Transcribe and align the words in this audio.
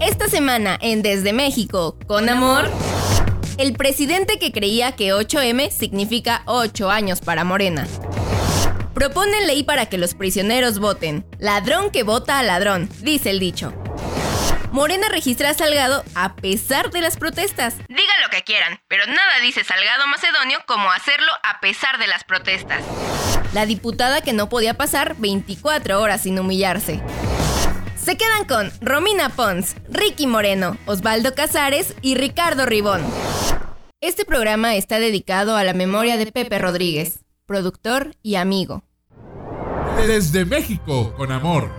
Esta 0.00 0.28
semana 0.28 0.78
en 0.80 1.02
Desde 1.02 1.32
México, 1.32 1.96
con 2.06 2.28
amor, 2.28 2.70
el 3.58 3.74
presidente 3.74 4.38
que 4.38 4.52
creía 4.52 4.92
que 4.92 5.14
8M 5.14 5.70
significa 5.70 6.42
8 6.46 6.90
años 6.90 7.20
para 7.20 7.44
Morena. 7.44 7.86
Proponen 8.92 9.46
ley 9.46 9.62
para 9.62 9.86
que 9.86 9.98
los 9.98 10.14
prisioneros 10.14 10.78
voten. 10.78 11.24
Ladrón 11.38 11.90
que 11.90 12.02
vota 12.02 12.38
a 12.38 12.42
ladrón, 12.42 12.88
dice 13.00 13.30
el 13.30 13.38
dicho. 13.38 13.72
Morena 14.72 15.08
registra 15.08 15.50
a 15.50 15.54
Salgado 15.54 16.04
a 16.16 16.34
pesar 16.34 16.90
de 16.90 17.00
las 17.00 17.16
protestas. 17.16 17.76
Digan 17.88 18.20
lo 18.22 18.30
que 18.30 18.42
quieran, 18.42 18.80
pero 18.88 19.06
nada 19.06 19.38
dice 19.40 19.62
Salgado 19.62 20.06
Macedonio 20.08 20.58
como 20.66 20.90
hacerlo 20.90 21.30
a 21.44 21.60
pesar 21.60 21.98
de 21.98 22.08
las 22.08 22.24
protestas. 22.24 22.82
La 23.52 23.66
diputada 23.66 24.20
que 24.20 24.32
no 24.32 24.48
podía 24.48 24.74
pasar 24.74 25.14
24 25.18 26.00
horas 26.00 26.22
sin 26.22 26.38
humillarse. 26.40 27.00
Se 28.04 28.18
quedan 28.18 28.44
con 28.44 28.70
Romina 28.82 29.30
Pons, 29.30 29.76
Ricky 29.88 30.26
Moreno, 30.26 30.76
Osvaldo 30.84 31.34
Casares 31.34 31.94
y 32.02 32.16
Ricardo 32.16 32.66
Ribón. 32.66 33.00
Este 34.02 34.26
programa 34.26 34.74
está 34.76 34.98
dedicado 34.98 35.56
a 35.56 35.64
la 35.64 35.72
memoria 35.72 36.18
de 36.18 36.30
Pepe 36.30 36.58
Rodríguez, 36.58 37.24
productor 37.46 38.14
y 38.22 38.34
amigo. 38.34 38.84
Desde 40.06 40.44
México 40.44 41.14
con 41.16 41.32
amor. 41.32 41.72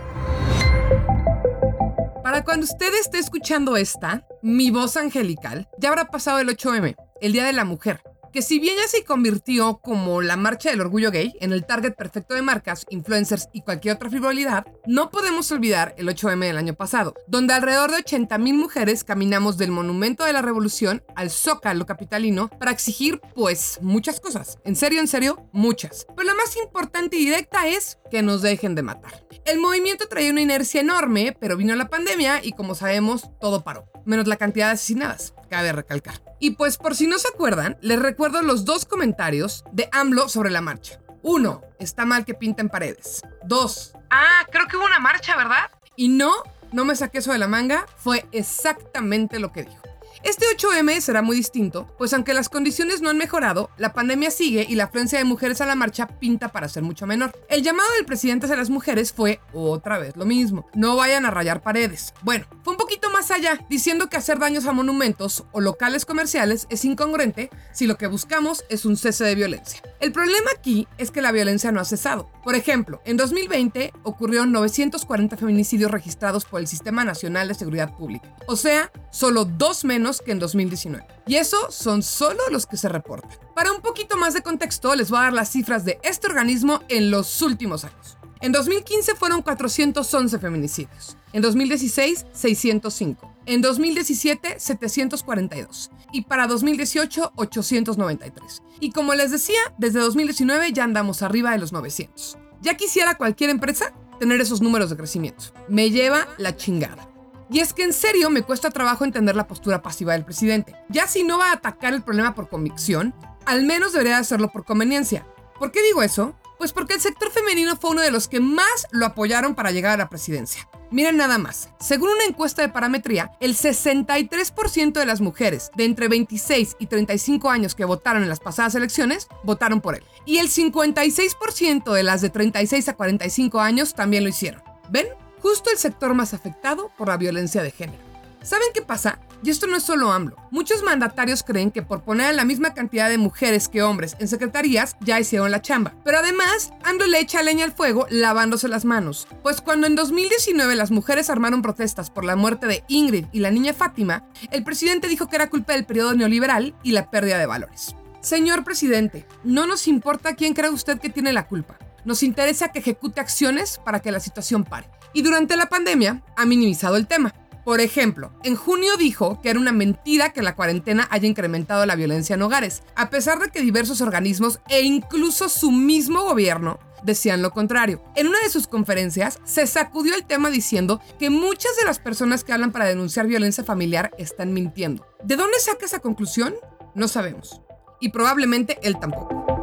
Para 2.24 2.42
cuando 2.42 2.64
usted 2.64 2.92
esté 3.00 3.20
escuchando 3.20 3.76
esta, 3.76 4.26
mi 4.42 4.72
voz 4.72 4.96
angelical, 4.96 5.68
ya 5.78 5.90
habrá 5.90 6.06
pasado 6.06 6.40
el 6.40 6.48
8M, 6.48 6.96
el 7.20 7.32
Día 7.32 7.44
de 7.44 7.52
la 7.52 7.64
Mujer 7.64 8.00
que 8.36 8.42
si 8.42 8.58
bien 8.58 8.76
ya 8.76 8.86
se 8.86 9.02
convirtió 9.02 9.78
como 9.78 10.20
la 10.20 10.36
marcha 10.36 10.68
del 10.68 10.82
orgullo 10.82 11.10
gay 11.10 11.32
en 11.40 11.54
el 11.54 11.64
target 11.64 11.94
perfecto 11.94 12.34
de 12.34 12.42
marcas, 12.42 12.84
influencers 12.90 13.48
y 13.54 13.62
cualquier 13.62 13.94
otra 13.94 14.10
frivolidad, 14.10 14.66
no 14.84 15.08
podemos 15.10 15.50
olvidar 15.52 15.94
el 15.96 16.06
8M 16.06 16.44
del 16.44 16.58
año 16.58 16.74
pasado, 16.74 17.14
donde 17.26 17.54
alrededor 17.54 17.92
de 17.92 18.04
80.000 18.04 18.52
mujeres 18.52 19.04
caminamos 19.04 19.56
del 19.56 19.70
Monumento 19.70 20.26
de 20.26 20.34
la 20.34 20.42
Revolución 20.42 21.02
al 21.14 21.30
Zócalo 21.30 21.86
capitalino 21.86 22.50
para 22.50 22.72
exigir, 22.72 23.22
pues, 23.34 23.78
muchas 23.80 24.20
cosas. 24.20 24.58
En 24.66 24.76
serio, 24.76 25.00
en 25.00 25.08
serio, 25.08 25.48
muchas. 25.54 26.06
Pero 26.14 26.28
la 26.28 26.34
más 26.34 26.58
importante 26.58 27.16
y 27.16 27.24
directa 27.24 27.68
es 27.68 27.96
que 28.10 28.22
nos 28.22 28.42
dejen 28.42 28.74
de 28.74 28.82
matar. 28.82 29.24
El 29.44 29.60
movimiento 29.60 30.08
traía 30.08 30.32
una 30.32 30.40
inercia 30.40 30.80
enorme, 30.80 31.36
pero 31.38 31.56
vino 31.56 31.74
la 31.76 31.88
pandemia 31.88 32.44
y 32.44 32.52
como 32.52 32.74
sabemos, 32.74 33.30
todo 33.40 33.62
paró, 33.62 33.86
menos 34.04 34.26
la 34.26 34.36
cantidad 34.36 34.66
de 34.66 34.72
asesinadas, 34.72 35.34
cabe 35.48 35.72
recalcar. 35.72 36.22
Y 36.40 36.52
pues 36.52 36.76
por 36.76 36.96
si 36.96 37.06
no 37.06 37.18
se 37.18 37.28
acuerdan, 37.28 37.78
les 37.80 37.98
recuerdo 37.98 38.42
los 38.42 38.64
dos 38.64 38.84
comentarios 38.84 39.64
de 39.72 39.88
AMLO 39.92 40.28
sobre 40.28 40.50
la 40.50 40.60
marcha. 40.60 41.00
Uno, 41.22 41.62
está 41.78 42.04
mal 42.04 42.24
que 42.24 42.34
pinten 42.34 42.68
paredes. 42.68 43.22
Dos, 43.44 43.94
ah, 44.10 44.46
creo 44.50 44.66
que 44.66 44.76
hubo 44.76 44.86
una 44.86 44.98
marcha, 44.98 45.36
¿verdad? 45.36 45.70
Y 45.96 46.08
no, 46.08 46.32
no 46.72 46.84
me 46.84 46.96
saqué 46.96 47.18
eso 47.18 47.32
de 47.32 47.38
la 47.38 47.48
manga, 47.48 47.86
fue 47.96 48.26
exactamente 48.32 49.38
lo 49.38 49.52
que 49.52 49.64
dijo. 49.64 49.82
Este 50.22 50.46
8M 50.56 51.00
será 51.00 51.22
muy 51.22 51.36
distinto, 51.36 51.86
pues 51.98 52.12
aunque 52.12 52.34
las 52.34 52.48
condiciones 52.48 53.02
no 53.02 53.10
han 53.10 53.18
mejorado, 53.18 53.70
la 53.76 53.92
pandemia 53.92 54.30
sigue 54.30 54.66
y 54.68 54.74
la 54.74 54.84
afluencia 54.84 55.18
de 55.18 55.24
mujeres 55.24 55.60
a 55.60 55.66
la 55.66 55.74
marcha 55.74 56.06
pinta 56.06 56.48
para 56.48 56.68
ser 56.68 56.82
mucho 56.82 57.06
menor. 57.06 57.32
El 57.48 57.62
llamado 57.62 57.88
del 57.96 58.06
presidente 58.06 58.46
hacia 58.46 58.56
las 58.56 58.70
mujeres 58.70 59.12
fue 59.12 59.40
otra 59.52 59.98
vez 59.98 60.16
lo 60.16 60.24
mismo, 60.24 60.66
no 60.74 60.96
vayan 60.96 61.26
a 61.26 61.30
rayar 61.30 61.62
paredes. 61.62 62.14
Bueno, 62.22 62.46
fue 62.64 62.72
un 62.72 62.78
poquito 62.78 63.10
más 63.10 63.30
allá, 63.30 63.60
diciendo 63.68 64.08
que 64.08 64.16
hacer 64.16 64.38
daños 64.38 64.66
a 64.66 64.72
monumentos 64.72 65.44
o 65.52 65.60
locales 65.60 66.04
comerciales 66.06 66.66
es 66.70 66.84
incongruente 66.84 67.50
si 67.72 67.86
lo 67.86 67.98
que 67.98 68.06
buscamos 68.06 68.64
es 68.68 68.84
un 68.84 68.96
cese 68.96 69.24
de 69.24 69.34
violencia. 69.34 69.82
El 70.00 70.12
problema 70.12 70.50
aquí 70.56 70.88
es 70.98 71.10
que 71.10 71.22
la 71.22 71.32
violencia 71.32 71.72
no 71.72 71.80
ha 71.80 71.84
cesado. 71.84 72.30
Por 72.42 72.54
ejemplo, 72.54 73.00
en 73.04 73.16
2020 73.16 73.92
ocurrieron 74.02 74.52
940 74.52 75.36
feminicidios 75.36 75.90
registrados 75.90 76.44
por 76.44 76.60
el 76.60 76.66
Sistema 76.66 77.04
Nacional 77.04 77.48
de 77.48 77.54
Seguridad 77.54 77.94
Pública, 77.96 78.34
o 78.46 78.56
sea, 78.56 78.90
solo 79.10 79.44
dos 79.44 79.84
menos 79.84 80.05
que 80.24 80.32
en 80.32 80.38
2019. 80.38 81.04
Y 81.26 81.36
eso 81.36 81.70
son 81.70 82.02
solo 82.02 82.40
los 82.50 82.66
que 82.66 82.76
se 82.76 82.88
reportan. 82.88 83.38
Para 83.54 83.72
un 83.72 83.80
poquito 83.80 84.16
más 84.16 84.34
de 84.34 84.42
contexto, 84.42 84.94
les 84.94 85.10
voy 85.10 85.18
a 85.18 85.22
dar 85.22 85.32
las 85.32 85.50
cifras 85.50 85.84
de 85.84 85.98
este 86.02 86.28
organismo 86.28 86.80
en 86.88 87.10
los 87.10 87.42
últimos 87.42 87.84
años. 87.84 88.16
En 88.40 88.52
2015 88.52 89.14
fueron 89.14 89.42
411 89.42 90.38
feminicidios. 90.38 91.16
En 91.32 91.42
2016, 91.42 92.26
605. 92.32 93.34
En 93.46 93.62
2017, 93.62 94.60
742. 94.60 95.90
Y 96.12 96.22
para 96.22 96.46
2018, 96.46 97.32
893. 97.34 98.62
Y 98.80 98.92
como 98.92 99.14
les 99.14 99.30
decía, 99.30 99.60
desde 99.78 100.00
2019 100.00 100.72
ya 100.72 100.84
andamos 100.84 101.22
arriba 101.22 101.52
de 101.52 101.58
los 101.58 101.72
900. 101.72 102.38
Ya 102.60 102.76
quisiera 102.76 103.16
cualquier 103.16 103.50
empresa 103.50 103.92
tener 104.18 104.40
esos 104.40 104.60
números 104.60 104.90
de 104.90 104.96
crecimiento. 104.96 105.46
Me 105.68 105.90
lleva 105.90 106.26
la 106.38 106.56
chingada. 106.56 107.08
Y 107.50 107.60
es 107.60 107.72
que 107.72 107.84
en 107.84 107.92
serio 107.92 108.30
me 108.30 108.42
cuesta 108.42 108.70
trabajo 108.70 109.04
entender 109.04 109.36
la 109.36 109.46
postura 109.46 109.82
pasiva 109.82 110.12
del 110.12 110.24
presidente. 110.24 110.74
Ya 110.88 111.06
si 111.06 111.22
no 111.22 111.38
va 111.38 111.50
a 111.50 111.54
atacar 111.54 111.94
el 111.94 112.02
problema 112.02 112.34
por 112.34 112.48
convicción, 112.48 113.14
al 113.44 113.64
menos 113.64 113.92
debería 113.92 114.18
hacerlo 114.18 114.50
por 114.50 114.64
conveniencia. 114.64 115.26
¿Por 115.58 115.70
qué 115.70 115.82
digo 115.82 116.02
eso? 116.02 116.34
Pues 116.58 116.72
porque 116.72 116.94
el 116.94 117.00
sector 117.00 117.30
femenino 117.30 117.76
fue 117.76 117.90
uno 117.90 118.00
de 118.00 118.10
los 118.10 118.28
que 118.28 118.40
más 118.40 118.86
lo 118.90 119.06
apoyaron 119.06 119.54
para 119.54 119.70
llegar 119.70 119.92
a 119.92 119.96
la 119.96 120.08
presidencia. 120.08 120.68
Miren 120.90 121.16
nada 121.16 121.36
más, 121.36 121.70
según 121.80 122.10
una 122.10 122.24
encuesta 122.24 122.62
de 122.62 122.68
parametría, 122.68 123.32
el 123.40 123.56
63% 123.56 124.92
de 124.92 125.06
las 125.06 125.20
mujeres 125.20 125.70
de 125.74 125.84
entre 125.84 126.06
26 126.08 126.76
y 126.78 126.86
35 126.86 127.50
años 127.50 127.74
que 127.74 127.84
votaron 127.84 128.22
en 128.22 128.28
las 128.28 128.38
pasadas 128.38 128.74
elecciones 128.76 129.26
votaron 129.42 129.80
por 129.80 129.96
él. 129.96 130.04
Y 130.24 130.38
el 130.38 130.48
56% 130.48 131.92
de 131.92 132.02
las 132.02 132.20
de 132.20 132.30
36 132.30 132.88
a 132.88 132.94
45 132.94 133.60
años 133.60 133.94
también 133.94 134.22
lo 134.22 134.30
hicieron. 134.30 134.62
¿Ven? 134.88 135.06
Justo 135.46 135.70
el 135.70 135.78
sector 135.78 136.12
más 136.12 136.34
afectado 136.34 136.90
por 136.98 137.06
la 137.06 137.16
violencia 137.16 137.62
de 137.62 137.70
género. 137.70 138.02
¿Saben 138.42 138.66
qué 138.74 138.82
pasa? 138.82 139.20
Y 139.44 139.50
esto 139.50 139.68
no 139.68 139.76
es 139.76 139.84
solo 139.84 140.10
AMLO. 140.10 140.34
Muchos 140.50 140.82
mandatarios 140.82 141.44
creen 141.44 141.70
que 141.70 141.82
por 141.82 142.02
poner 142.02 142.26
a 142.26 142.32
la 142.32 142.44
misma 142.44 142.74
cantidad 142.74 143.08
de 143.08 143.16
mujeres 143.16 143.68
que 143.68 143.80
hombres 143.84 144.16
en 144.18 144.26
secretarías 144.26 144.96
ya 144.98 145.20
hicieron 145.20 145.52
la 145.52 145.62
chamba. 145.62 145.94
Pero 146.02 146.18
además, 146.18 146.72
AMLO 146.82 147.06
le 147.06 147.20
echa 147.20 147.44
leña 147.44 147.64
al 147.64 147.70
fuego 147.70 148.08
lavándose 148.10 148.66
las 148.66 148.84
manos. 148.84 149.28
Pues 149.44 149.60
cuando 149.60 149.86
en 149.86 149.94
2019 149.94 150.74
las 150.74 150.90
mujeres 150.90 151.30
armaron 151.30 151.62
protestas 151.62 152.10
por 152.10 152.24
la 152.24 152.34
muerte 152.34 152.66
de 152.66 152.82
Ingrid 152.88 153.26
y 153.30 153.38
la 153.38 153.52
niña 153.52 153.72
Fátima, 153.72 154.24
el 154.50 154.64
presidente 154.64 155.06
dijo 155.06 155.28
que 155.28 155.36
era 155.36 155.48
culpa 155.48 155.74
del 155.74 155.86
periodo 155.86 156.14
neoliberal 156.14 156.74
y 156.82 156.90
la 156.90 157.08
pérdida 157.08 157.38
de 157.38 157.46
valores. 157.46 157.94
Señor 158.20 158.64
presidente, 158.64 159.28
no 159.44 159.68
nos 159.68 159.86
importa 159.86 160.34
quién 160.34 160.54
cree 160.54 160.70
usted 160.70 160.98
que 160.98 161.08
tiene 161.08 161.32
la 161.32 161.46
culpa. 161.46 161.78
Nos 162.06 162.22
interesa 162.22 162.68
que 162.68 162.78
ejecute 162.78 163.20
acciones 163.20 163.80
para 163.84 164.00
que 164.00 164.12
la 164.12 164.20
situación 164.20 164.62
pare 164.62 164.88
y 165.12 165.22
durante 165.22 165.56
la 165.56 165.66
pandemia 165.66 166.22
ha 166.36 166.46
minimizado 166.46 166.96
el 166.96 167.08
tema. 167.08 167.34
Por 167.64 167.80
ejemplo, 167.80 168.32
en 168.44 168.54
junio 168.54 168.96
dijo 168.96 169.40
que 169.42 169.50
era 169.50 169.58
una 169.58 169.72
mentira 169.72 170.32
que 170.32 170.40
la 170.40 170.54
cuarentena 170.54 171.08
haya 171.10 171.26
incrementado 171.26 171.84
la 171.84 171.96
violencia 171.96 172.34
en 172.34 172.42
hogares, 172.42 172.84
a 172.94 173.10
pesar 173.10 173.40
de 173.40 173.48
que 173.50 173.60
diversos 173.60 174.00
organismos 174.00 174.60
e 174.68 174.82
incluso 174.82 175.48
su 175.48 175.72
mismo 175.72 176.22
gobierno 176.22 176.78
decían 177.02 177.42
lo 177.42 177.50
contrario. 177.50 178.00
En 178.14 178.28
una 178.28 178.38
de 178.38 178.50
sus 178.50 178.68
conferencias 178.68 179.40
se 179.42 179.66
sacudió 179.66 180.14
el 180.14 180.26
tema 180.26 180.48
diciendo 180.48 181.00
que 181.18 181.28
muchas 181.28 181.76
de 181.76 181.86
las 181.86 181.98
personas 181.98 182.44
que 182.44 182.52
hablan 182.52 182.70
para 182.70 182.84
denunciar 182.86 183.26
violencia 183.26 183.64
familiar 183.64 184.12
están 184.16 184.52
mintiendo. 184.52 185.04
¿De 185.24 185.34
dónde 185.34 185.58
saca 185.58 185.86
esa 185.86 185.98
conclusión? 185.98 186.54
No 186.94 187.08
sabemos. 187.08 187.62
Y 188.00 188.10
probablemente 188.10 188.78
él 188.84 188.96
tampoco. 189.00 189.55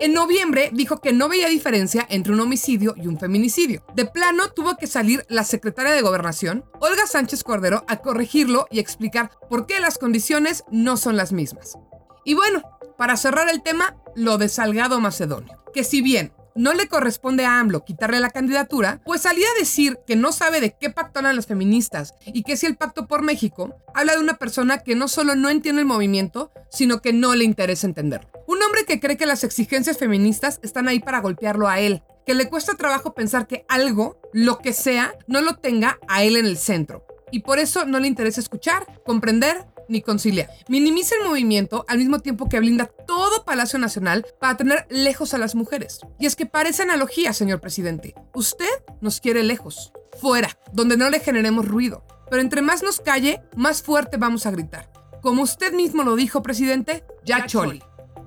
En 0.00 0.14
noviembre 0.14 0.70
dijo 0.72 1.02
que 1.02 1.12
no 1.12 1.28
veía 1.28 1.48
diferencia 1.48 2.06
entre 2.08 2.32
un 2.32 2.40
homicidio 2.40 2.94
y 2.96 3.06
un 3.06 3.18
feminicidio. 3.18 3.84
De 3.94 4.06
plano 4.06 4.50
tuvo 4.50 4.76
que 4.78 4.86
salir 4.86 5.26
la 5.28 5.44
secretaria 5.44 5.92
de 5.92 6.00
Gobernación, 6.00 6.64
Olga 6.80 7.06
Sánchez 7.06 7.44
Cordero, 7.44 7.84
a 7.86 7.98
corregirlo 7.98 8.66
y 8.70 8.78
explicar 8.78 9.30
por 9.50 9.66
qué 9.66 9.78
las 9.78 9.98
condiciones 9.98 10.64
no 10.70 10.96
son 10.96 11.18
las 11.18 11.32
mismas. 11.32 11.76
Y 12.24 12.32
bueno, 12.32 12.62
para 12.96 13.18
cerrar 13.18 13.50
el 13.50 13.62
tema, 13.62 13.94
lo 14.16 14.38
de 14.38 14.48
Salgado 14.48 15.00
Macedonio, 15.00 15.62
que 15.74 15.84
si 15.84 16.00
bien 16.00 16.32
no 16.54 16.74
le 16.74 16.88
corresponde 16.88 17.44
a 17.44 17.58
AMLO 17.58 17.84
quitarle 17.84 18.20
la 18.20 18.30
candidatura, 18.30 19.00
pues 19.04 19.22
salía 19.22 19.46
a 19.48 19.58
decir 19.58 19.98
que 20.06 20.16
no 20.16 20.32
sabe 20.32 20.60
de 20.60 20.76
qué 20.78 20.90
pacto 20.90 21.18
hablan 21.18 21.36
las 21.36 21.46
feministas 21.46 22.14
y 22.26 22.42
que 22.42 22.56
si 22.56 22.66
el 22.66 22.76
pacto 22.76 23.06
por 23.06 23.22
México 23.22 23.74
habla 23.94 24.14
de 24.14 24.20
una 24.20 24.34
persona 24.34 24.78
que 24.78 24.94
no 24.94 25.08
solo 25.08 25.34
no 25.34 25.48
entiende 25.48 25.82
el 25.82 25.86
movimiento, 25.86 26.52
sino 26.70 27.00
que 27.00 27.12
no 27.12 27.34
le 27.34 27.44
interesa 27.44 27.86
entenderlo. 27.86 28.30
Un 28.46 28.62
hombre 28.62 28.84
que 28.84 29.00
cree 29.00 29.16
que 29.16 29.26
las 29.26 29.44
exigencias 29.44 29.98
feministas 29.98 30.60
están 30.62 30.88
ahí 30.88 31.00
para 31.00 31.20
golpearlo 31.20 31.68
a 31.68 31.80
él, 31.80 32.02
que 32.26 32.34
le 32.34 32.48
cuesta 32.48 32.74
trabajo 32.74 33.14
pensar 33.14 33.46
que 33.46 33.64
algo, 33.68 34.20
lo 34.32 34.58
que 34.58 34.72
sea, 34.72 35.14
no 35.26 35.40
lo 35.40 35.56
tenga 35.56 35.98
a 36.08 36.22
él 36.22 36.36
en 36.36 36.46
el 36.46 36.58
centro. 36.58 37.04
Y 37.32 37.40
por 37.40 37.58
eso 37.58 37.84
no 37.84 38.00
le 38.00 38.08
interesa 38.08 38.40
escuchar, 38.40 38.86
comprender 39.04 39.66
ni 39.90 40.00
conciliar. 40.00 40.48
Minimiza 40.68 41.14
el 41.16 41.28
movimiento 41.28 41.84
al 41.88 41.98
mismo 41.98 42.20
tiempo 42.20 42.48
que 42.48 42.60
blinda 42.60 42.86
todo 43.06 43.44
Palacio 43.44 43.78
Nacional 43.78 44.24
para 44.40 44.56
tener 44.56 44.86
lejos 44.88 45.34
a 45.34 45.38
las 45.38 45.54
mujeres. 45.54 46.00
Y 46.18 46.26
es 46.26 46.36
que 46.36 46.46
parece 46.46 46.82
analogía, 46.82 47.32
señor 47.32 47.60
presidente. 47.60 48.14
Usted 48.34 48.70
nos 49.00 49.20
quiere 49.20 49.42
lejos, 49.42 49.92
fuera, 50.20 50.58
donde 50.72 50.96
no 50.96 51.10
le 51.10 51.20
generemos 51.20 51.66
ruido. 51.66 52.04
Pero 52.30 52.42
entre 52.42 52.62
más 52.62 52.82
nos 52.82 53.00
calle, 53.00 53.42
más 53.56 53.82
fuerte 53.82 54.16
vamos 54.16 54.46
a 54.46 54.50
gritar. 54.50 54.90
Como 55.20 55.42
usted 55.42 55.72
mismo 55.72 56.02
lo 56.04 56.16
dijo, 56.16 56.42
presidente, 56.42 57.04
ya 57.24 57.46
choli, 57.46 57.82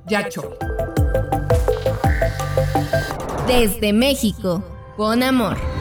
ya 0.05 0.29
choli. 0.29 0.55
Desde 3.47 3.93
México, 3.93 4.63
con 4.95 5.23
amor. 5.23 5.72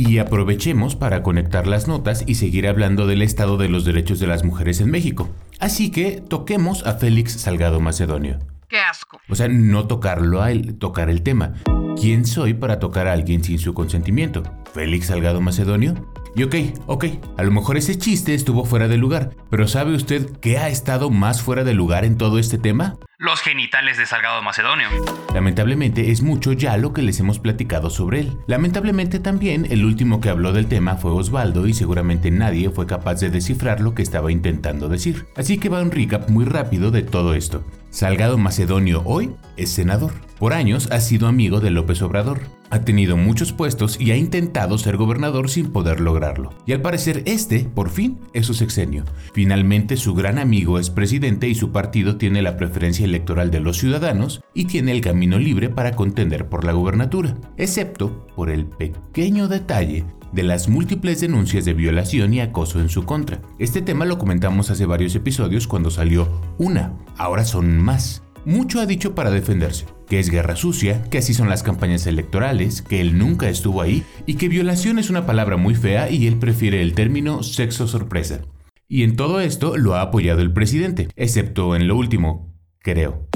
Y 0.00 0.18
aprovechemos 0.18 0.94
para 0.94 1.24
conectar 1.24 1.66
las 1.66 1.88
notas 1.88 2.22
y 2.24 2.36
seguir 2.36 2.68
hablando 2.68 3.08
del 3.08 3.20
estado 3.20 3.56
de 3.56 3.68
los 3.68 3.84
derechos 3.84 4.20
de 4.20 4.28
las 4.28 4.44
mujeres 4.44 4.80
en 4.80 4.92
México. 4.92 5.28
Así 5.58 5.90
que 5.90 6.20
toquemos 6.20 6.86
a 6.86 6.94
Félix 6.94 7.32
Salgado 7.32 7.80
Macedonio. 7.80 8.38
Qué 8.68 8.78
asco. 8.78 9.20
O 9.28 9.34
sea, 9.34 9.48
no 9.48 9.88
tocarlo 9.88 10.40
a 10.40 10.52
él, 10.52 10.78
tocar 10.78 11.10
el 11.10 11.22
tema. 11.22 11.54
¿Quién 12.00 12.24
soy 12.24 12.54
para 12.54 12.78
tocar 12.78 13.08
a 13.08 13.12
alguien 13.12 13.42
sin 13.42 13.58
su 13.58 13.74
consentimiento? 13.74 14.44
¿Félix 14.72 15.06
Salgado 15.06 15.40
Macedonio? 15.40 15.94
Y 16.36 16.44
ok, 16.44 16.54
ok, 16.86 17.04
a 17.36 17.42
lo 17.42 17.50
mejor 17.50 17.76
ese 17.76 17.98
chiste 17.98 18.34
estuvo 18.34 18.64
fuera 18.64 18.86
de 18.86 18.96
lugar, 18.96 19.30
pero 19.50 19.66
¿sabe 19.66 19.96
usted 19.96 20.30
qué 20.40 20.58
ha 20.58 20.68
estado 20.68 21.10
más 21.10 21.42
fuera 21.42 21.64
de 21.64 21.74
lugar 21.74 22.04
en 22.04 22.16
todo 22.16 22.38
este 22.38 22.56
tema? 22.56 22.96
Los 23.18 23.40
genitales 23.40 23.98
de 23.98 24.06
Salgado 24.06 24.40
Macedonio. 24.42 24.86
Lamentablemente 25.34 26.12
es 26.12 26.22
mucho 26.22 26.52
ya 26.52 26.76
lo 26.76 26.92
que 26.92 27.02
les 27.02 27.18
hemos 27.18 27.40
platicado 27.40 27.90
sobre 27.90 28.20
él. 28.20 28.38
Lamentablemente 28.46 29.18
también 29.18 29.66
el 29.68 29.84
último 29.84 30.20
que 30.20 30.28
habló 30.28 30.52
del 30.52 30.68
tema 30.68 30.94
fue 30.94 31.10
Osvaldo 31.10 31.66
y 31.66 31.74
seguramente 31.74 32.30
nadie 32.30 32.70
fue 32.70 32.86
capaz 32.86 33.16
de 33.16 33.30
descifrar 33.30 33.80
lo 33.80 33.96
que 33.96 34.02
estaba 34.02 34.30
intentando 34.30 34.88
decir. 34.88 35.26
Así 35.34 35.58
que 35.58 35.68
va 35.68 35.82
un 35.82 35.90
recap 35.90 36.30
muy 36.30 36.44
rápido 36.44 36.92
de 36.92 37.02
todo 37.02 37.34
esto. 37.34 37.64
Salgado 37.90 38.38
Macedonio 38.38 39.02
hoy 39.04 39.34
es 39.56 39.70
senador. 39.70 40.12
Por 40.38 40.52
años 40.52 40.88
ha 40.92 41.00
sido 41.00 41.26
amigo 41.26 41.60
de 41.60 41.70
López 41.70 42.00
Obrador. 42.00 42.42
Ha 42.70 42.82
tenido 42.82 43.16
muchos 43.16 43.52
puestos 43.52 44.00
y 44.00 44.12
ha 44.12 44.16
intentado 44.16 44.78
ser 44.78 44.96
gobernador 44.96 45.50
sin 45.50 45.72
poder 45.72 45.98
lograrlo. 45.98 46.50
Y 46.64 46.72
al 46.72 46.80
parecer 46.80 47.22
este, 47.26 47.60
por 47.60 47.90
fin, 47.90 48.20
es 48.34 48.46
su 48.46 48.54
sexenio. 48.54 49.04
Finalmente 49.32 49.96
su 49.96 50.14
gran 50.14 50.38
amigo 50.38 50.78
es 50.78 50.90
presidente 50.90 51.48
y 51.48 51.56
su 51.56 51.72
partido 51.72 52.18
tiene 52.18 52.40
la 52.40 52.56
preferencia 52.56 53.04
electoral 53.04 53.50
de 53.50 53.58
los 53.58 53.78
ciudadanos 53.78 54.40
y 54.54 54.66
tiene 54.66 54.92
el 54.92 55.00
camino 55.00 55.40
libre 55.40 55.70
para 55.70 55.96
contender 55.96 56.48
por 56.48 56.64
la 56.64 56.72
gubernatura, 56.72 57.34
excepto 57.56 58.28
por 58.36 58.50
el 58.50 58.66
pequeño 58.66 59.48
detalle 59.48 60.04
de 60.32 60.42
las 60.44 60.68
múltiples 60.68 61.20
denuncias 61.20 61.64
de 61.64 61.74
violación 61.74 62.32
y 62.32 62.40
acoso 62.40 62.80
en 62.80 62.90
su 62.90 63.04
contra. 63.04 63.40
Este 63.58 63.82
tema 63.82 64.04
lo 64.04 64.18
comentamos 64.18 64.70
hace 64.70 64.86
varios 64.86 65.16
episodios 65.16 65.66
cuando 65.66 65.90
salió 65.90 66.28
una, 66.58 66.94
ahora 67.16 67.44
son 67.44 67.78
más. 67.78 68.22
Mucho 68.48 68.80
ha 68.80 68.86
dicho 68.86 69.14
para 69.14 69.30
defenderse, 69.30 69.84
que 70.08 70.18
es 70.18 70.30
guerra 70.30 70.56
sucia, 70.56 71.02
que 71.10 71.18
así 71.18 71.34
son 71.34 71.50
las 71.50 71.62
campañas 71.62 72.06
electorales, 72.06 72.80
que 72.80 73.02
él 73.02 73.18
nunca 73.18 73.50
estuvo 73.50 73.82
ahí 73.82 74.04
y 74.24 74.36
que 74.36 74.48
violación 74.48 74.98
es 74.98 75.10
una 75.10 75.26
palabra 75.26 75.58
muy 75.58 75.74
fea 75.74 76.10
y 76.10 76.26
él 76.26 76.38
prefiere 76.38 76.80
el 76.80 76.94
término 76.94 77.42
sexo 77.42 77.86
sorpresa. 77.86 78.40
Y 78.88 79.02
en 79.02 79.16
todo 79.16 79.40
esto 79.40 79.76
lo 79.76 79.96
ha 79.96 80.00
apoyado 80.00 80.40
el 80.40 80.54
presidente, 80.54 81.08
excepto 81.14 81.76
en 81.76 81.88
lo 81.88 81.96
último, 81.98 82.54
creo. 82.78 83.28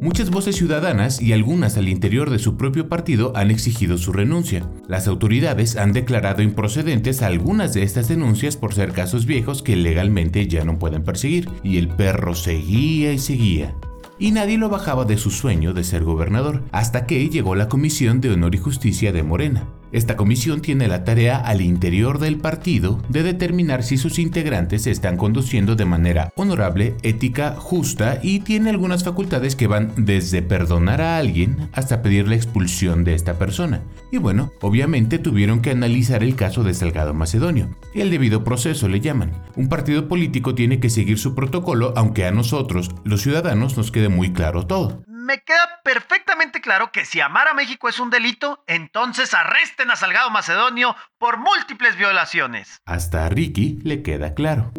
Muchas 0.00 0.30
voces 0.30 0.56
ciudadanas 0.56 1.20
y 1.20 1.34
algunas 1.34 1.76
al 1.76 1.86
interior 1.86 2.30
de 2.30 2.38
su 2.38 2.56
propio 2.56 2.88
partido 2.88 3.32
han 3.36 3.50
exigido 3.50 3.98
su 3.98 4.12
renuncia. 4.12 4.66
Las 4.88 5.06
autoridades 5.06 5.76
han 5.76 5.92
declarado 5.92 6.40
improcedentes 6.40 7.20
algunas 7.20 7.74
de 7.74 7.82
estas 7.82 8.08
denuncias 8.08 8.56
por 8.56 8.72
ser 8.72 8.92
casos 8.92 9.26
viejos 9.26 9.62
que 9.62 9.76
legalmente 9.76 10.48
ya 10.48 10.64
no 10.64 10.78
pueden 10.78 11.04
perseguir, 11.04 11.50
y 11.62 11.76
el 11.76 11.88
perro 11.88 12.34
seguía 12.34 13.12
y 13.12 13.18
seguía 13.18 13.76
y 14.20 14.32
nadie 14.32 14.58
lo 14.58 14.68
bajaba 14.68 15.06
de 15.06 15.16
su 15.16 15.30
sueño 15.30 15.72
de 15.72 15.82
ser 15.82 16.04
gobernador, 16.04 16.62
hasta 16.72 17.06
que 17.06 17.26
llegó 17.30 17.54
la 17.54 17.68
Comisión 17.68 18.20
de 18.20 18.30
Honor 18.30 18.54
y 18.54 18.58
Justicia 18.58 19.12
de 19.12 19.22
Morena. 19.22 19.66
Esta 19.92 20.16
comisión 20.16 20.60
tiene 20.60 20.86
la 20.86 21.04
tarea 21.04 21.36
al 21.36 21.60
interior 21.60 22.20
del 22.20 22.38
partido 22.38 23.02
de 23.08 23.24
determinar 23.24 23.82
si 23.82 23.96
sus 23.96 24.20
integrantes 24.20 24.82
se 24.82 24.92
están 24.92 25.16
conduciendo 25.16 25.74
de 25.74 25.84
manera 25.84 26.32
honorable, 26.36 26.94
ética, 27.02 27.56
justa 27.56 28.20
y 28.22 28.40
tiene 28.40 28.70
algunas 28.70 29.02
facultades 29.02 29.56
que 29.56 29.66
van 29.66 29.92
desde 29.96 30.42
perdonar 30.42 31.00
a 31.00 31.18
alguien 31.18 31.68
hasta 31.72 32.02
pedir 32.02 32.28
la 32.28 32.36
expulsión 32.36 33.02
de 33.02 33.14
esta 33.14 33.36
persona. 33.36 33.82
Y 34.12 34.18
bueno, 34.18 34.52
obviamente 34.60 35.18
tuvieron 35.18 35.60
que 35.60 35.70
analizar 35.70 36.22
el 36.22 36.36
caso 36.36 36.62
de 36.62 36.74
Salgado 36.74 37.12
Macedonio. 37.12 37.68
El 37.92 38.10
debido 38.10 38.44
proceso 38.44 38.88
le 38.88 39.00
llaman. 39.00 39.32
Un 39.56 39.68
partido 39.68 40.06
político 40.06 40.54
tiene 40.54 40.78
que 40.78 40.90
seguir 40.90 41.18
su 41.18 41.34
protocolo 41.34 41.92
aunque 41.96 42.26
a 42.26 42.30
nosotros, 42.30 42.90
los 43.04 43.22
ciudadanos, 43.22 43.76
nos 43.76 43.90
quede 43.90 44.08
muy 44.08 44.32
claro 44.32 44.66
todo 44.66 45.02
me 45.30 45.44
queda 45.44 45.80
perfectamente 45.84 46.60
claro 46.60 46.90
que 46.90 47.04
si 47.04 47.20
amar 47.20 47.46
a 47.46 47.54
México 47.54 47.88
es 47.88 48.00
un 48.00 48.10
delito, 48.10 48.64
entonces 48.66 49.32
arresten 49.32 49.88
a 49.92 49.94
Salgado 49.94 50.28
Macedonio 50.28 50.96
por 51.18 51.38
múltiples 51.38 51.96
violaciones. 51.96 52.80
Hasta 52.84 53.26
a 53.26 53.28
Ricky 53.28 53.78
le 53.84 54.02
queda 54.02 54.34
claro. 54.34 54.72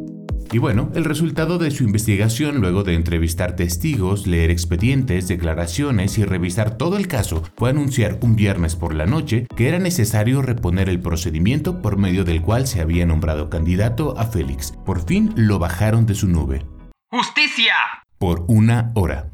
Y 0.52 0.58
bueno, 0.58 0.92
el 0.94 1.06
resultado 1.06 1.58
de 1.58 1.72
su 1.72 1.86
investigación 1.86 2.58
luego 2.60 2.84
de 2.84 2.96
entrevistar 2.96 3.56
testigos, 3.56 4.28
leer 4.28 4.52
expedientes, 4.52 5.30
declaraciones 5.30 6.18
y 6.18 6.26
revisar 6.26 6.78
todo 6.78 6.98
el 6.98 7.08
caso 7.08 7.44
fue 7.56 7.70
anunciar 7.70 8.20
un 8.22 8.36
viernes 8.36 8.76
por 8.76 8.94
la 8.94 9.06
noche 9.06 9.48
que 9.56 9.70
era 9.70 9.80
necesario 9.80 10.42
reponer 10.42 10.90
el 10.90 11.00
procedimiento 11.00 11.82
por 11.82 11.96
medio 11.96 12.26
del 12.26 12.42
cual 12.42 12.68
se 12.68 12.82
había 12.82 13.06
nombrado 13.06 13.50
candidato 13.50 14.20
a 14.20 14.26
Félix. 14.26 14.74
Por 14.86 15.06
fin 15.06 15.32
lo 15.38 15.60
bajaron 15.60 16.06
de 16.06 16.16
su 16.16 16.28
nube. 16.28 16.66
¡Justicia! 17.10 17.74
Por 18.18 18.44
una 18.50 18.92
hora 18.96 19.30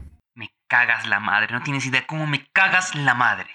cagas 0.68 1.08
la 1.08 1.20
madre, 1.20 1.48
no 1.52 1.64
tienes 1.64 1.86
idea 1.86 2.06
cómo 2.06 2.28
me 2.28 2.46
cagas 2.52 2.94
la 2.96 3.14
madre. 3.14 3.48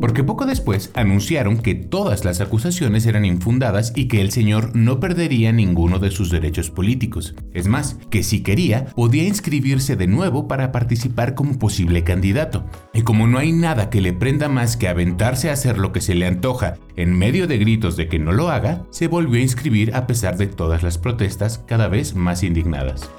Porque 0.00 0.24
poco 0.24 0.46
después 0.46 0.90
anunciaron 0.94 1.58
que 1.58 1.74
todas 1.74 2.24
las 2.24 2.40
acusaciones 2.40 3.04
eran 3.04 3.26
infundadas 3.26 3.92
y 3.94 4.08
que 4.08 4.22
el 4.22 4.32
señor 4.32 4.74
no 4.74 4.98
perdería 4.98 5.52
ninguno 5.52 5.98
de 5.98 6.10
sus 6.10 6.30
derechos 6.30 6.70
políticos. 6.70 7.34
Es 7.52 7.68
más, 7.68 7.98
que 8.08 8.22
si 8.22 8.42
quería, 8.42 8.86
podía 8.96 9.24
inscribirse 9.24 9.96
de 9.96 10.06
nuevo 10.06 10.48
para 10.48 10.72
participar 10.72 11.34
como 11.34 11.58
posible 11.58 12.02
candidato. 12.02 12.64
Y 12.94 13.02
como 13.02 13.26
no 13.26 13.36
hay 13.36 13.52
nada 13.52 13.90
que 13.90 14.00
le 14.00 14.14
prenda 14.14 14.48
más 14.48 14.78
que 14.78 14.88
aventarse 14.88 15.50
a 15.50 15.52
hacer 15.52 15.76
lo 15.76 15.92
que 15.92 16.00
se 16.00 16.14
le 16.14 16.26
antoja 16.26 16.76
en 16.96 17.18
medio 17.18 17.46
de 17.46 17.58
gritos 17.58 17.98
de 17.98 18.08
que 18.08 18.18
no 18.18 18.32
lo 18.32 18.48
haga, 18.48 18.84
se 18.88 19.06
volvió 19.06 19.38
a 19.38 19.42
inscribir 19.42 19.94
a 19.94 20.06
pesar 20.06 20.38
de 20.38 20.46
todas 20.46 20.82
las 20.82 20.96
protestas 20.96 21.58
cada 21.66 21.88
vez 21.88 22.14
más 22.14 22.42
indignadas. 22.42 23.10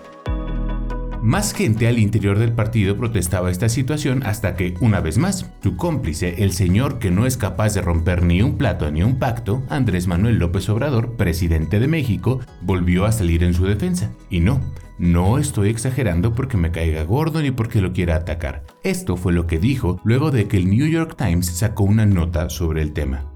Más 1.21 1.53
gente 1.53 1.87
al 1.87 1.99
interior 1.99 2.39
del 2.39 2.51
partido 2.51 2.97
protestaba 2.97 3.51
esta 3.51 3.69
situación 3.69 4.23
hasta 4.25 4.55
que, 4.55 4.73
una 4.79 5.01
vez 5.01 5.19
más, 5.19 5.45
su 5.61 5.77
cómplice, 5.77 6.41
el 6.43 6.51
señor 6.51 6.97
que 6.97 7.11
no 7.11 7.27
es 7.27 7.37
capaz 7.37 7.75
de 7.75 7.83
romper 7.83 8.23
ni 8.23 8.41
un 8.41 8.57
plato 8.57 8.89
ni 8.89 9.03
un 9.03 9.19
pacto, 9.19 9.61
Andrés 9.69 10.07
Manuel 10.07 10.39
López 10.39 10.67
Obrador, 10.69 11.11
presidente 11.17 11.79
de 11.79 11.87
México, 11.87 12.39
volvió 12.61 13.05
a 13.05 13.11
salir 13.11 13.43
en 13.43 13.53
su 13.53 13.67
defensa. 13.67 14.09
Y 14.31 14.39
no, 14.39 14.61
no 14.97 15.37
estoy 15.37 15.69
exagerando 15.69 16.33
porque 16.33 16.57
me 16.57 16.71
caiga 16.71 17.03
gordo 17.03 17.39
ni 17.43 17.51
porque 17.51 17.81
lo 17.81 17.93
quiera 17.93 18.15
atacar. 18.15 18.63
Esto 18.81 19.15
fue 19.15 19.31
lo 19.31 19.45
que 19.45 19.59
dijo 19.59 20.01
luego 20.03 20.31
de 20.31 20.47
que 20.47 20.57
el 20.57 20.71
New 20.71 20.87
York 20.87 21.17
Times 21.17 21.45
sacó 21.45 21.83
una 21.83 22.07
nota 22.07 22.49
sobre 22.49 22.81
el 22.81 22.93
tema. 22.93 23.31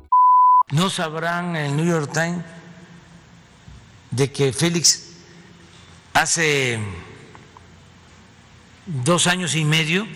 No 0.72 0.90
sabrán 0.90 1.56
el 1.56 1.78
New 1.78 1.86
York 1.86 2.12
Times 2.12 2.44
de 4.10 4.32
que 4.32 4.52
Félix 4.54 5.18
hace 6.16 6.80
dos 8.86 9.28
años 9.28 9.56
y 9.56 9.66
medio, 9.66 10.08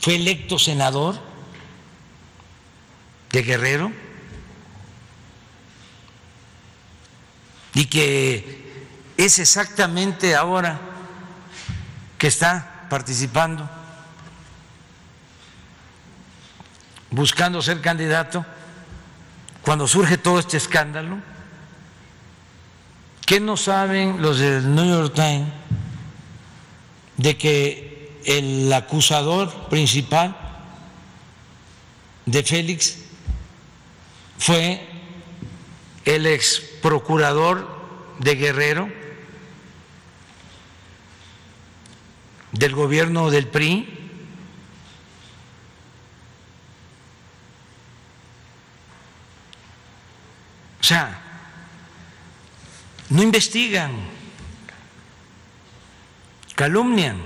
fue 0.00 0.16
electo 0.16 0.58
senador 0.58 1.20
de 3.30 3.42
Guerrero 3.42 3.92
y 7.74 7.86
que 7.86 8.84
es 9.16 9.38
exactamente 9.38 10.34
ahora 10.34 10.80
que 12.18 12.26
está 12.26 12.86
participando, 12.90 13.68
buscando 17.10 17.62
ser 17.62 17.80
candidato, 17.80 18.44
cuando 19.62 19.86
surge 19.86 20.18
todo 20.18 20.38
este 20.40 20.56
escándalo. 20.56 21.18
¿Qué 23.24 23.40
no 23.40 23.56
saben 23.56 24.20
los 24.20 24.40
del 24.40 24.74
New 24.74 24.84
York 24.84 25.14
Times? 25.14 25.48
De 27.16 27.36
que 27.36 28.20
el 28.24 28.72
acusador 28.72 29.68
principal 29.68 30.36
de 32.26 32.42
Félix 32.42 32.98
fue 34.38 34.86
el 36.04 36.26
ex 36.26 36.60
procurador 36.80 37.68
de 38.18 38.34
Guerrero, 38.34 38.88
del 42.52 42.74
gobierno 42.74 43.30
del 43.30 43.48
PRI. 43.48 43.98
O 50.80 50.84
sea, 50.84 51.20
no 53.08 53.22
investigan, 53.22 53.92
calumnian. 56.62 57.20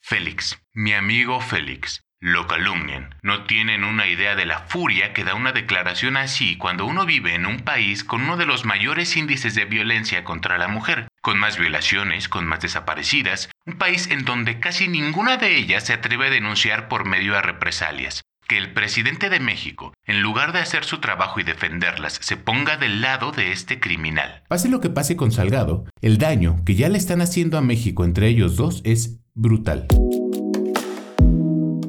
Félix, 0.00 0.62
mi 0.72 0.94
amigo 0.94 1.42
Félix, 1.42 2.00
lo 2.20 2.46
calumnian. 2.46 3.14
No 3.20 3.44
tienen 3.44 3.84
una 3.84 4.06
idea 4.06 4.34
de 4.34 4.46
la 4.46 4.60
furia 4.60 5.12
que 5.12 5.24
da 5.24 5.34
una 5.34 5.52
declaración 5.52 6.16
así 6.16 6.56
cuando 6.56 6.86
uno 6.86 7.04
vive 7.04 7.34
en 7.34 7.44
un 7.44 7.60
país 7.60 8.02
con 8.02 8.22
uno 8.22 8.38
de 8.38 8.46
los 8.46 8.64
mayores 8.64 9.14
índices 9.14 9.54
de 9.54 9.66
violencia 9.66 10.24
contra 10.24 10.56
la 10.56 10.68
mujer, 10.68 11.06
con 11.20 11.38
más 11.38 11.58
violaciones, 11.58 12.30
con 12.30 12.46
más 12.46 12.60
desaparecidas, 12.60 13.50
un 13.66 13.76
país 13.76 14.10
en 14.10 14.24
donde 14.24 14.58
casi 14.58 14.88
ninguna 14.88 15.36
de 15.36 15.54
ellas 15.54 15.84
se 15.84 15.92
atreve 15.92 16.28
a 16.28 16.30
denunciar 16.30 16.88
por 16.88 17.04
medio 17.04 17.36
a 17.36 17.42
represalias. 17.42 18.22
Que 18.48 18.58
el 18.58 18.72
presidente 18.72 19.28
de 19.28 19.40
México, 19.40 19.92
en 20.04 20.22
lugar 20.22 20.52
de 20.52 20.60
hacer 20.60 20.84
su 20.84 21.00
trabajo 21.00 21.40
y 21.40 21.42
defenderlas, 21.42 22.20
se 22.22 22.36
ponga 22.36 22.76
del 22.76 23.00
lado 23.00 23.32
de 23.32 23.50
este 23.50 23.80
criminal. 23.80 24.44
Pase 24.48 24.68
lo 24.68 24.80
que 24.80 24.88
pase 24.88 25.16
con 25.16 25.32
Salgado, 25.32 25.84
el 26.00 26.18
daño 26.18 26.64
que 26.64 26.76
ya 26.76 26.88
le 26.88 26.96
están 26.96 27.20
haciendo 27.22 27.58
a 27.58 27.60
México 27.60 28.04
entre 28.04 28.28
ellos 28.28 28.54
dos 28.54 28.82
es 28.84 29.18
brutal. 29.34 29.88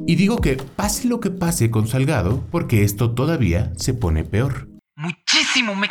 Y 0.04 0.16
digo 0.16 0.38
que 0.38 0.56
pase 0.56 1.06
lo 1.06 1.20
que 1.20 1.30
pase 1.30 1.70
con 1.70 1.86
Salgado 1.86 2.44
porque 2.50 2.82
esto 2.82 3.12
todavía 3.12 3.72
se 3.76 3.94
pone 3.94 4.24
peor. 4.24 4.68
Muchísimo, 4.96 5.76
me 5.76 5.88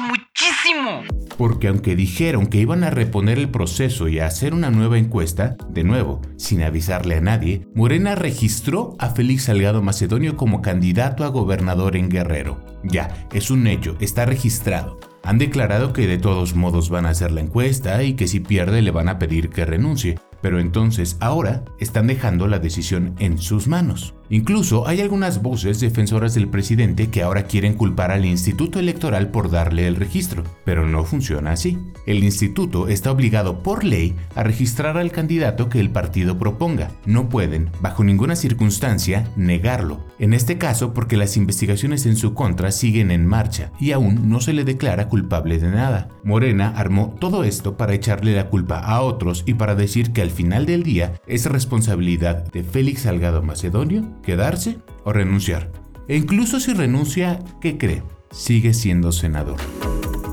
muchísimo. 0.00 1.02
Porque 1.36 1.68
aunque 1.68 1.96
dijeron 1.96 2.46
que 2.46 2.58
iban 2.58 2.84
a 2.84 2.90
reponer 2.90 3.38
el 3.38 3.48
proceso 3.48 4.08
y 4.08 4.18
a 4.18 4.26
hacer 4.26 4.54
una 4.54 4.70
nueva 4.70 4.98
encuesta, 4.98 5.56
de 5.68 5.84
nuevo, 5.84 6.20
sin 6.36 6.62
avisarle 6.62 7.16
a 7.16 7.20
nadie, 7.20 7.66
Morena 7.74 8.14
registró 8.14 8.94
a 8.98 9.10
Félix 9.10 9.44
Salgado 9.44 9.82
Macedonio 9.82 10.36
como 10.36 10.62
candidato 10.62 11.24
a 11.24 11.28
gobernador 11.28 11.96
en 11.96 12.08
Guerrero. 12.08 12.64
Ya, 12.84 13.26
es 13.32 13.50
un 13.50 13.66
hecho, 13.66 13.96
está 14.00 14.26
registrado. 14.26 14.98
Han 15.24 15.38
declarado 15.38 15.94
que 15.94 16.06
de 16.06 16.18
todos 16.18 16.54
modos 16.54 16.90
van 16.90 17.06
a 17.06 17.10
hacer 17.10 17.32
la 17.32 17.40
encuesta 17.40 18.02
y 18.02 18.12
que 18.12 18.28
si 18.28 18.40
pierde 18.40 18.82
le 18.82 18.90
van 18.90 19.08
a 19.08 19.18
pedir 19.18 19.48
que 19.48 19.64
renuncie, 19.64 20.18
pero 20.42 20.60
entonces 20.60 21.16
ahora 21.20 21.64
están 21.80 22.06
dejando 22.06 22.46
la 22.46 22.58
decisión 22.58 23.14
en 23.18 23.38
sus 23.38 23.66
manos. 23.66 24.14
Incluso 24.30 24.88
hay 24.88 25.00
algunas 25.00 25.42
voces 25.42 25.80
defensoras 25.80 26.34
del 26.34 26.48
presidente 26.48 27.10
que 27.10 27.22
ahora 27.22 27.44
quieren 27.44 27.74
culpar 27.74 28.10
al 28.10 28.24
Instituto 28.24 28.78
Electoral 28.78 29.28
por 29.28 29.50
darle 29.50 29.86
el 29.86 29.96
registro, 29.96 30.44
pero 30.64 30.86
no 30.86 31.04
funciona 31.04 31.52
así. 31.52 31.78
El 32.06 32.24
instituto 32.24 32.88
está 32.88 33.10
obligado 33.12 33.62
por 33.62 33.84
ley 33.84 34.14
a 34.34 34.42
registrar 34.42 34.96
al 34.96 35.10
candidato 35.10 35.68
que 35.68 35.80
el 35.80 35.90
partido 35.90 36.38
proponga. 36.38 36.90
No 37.06 37.28
pueden, 37.28 37.70
bajo 37.80 38.04
ninguna 38.04 38.36
circunstancia, 38.36 39.28
negarlo. 39.36 40.04
En 40.18 40.32
este 40.32 40.58
caso 40.58 40.94
porque 40.94 41.16
las 41.16 41.36
investigaciones 41.36 42.06
en 42.06 42.16
su 42.16 42.34
contra 42.34 42.72
siguen 42.72 43.10
en 43.10 43.26
marcha 43.26 43.72
y 43.78 43.92
aún 43.92 44.28
no 44.28 44.40
se 44.40 44.52
le 44.52 44.64
declara 44.64 45.08
culpable 45.08 45.58
de 45.58 45.70
nada. 45.70 46.08
Morena 46.22 46.72
armó 46.76 47.14
todo 47.20 47.44
esto 47.44 47.76
para 47.76 47.94
echarle 47.94 48.34
la 48.34 48.48
culpa 48.48 48.78
a 48.78 49.02
otros 49.02 49.42
y 49.46 49.54
para 49.54 49.74
decir 49.74 50.12
que 50.12 50.22
al 50.22 50.30
final 50.30 50.66
del 50.66 50.82
día 50.82 51.14
es 51.26 51.46
responsabilidad 51.46 52.50
de 52.52 52.62
Félix 52.62 53.02
Salgado 53.02 53.42
Macedonio 53.42 54.04
quedarse 54.24 54.78
o 55.04 55.12
renunciar. 55.12 55.70
E 56.08 56.16
incluso 56.16 56.60
si 56.60 56.72
renuncia, 56.72 57.38
¿qué 57.60 57.78
cree? 57.78 58.02
Sigue 58.30 58.74
siendo 58.74 59.12
senador. 59.12 59.60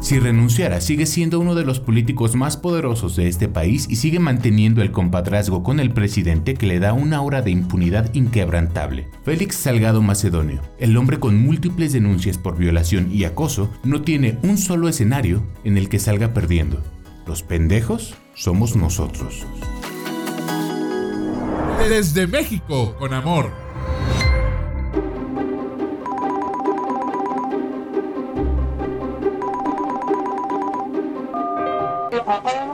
Si 0.01 0.19
renunciara, 0.19 0.81
sigue 0.81 1.05
siendo 1.05 1.39
uno 1.39 1.53
de 1.53 1.63
los 1.63 1.79
políticos 1.79 2.35
más 2.35 2.57
poderosos 2.57 3.15
de 3.15 3.27
este 3.27 3.47
país 3.47 3.85
y 3.87 3.97
sigue 3.97 4.19
manteniendo 4.19 4.81
el 4.81 4.91
compadrazgo 4.91 5.61
con 5.61 5.79
el 5.79 5.91
presidente 5.91 6.55
que 6.55 6.65
le 6.65 6.79
da 6.79 6.93
una 6.93 7.17
aura 7.17 7.43
de 7.43 7.51
impunidad 7.51 8.11
inquebrantable. 8.15 9.09
Félix 9.23 9.57
Salgado 9.57 10.01
Macedonio, 10.01 10.59
el 10.79 10.97
hombre 10.97 11.19
con 11.19 11.37
múltiples 11.37 11.93
denuncias 11.93 12.39
por 12.39 12.57
violación 12.57 13.11
y 13.11 13.25
acoso, 13.25 13.69
no 13.83 14.01
tiene 14.01 14.39
un 14.41 14.57
solo 14.57 14.89
escenario 14.89 15.43
en 15.63 15.77
el 15.77 15.87
que 15.87 15.99
salga 15.99 16.33
perdiendo. 16.33 16.81
Los 17.27 17.43
pendejos 17.43 18.15
somos 18.33 18.75
nosotros. 18.75 19.45
Desde 21.87 22.25
México, 22.25 22.95
con 22.97 23.13
amor. 23.13 23.51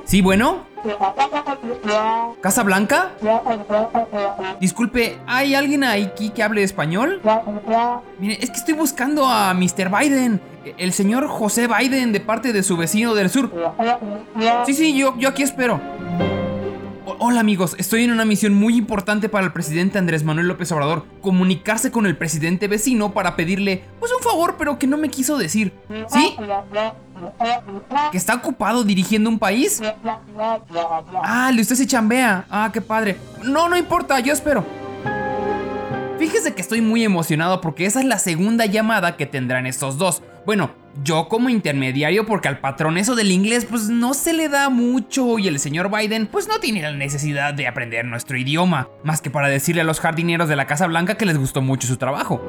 Sí, 0.08 0.22
bueno. 0.22 0.66
¿Casa 2.40 2.64
Blanca? 2.64 3.12
Disculpe, 4.62 5.18
¿hay 5.28 5.54
alguien 5.54 5.84
aquí 5.84 6.30
que 6.30 6.42
hable 6.44 6.64
español? 6.64 7.22
Mire, 8.18 8.38
es 8.42 8.50
que 8.50 8.56
estoy 8.56 8.74
buscando 8.74 9.28
a 9.28 9.54
Mr. 9.54 9.90
Biden, 9.90 10.40
el 10.78 10.94
señor 10.94 11.28
José 11.28 11.68
Biden 11.68 12.14
de 12.14 12.22
parte 12.22 12.54
de 12.54 12.64
su 12.64 12.78
vecino 12.78 13.16
del 13.16 13.30
sur. 13.30 13.52
Sí, 14.66 14.74
sí, 14.74 14.98
yo, 14.98 15.14
yo 15.18 15.28
aquí 15.28 15.44
espero. 15.44 15.82
Hola 17.20 17.40
amigos, 17.40 17.76
estoy 17.80 18.04
en 18.04 18.12
una 18.12 18.26
misión 18.26 18.54
muy 18.54 18.78
importante 18.78 19.28
para 19.28 19.46
el 19.46 19.52
presidente 19.52 19.98
Andrés 19.98 20.24
Manuel 20.24 20.48
López 20.48 20.72
Obrador. 20.72 21.04
Comunicarse 21.22 21.92
con 21.92 22.06
el 22.06 22.16
presidente 22.16 22.68
vecino 22.68 23.14
para 23.14 23.36
pedirle, 23.36 23.84
pues 24.00 24.12
un 24.14 24.24
favor, 24.24 24.56
pero 24.58 24.78
que 24.78 24.88
no 24.88 24.98
me 24.98 25.10
quiso 25.10 25.38
decir. 25.38 25.74
¿Sí? 26.10 26.36
¿Que 28.12 28.18
está 28.18 28.36
ocupado 28.36 28.84
dirigiendo 28.84 29.30
un 29.30 29.40
país? 29.40 29.82
Ah, 31.24 31.52
le 31.54 31.62
usted 31.62 31.76
se 31.76 31.88
chambea. 31.88 32.46
Ah, 32.50 32.70
qué 32.74 32.82
padre. 32.82 33.18
No, 33.44 33.70
no 33.70 33.78
importa, 33.78 34.20
yo 34.20 34.34
espero. 34.34 34.64
Fíjese 36.20 36.54
que 36.56 36.62
estoy 36.62 36.82
muy 36.82 37.04
emocionado 37.04 37.62
porque 37.62 37.86
esa 37.86 38.00
es 38.00 38.06
la 38.06 38.18
segunda 38.18 38.66
llamada 38.66 39.16
que 39.18 39.26
tendrán 39.26 39.66
estos 39.68 39.98
dos. 39.98 40.24
Bueno, 40.46 40.72
yo 41.04 41.28
como 41.28 41.50
intermediario 41.50 42.26
porque 42.26 42.48
al 42.48 42.60
patrón 42.60 42.98
eso 42.98 43.16
del 43.16 43.32
inglés 43.32 43.66
pues 43.66 43.90
no 43.90 44.14
se 44.14 44.34
le 44.34 44.50
da 44.50 44.70
mucho 44.70 45.40
y 45.40 45.48
el 45.48 45.60
señor 45.60 45.90
Biden 45.96 46.28
pues 46.28 46.48
no 46.48 46.60
tiene 46.60 46.82
la 46.82 46.92
necesidad 46.92 47.54
de 47.54 47.68
aprender 47.68 48.06
nuestro 48.06 48.38
idioma, 48.38 48.90
más 49.04 49.22
que 49.22 49.30
para 49.30 49.50
decirle 49.50 49.82
a 49.82 49.86
los 49.86 50.00
jardineros 50.00 50.50
de 50.50 50.56
la 50.56 50.68
Casa 50.68 50.88
Blanca 50.88 51.16
que 51.16 51.26
les 51.26 51.38
gustó 51.38 51.62
mucho 51.62 51.88
su 51.88 51.98
trabajo. 51.98 52.42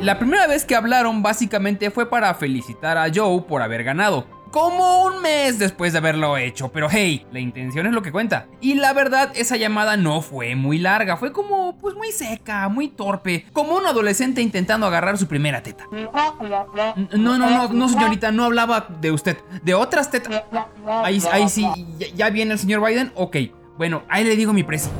La 0.00 0.18
primera 0.18 0.46
vez 0.46 0.64
que 0.64 0.76
hablaron 0.76 1.22
básicamente 1.22 1.90
fue 1.90 2.08
para 2.08 2.32
felicitar 2.34 2.96
a 2.96 3.08
Joe 3.12 3.42
por 3.42 3.62
haber 3.62 3.82
ganado, 3.82 4.26
como 4.50 5.04
un 5.04 5.22
mes 5.22 5.58
después 5.58 5.92
de 5.92 5.98
haberlo 5.98 6.36
hecho, 6.36 6.70
pero 6.70 6.88
hey, 6.90 7.26
la 7.32 7.40
intención 7.40 7.86
es 7.86 7.92
lo 7.92 8.02
que 8.02 8.12
cuenta. 8.12 8.46
Y 8.60 8.74
la 8.74 8.92
verdad, 8.92 9.32
esa 9.34 9.56
llamada 9.56 9.96
no 9.96 10.22
fue 10.22 10.54
muy 10.54 10.78
larga, 10.78 11.16
fue 11.16 11.32
como, 11.32 11.76
pues 11.78 11.94
muy 11.94 12.12
seca, 12.12 12.68
muy 12.68 12.88
torpe, 12.88 13.46
como 13.52 13.76
un 13.76 13.86
adolescente 13.86 14.40
intentando 14.40 14.86
agarrar 14.86 15.18
su 15.18 15.26
primera 15.26 15.62
teta. 15.62 15.84
No, 15.92 17.38
no, 17.38 17.38
no, 17.38 17.68
no, 17.68 17.88
señorita, 17.88 18.32
no 18.32 18.44
hablaba 18.44 18.88
de 19.00 19.12
usted, 19.12 19.38
de 19.62 19.74
otras 19.74 20.10
tetas. 20.10 20.42
Ahí, 20.86 21.22
ahí 21.32 21.48
sí, 21.48 21.66
ya, 22.14 22.30
viene 22.30 22.52
el 22.52 22.58
señor 22.58 22.86
Biden, 22.86 23.12
ok. 23.14 23.36
Bueno, 23.76 24.02
ahí 24.08 24.24
le 24.24 24.36
digo 24.36 24.52
mi 24.52 24.64
precio. 24.64 24.90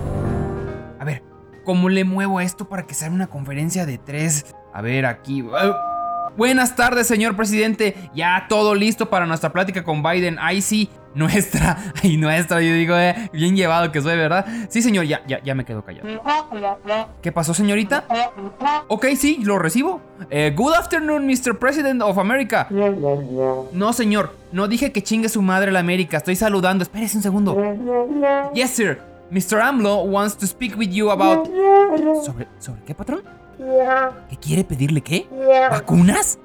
A 1.01 1.05
ver, 1.05 1.23
¿cómo 1.65 1.89
le 1.89 2.05
muevo 2.05 2.41
esto 2.41 2.69
para 2.69 2.87
que 2.87 2.95
sea 2.95 3.11
una 3.11 3.27
conferencia 3.27 3.87
de 3.87 3.99
tres? 3.99 4.55
A 4.73 4.83
ver, 4.83 5.07
aquí. 5.07 5.43
Buenas 6.39 6.77
tardes, 6.77 7.09
señor 7.09 7.35
presidente. 7.35 7.97
Ya 8.15 8.47
todo 8.49 8.77
listo 8.77 9.11
para 9.11 9.27
nuestra 9.27 9.53
plática 9.53 9.83
con 9.83 10.05
Biden. 10.05 10.39
Ahí 10.39 10.63
sí, 10.63 10.89
nuestra. 11.13 11.93
Ay, 12.05 12.17
nuestra, 12.17 12.63
yo 12.63 12.75
digo, 12.75 12.97
eh, 12.97 13.29
bien 13.33 13.57
llevado 13.57 13.91
que 13.91 14.01
soy, 14.01 14.17
¿verdad? 14.17 14.47
Sí, 14.69 14.81
señor, 14.81 15.05
ya, 15.07 15.21
ya, 15.27 15.43
ya 15.43 15.57
me 15.57 15.65
quedo 15.65 15.85
callado. 15.85 16.07
¿Qué 17.21 17.33
pasó, 17.33 17.55
señorita? 17.55 18.05
Ok, 18.87 19.07
sí, 19.17 19.41
lo 19.43 19.59
recibo. 19.59 20.01
Eh, 20.31 20.55
good 20.57 20.75
afternoon, 20.75 21.27
Mr. 21.27 21.59
President 21.59 22.03
of 22.03 22.17
America. 22.19 22.69
No, 23.73 23.93
señor, 23.93 24.37
no 24.53 24.69
dije 24.69 24.93
que 24.93 25.03
chingue 25.03 25.29
su 25.29 25.43
madre 25.43 25.73
la 25.73 25.81
América. 25.81 26.19
Estoy 26.19 26.37
saludando. 26.37 26.85
Espérese 26.85 27.17
un 27.17 27.25
segundo. 27.25 27.61
Yes, 28.55 28.71
sir. 28.71 29.01
Mr. 29.33 29.61
AMLO 29.61 30.05
wants 30.05 30.37
to 30.37 30.47
speak 30.47 30.79
with 30.79 30.91
you 30.91 31.11
about. 31.11 31.49
¿Sobre, 32.25 32.47
¿sobre 32.61 32.81
qué, 32.85 32.95
patrón? 32.95 33.23
¿Qué 33.59 34.37
quiere 34.41 34.65
pedirle 34.65 35.01
qué? 35.01 35.27
¿Vacunas? 35.71 36.39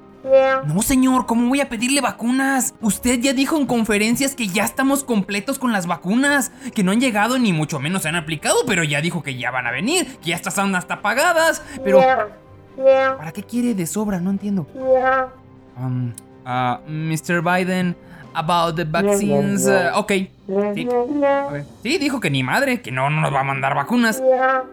No, 0.66 0.80
señor, 0.80 1.26
¿cómo 1.26 1.48
voy 1.48 1.60
a 1.60 1.68
pedirle 1.68 2.00
vacunas? 2.00 2.74
Usted 2.80 3.20
ya 3.20 3.34
dijo 3.34 3.58
en 3.58 3.66
conferencias 3.66 4.34
que 4.34 4.48
ya 4.48 4.64
estamos 4.64 5.04
completos 5.04 5.58
con 5.58 5.70
las 5.70 5.86
vacunas, 5.86 6.50
que 6.74 6.82
no 6.82 6.92
han 6.92 7.00
llegado 7.00 7.38
ni 7.38 7.52
mucho 7.52 7.78
menos 7.78 8.02
se 8.02 8.08
han 8.08 8.16
aplicado, 8.16 8.56
pero 8.66 8.84
ya 8.84 9.02
dijo 9.02 9.22
que 9.22 9.36
ya 9.36 9.50
van 9.50 9.66
a 9.66 9.70
venir, 9.70 10.16
que 10.18 10.30
ya 10.30 10.36
están 10.36 10.74
hasta 10.74 11.02
pagadas, 11.02 11.62
pero... 11.84 12.00
¿Para 13.18 13.32
qué 13.32 13.42
quiere 13.42 13.74
de 13.74 13.86
sobra? 13.86 14.18
No 14.18 14.30
entiendo. 14.30 14.66
Um, 15.76 16.12
uh, 16.44 16.78
Mr. 16.88 17.42
Biden, 17.42 17.96
about 18.34 18.76
the 18.76 18.84
vaccines. 18.84 19.66
uh, 19.66 19.90
ok. 19.98 20.12
Sí. 21.82 21.98
Dijo 21.98 22.20
que 22.20 22.28
ni 22.30 22.42
madre, 22.42 22.82
que 22.82 22.90
no, 22.90 23.08
no 23.08 23.22
nos 23.22 23.32
va 23.32 23.40
a 23.40 23.44
mandar 23.44 23.74
vacunas. 23.74 24.22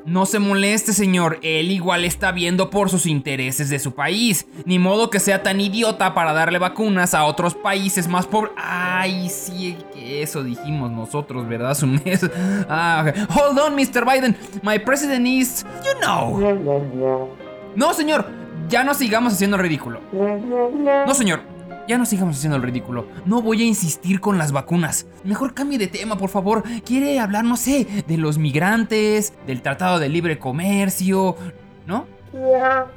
No 0.05 0.25
se 0.25 0.39
moleste, 0.39 0.91
señor. 0.93 1.39
Él 1.43 1.71
igual 1.71 2.03
está 2.03 2.31
viendo 2.31 2.69
por 2.69 2.89
sus 2.89 3.05
intereses 3.05 3.69
de 3.69 3.79
su 3.79 3.93
país. 3.93 4.45
Ni 4.65 4.79
modo 4.79 5.09
que 5.09 5.19
sea 5.19 5.43
tan 5.43 5.61
idiota 5.61 6.13
para 6.13 6.33
darle 6.33 6.59
vacunas 6.59 7.13
a 7.13 7.23
otros 7.23 7.55
países 7.55 8.07
más 8.07 8.27
pobres. 8.27 8.51
Ay, 8.57 9.29
sí, 9.29 9.77
que 9.93 10.21
eso 10.21 10.43
dijimos 10.43 10.91
nosotros, 10.91 11.47
¿verdad? 11.47 11.77
Ah, 12.69 13.05
ok. 13.07 13.37
Hold 13.37 13.59
on, 13.59 13.75
Mr. 13.75 14.05
Biden. 14.05 14.35
My 14.63 14.77
president 14.79 15.25
is. 15.25 15.65
You 15.85 15.99
know. 16.01 17.31
No, 17.75 17.93
señor. 17.93 18.25
Ya 18.67 18.83
no 18.83 18.93
sigamos 18.93 19.33
haciendo 19.33 19.57
ridículo. 19.57 19.99
No, 20.11 21.13
señor. 21.13 21.41
Ya 21.87 21.97
no 21.97 22.05
sigamos 22.05 22.37
haciendo 22.37 22.57
el 22.57 22.63
ridículo. 22.63 23.07
No 23.25 23.41
voy 23.41 23.61
a 23.61 23.65
insistir 23.65 24.19
con 24.21 24.37
las 24.37 24.51
vacunas. 24.51 25.07
Mejor 25.23 25.53
cambie 25.53 25.77
de 25.77 25.87
tema, 25.87 26.17
por 26.17 26.29
favor. 26.29 26.63
Quiere 26.85 27.19
hablar, 27.19 27.43
no 27.43 27.57
sé, 27.57 27.85
de 28.07 28.17
los 28.17 28.37
migrantes, 28.37 29.33
del 29.45 29.61
Tratado 29.61 29.99
de 29.99 30.09
Libre 30.09 30.39
Comercio, 30.39 31.35
¿no? 31.85 32.05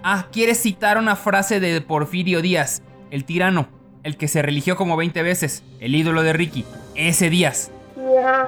Ah, 0.02 0.26
quiere 0.30 0.54
citar 0.54 0.98
una 0.98 1.16
frase 1.16 1.58
de 1.60 1.80
Porfirio 1.80 2.40
Díaz, 2.40 2.82
el 3.10 3.24
tirano, 3.24 3.68
el 4.04 4.16
que 4.16 4.28
se 4.28 4.42
religió 4.42 4.76
como 4.76 4.96
20 4.96 5.22
veces, 5.22 5.64
el 5.80 5.94
ídolo 5.94 6.22
de 6.22 6.32
Ricky, 6.32 6.64
ese 6.94 7.30
Díaz. 7.30 7.70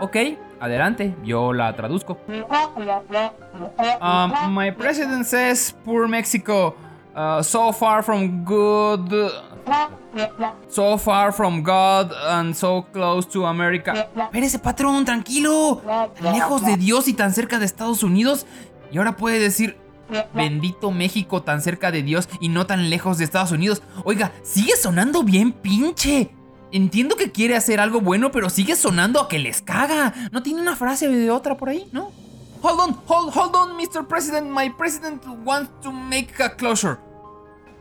Ok, 0.00 0.16
adelante, 0.60 1.14
yo 1.24 1.52
la 1.52 1.74
traduzco. 1.74 2.18
Um, 4.00 4.54
my 4.54 4.70
president 4.70 5.24
says, 5.24 5.74
poor 5.84 6.06
Mexico, 6.08 6.76
uh, 7.16 7.42
so 7.42 7.72
far 7.72 8.02
from 8.04 8.44
good. 8.44 9.10
So 10.68 10.96
far 10.98 11.32
from 11.32 11.62
God 11.62 12.12
and 12.28 12.54
so 12.54 12.86
close 12.92 13.28
to 13.28 13.46
America. 13.46 14.08
Espérese, 14.16 14.58
patrón, 14.58 15.04
tranquilo. 15.04 15.82
Lejos 16.22 16.62
de 16.62 16.76
Dios 16.76 17.08
y 17.08 17.14
tan 17.14 17.32
cerca 17.32 17.58
de 17.58 17.66
Estados 17.66 18.02
Unidos. 18.02 18.46
Y 18.92 18.98
ahora 18.98 19.16
puede 19.16 19.38
decir, 19.38 19.76
bendito 20.34 20.90
México, 20.90 21.42
tan 21.42 21.60
cerca 21.60 21.90
de 21.90 22.02
Dios 22.02 22.28
y 22.40 22.48
no 22.48 22.66
tan 22.66 22.90
lejos 22.90 23.18
de 23.18 23.24
Estados 23.24 23.52
Unidos. 23.52 23.82
Oiga, 24.04 24.32
sigue 24.42 24.76
sonando 24.76 25.22
bien 25.22 25.52
pinche. 25.52 26.30
Entiendo 26.72 27.16
que 27.16 27.32
quiere 27.32 27.56
hacer 27.56 27.80
algo 27.80 28.00
bueno, 28.00 28.30
pero 28.32 28.50
sigue 28.50 28.76
sonando 28.76 29.20
a 29.20 29.28
que 29.28 29.38
les 29.38 29.62
caga. 29.62 30.12
¿No 30.32 30.42
tiene 30.42 30.60
una 30.60 30.76
frase 30.76 31.08
de 31.08 31.30
otra 31.30 31.56
por 31.56 31.68
ahí? 31.68 31.88
¿No? 31.92 32.10
Hold 32.62 32.80
on, 32.80 33.00
hold, 33.06 33.36
hold 33.36 33.54
on, 33.54 33.76
Mr. 33.76 34.06
President. 34.08 34.48
My 34.50 34.68
president 34.70 35.22
wants 35.44 35.70
to 35.82 35.92
make 35.92 36.42
a 36.42 36.56
closure. 36.56 36.98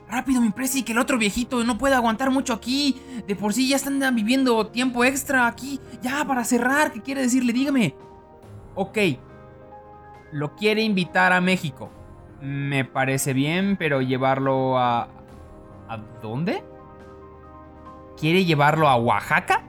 Rápido, 0.10 0.40
mi 0.42 0.52
presi, 0.52 0.84
que 0.84 0.92
el 0.92 1.00
otro 1.00 1.18
viejito 1.18 1.64
no 1.64 1.78
puede 1.78 1.96
aguantar 1.96 2.30
mucho 2.32 2.54
aquí. 2.54 3.02
De 3.28 3.36
por 3.36 3.54
sí 3.54 3.68
ya 3.68 3.76
están 3.76 4.00
viviendo 4.16 4.68
tiempo 4.68 5.04
extra 5.04 5.48
aquí. 5.48 5.80
Ya, 6.02 6.24
para 6.26 6.44
cerrar, 6.44 6.92
¿qué 6.92 7.02
quiere 7.02 7.22
decirle? 7.22 7.54
Dígame. 7.54 7.96
Ok. 8.76 8.98
Lo 10.32 10.56
quiere 10.56 10.84
invitar 10.84 11.34
a 11.34 11.42
México. 11.42 11.90
Me 12.42 12.86
parece 12.86 13.34
bien, 13.34 13.78
pero 13.78 14.02
llevarlo 14.02 14.78
a... 14.78 15.08
¿A 15.88 15.98
dónde? 16.22 16.64
¿Quiere 18.20 18.46
llevarlo 18.46 18.88
a 18.88 18.96
Oaxaca? 18.96 19.64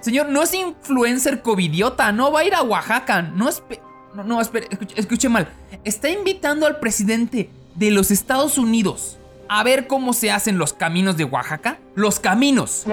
Señor, 0.00 0.28
no 0.30 0.42
es 0.42 0.54
influencer 0.54 1.42
covidiota, 1.42 2.10
no 2.12 2.32
va 2.32 2.40
a 2.40 2.44
ir 2.44 2.54
a 2.54 2.62
Oaxaca. 2.62 3.22
No 3.22 3.48
espe- 3.48 3.80
No, 4.14 4.24
no, 4.24 4.40
espere, 4.40 4.66
escuche, 4.70 4.94
escuche 4.98 5.28
mal. 5.28 5.48
Está 5.84 6.08
invitando 6.08 6.66
al 6.66 6.78
presidente 6.78 7.50
de 7.74 7.90
los 7.90 8.10
Estados 8.10 8.58
Unidos 8.58 9.18
a 9.52 9.64
ver 9.64 9.88
cómo 9.88 10.12
se 10.12 10.30
hacen 10.30 10.58
los 10.58 10.72
caminos 10.72 11.16
de 11.16 11.24
Oaxaca. 11.24 11.78
Los 11.96 12.20
caminos 12.20 12.86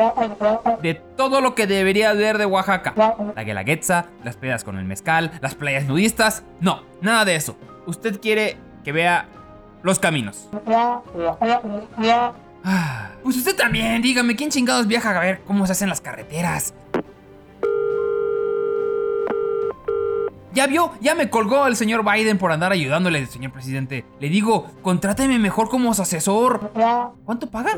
de 0.81 0.95
todo 0.95 1.39
lo 1.39 1.53
que 1.53 1.67
debería 1.67 2.09
haber 2.09 2.39
de 2.39 2.47
Oaxaca. 2.47 2.93
La 3.35 3.43
guelaguetza, 3.43 4.07
las 4.23 4.37
playas 4.37 4.63
con 4.63 4.79
el 4.79 4.85
mezcal, 4.85 5.31
las 5.39 5.53
playas 5.53 5.85
nudistas. 5.85 6.41
No, 6.59 6.81
nada 6.99 7.25
de 7.25 7.35
eso. 7.35 7.55
Usted 7.85 8.19
quiere 8.19 8.57
que 8.83 8.91
vea 8.91 9.27
los 9.83 9.99
caminos. 9.99 10.49
Ah, 12.65 13.09
Pues 13.21 13.37
usted 13.37 13.55
también, 13.55 14.01
dígame, 14.01 14.35
¿quién 14.35 14.49
chingados 14.49 14.87
viaja 14.87 15.15
a 15.15 15.19
ver 15.19 15.41
cómo 15.45 15.67
se 15.67 15.73
hacen 15.73 15.89
las 15.89 16.01
carreteras? 16.01 16.73
Ya 20.57 20.65
vio, 20.65 20.91
ya 21.01 21.13
me 21.13 21.29
colgó 21.29 21.67
el 21.67 21.75
señor 21.75 22.03
Biden 22.03 22.39
por 22.39 22.51
andar 22.51 22.71
ayudándole, 22.71 23.23
señor 23.27 23.51
presidente. 23.51 24.05
Le 24.19 24.27
digo, 24.27 24.65
contráteme 24.81 25.37
mejor 25.37 25.69
como 25.69 25.91
asesor. 25.91 26.71
¿Cuánto 27.25 27.51
paga? 27.51 27.75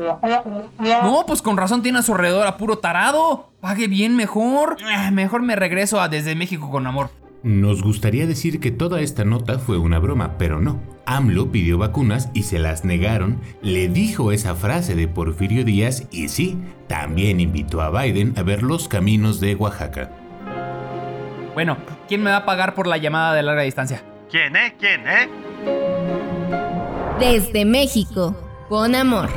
No, 0.78 1.24
pues 1.26 1.42
con 1.42 1.58
razón 1.58 1.82
tiene 1.82 1.98
a 1.98 2.02
su 2.02 2.12
alrededor 2.12 2.46
a 2.46 2.56
puro 2.56 2.78
tarado. 2.78 3.50
Pague 3.60 3.86
bien 3.86 4.16
mejor. 4.16 4.78
Ah, 4.82 5.10
Mejor 5.10 5.42
me 5.42 5.56
regreso 5.56 6.00
a 6.00 6.08
Desde 6.08 6.34
México 6.34 6.70
con 6.70 6.86
amor. 6.86 7.10
Nos 7.42 7.82
gustaría 7.82 8.26
decir 8.26 8.60
que 8.60 8.70
toda 8.70 9.02
esta 9.02 9.26
nota 9.26 9.58
fue 9.58 9.76
una 9.76 9.98
broma, 9.98 10.38
pero 10.38 10.58
no. 10.58 10.80
AMLO 11.04 11.52
pidió 11.52 11.76
vacunas 11.76 12.30
y 12.32 12.44
se 12.44 12.58
las 12.58 12.86
negaron, 12.86 13.40
le 13.60 13.88
dijo 13.88 14.32
esa 14.32 14.54
frase 14.54 14.94
de 14.94 15.06
Porfirio 15.06 15.66
Díaz 15.66 16.04
y 16.10 16.28
sí, 16.28 16.56
también 16.86 17.40
invitó 17.40 17.82
a 17.82 17.90
Biden 17.90 18.32
a 18.38 18.42
ver 18.42 18.62
los 18.62 18.88
caminos 18.88 19.38
de 19.38 19.54
Oaxaca. 19.54 20.10
Bueno, 21.54 21.76
¿quién 22.06 22.22
me 22.22 22.30
va 22.30 22.38
a 22.38 22.44
pagar 22.44 22.74
por 22.74 22.86
la 22.86 22.96
llamada 22.96 23.34
de 23.34 23.42
larga 23.42 23.62
distancia? 23.62 24.02
¿Quién, 24.30 24.54
eh? 24.56 24.74
¿Quién, 24.78 25.02
eh? 25.08 25.28
Desde 27.18 27.64
México, 27.64 28.36
con 28.68 28.94
amor. 28.94 29.28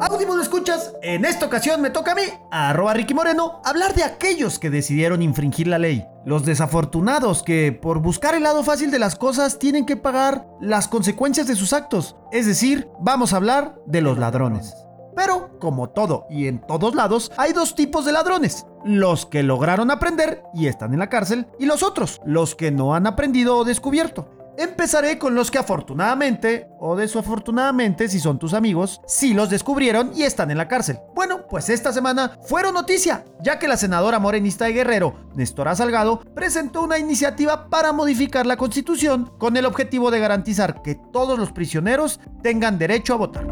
Audible 0.00 0.42
escuchas, 0.42 0.94
en 1.02 1.24
esta 1.24 1.46
ocasión 1.46 1.80
me 1.80 1.90
toca 1.90 2.12
a 2.12 2.14
mí, 2.14 2.22
arroba 2.50 2.94
Ricky 2.94 3.14
Moreno, 3.14 3.60
hablar 3.64 3.94
de 3.94 4.04
aquellos 4.04 4.58
que 4.58 4.70
decidieron 4.70 5.22
infringir 5.22 5.66
la 5.66 5.78
ley. 5.78 6.04
Los 6.24 6.44
desafortunados 6.44 7.42
que, 7.42 7.72
por 7.72 8.00
buscar 8.00 8.34
el 8.34 8.42
lado 8.42 8.62
fácil 8.64 8.90
de 8.90 8.98
las 8.98 9.16
cosas, 9.16 9.58
tienen 9.58 9.86
que 9.86 9.96
pagar 9.96 10.46
las 10.60 10.88
consecuencias 10.88 11.46
de 11.46 11.56
sus 11.56 11.72
actos. 11.72 12.16
Es 12.32 12.46
decir, 12.46 12.88
vamos 13.00 13.32
a 13.32 13.36
hablar 13.36 13.76
de 13.86 14.00
los 14.00 14.18
ladrones. 14.18 14.83
Pero, 15.16 15.58
como 15.58 15.90
todo 15.90 16.26
y 16.30 16.46
en 16.46 16.60
todos 16.60 16.94
lados, 16.94 17.32
hay 17.36 17.52
dos 17.52 17.74
tipos 17.74 18.04
de 18.04 18.12
ladrones. 18.12 18.66
Los 18.84 19.26
que 19.26 19.42
lograron 19.42 19.90
aprender 19.90 20.42
y 20.54 20.66
están 20.66 20.92
en 20.92 20.98
la 20.98 21.08
cárcel, 21.08 21.46
y 21.58 21.66
los 21.66 21.82
otros, 21.82 22.20
los 22.24 22.54
que 22.54 22.70
no 22.70 22.94
han 22.94 23.06
aprendido 23.06 23.56
o 23.56 23.64
descubierto. 23.64 24.28
Empezaré 24.56 25.18
con 25.18 25.34
los 25.34 25.50
que 25.50 25.58
afortunadamente, 25.58 26.68
o 26.78 26.94
desafortunadamente 26.94 28.08
si 28.08 28.20
son 28.20 28.38
tus 28.38 28.54
amigos, 28.54 29.00
sí 29.04 29.34
los 29.34 29.50
descubrieron 29.50 30.12
y 30.14 30.22
están 30.22 30.50
en 30.52 30.58
la 30.58 30.68
cárcel. 30.68 31.00
Bueno, 31.12 31.46
pues 31.48 31.68
esta 31.68 31.92
semana 31.92 32.38
fueron 32.46 32.74
noticia, 32.74 33.24
ya 33.42 33.58
que 33.58 33.66
la 33.66 33.76
senadora 33.76 34.20
morenista 34.20 34.66
de 34.66 34.72
Guerrero, 34.72 35.16
Nestora 35.34 35.74
Salgado, 35.74 36.20
presentó 36.34 36.82
una 36.82 36.98
iniciativa 36.98 37.68
para 37.68 37.92
modificar 37.92 38.46
la 38.46 38.56
constitución 38.56 39.32
con 39.38 39.56
el 39.56 39.66
objetivo 39.66 40.12
de 40.12 40.20
garantizar 40.20 40.82
que 40.82 40.94
todos 41.12 41.36
los 41.36 41.50
prisioneros 41.50 42.20
tengan 42.42 42.78
derecho 42.78 43.14
a 43.14 43.16
votar. 43.16 43.46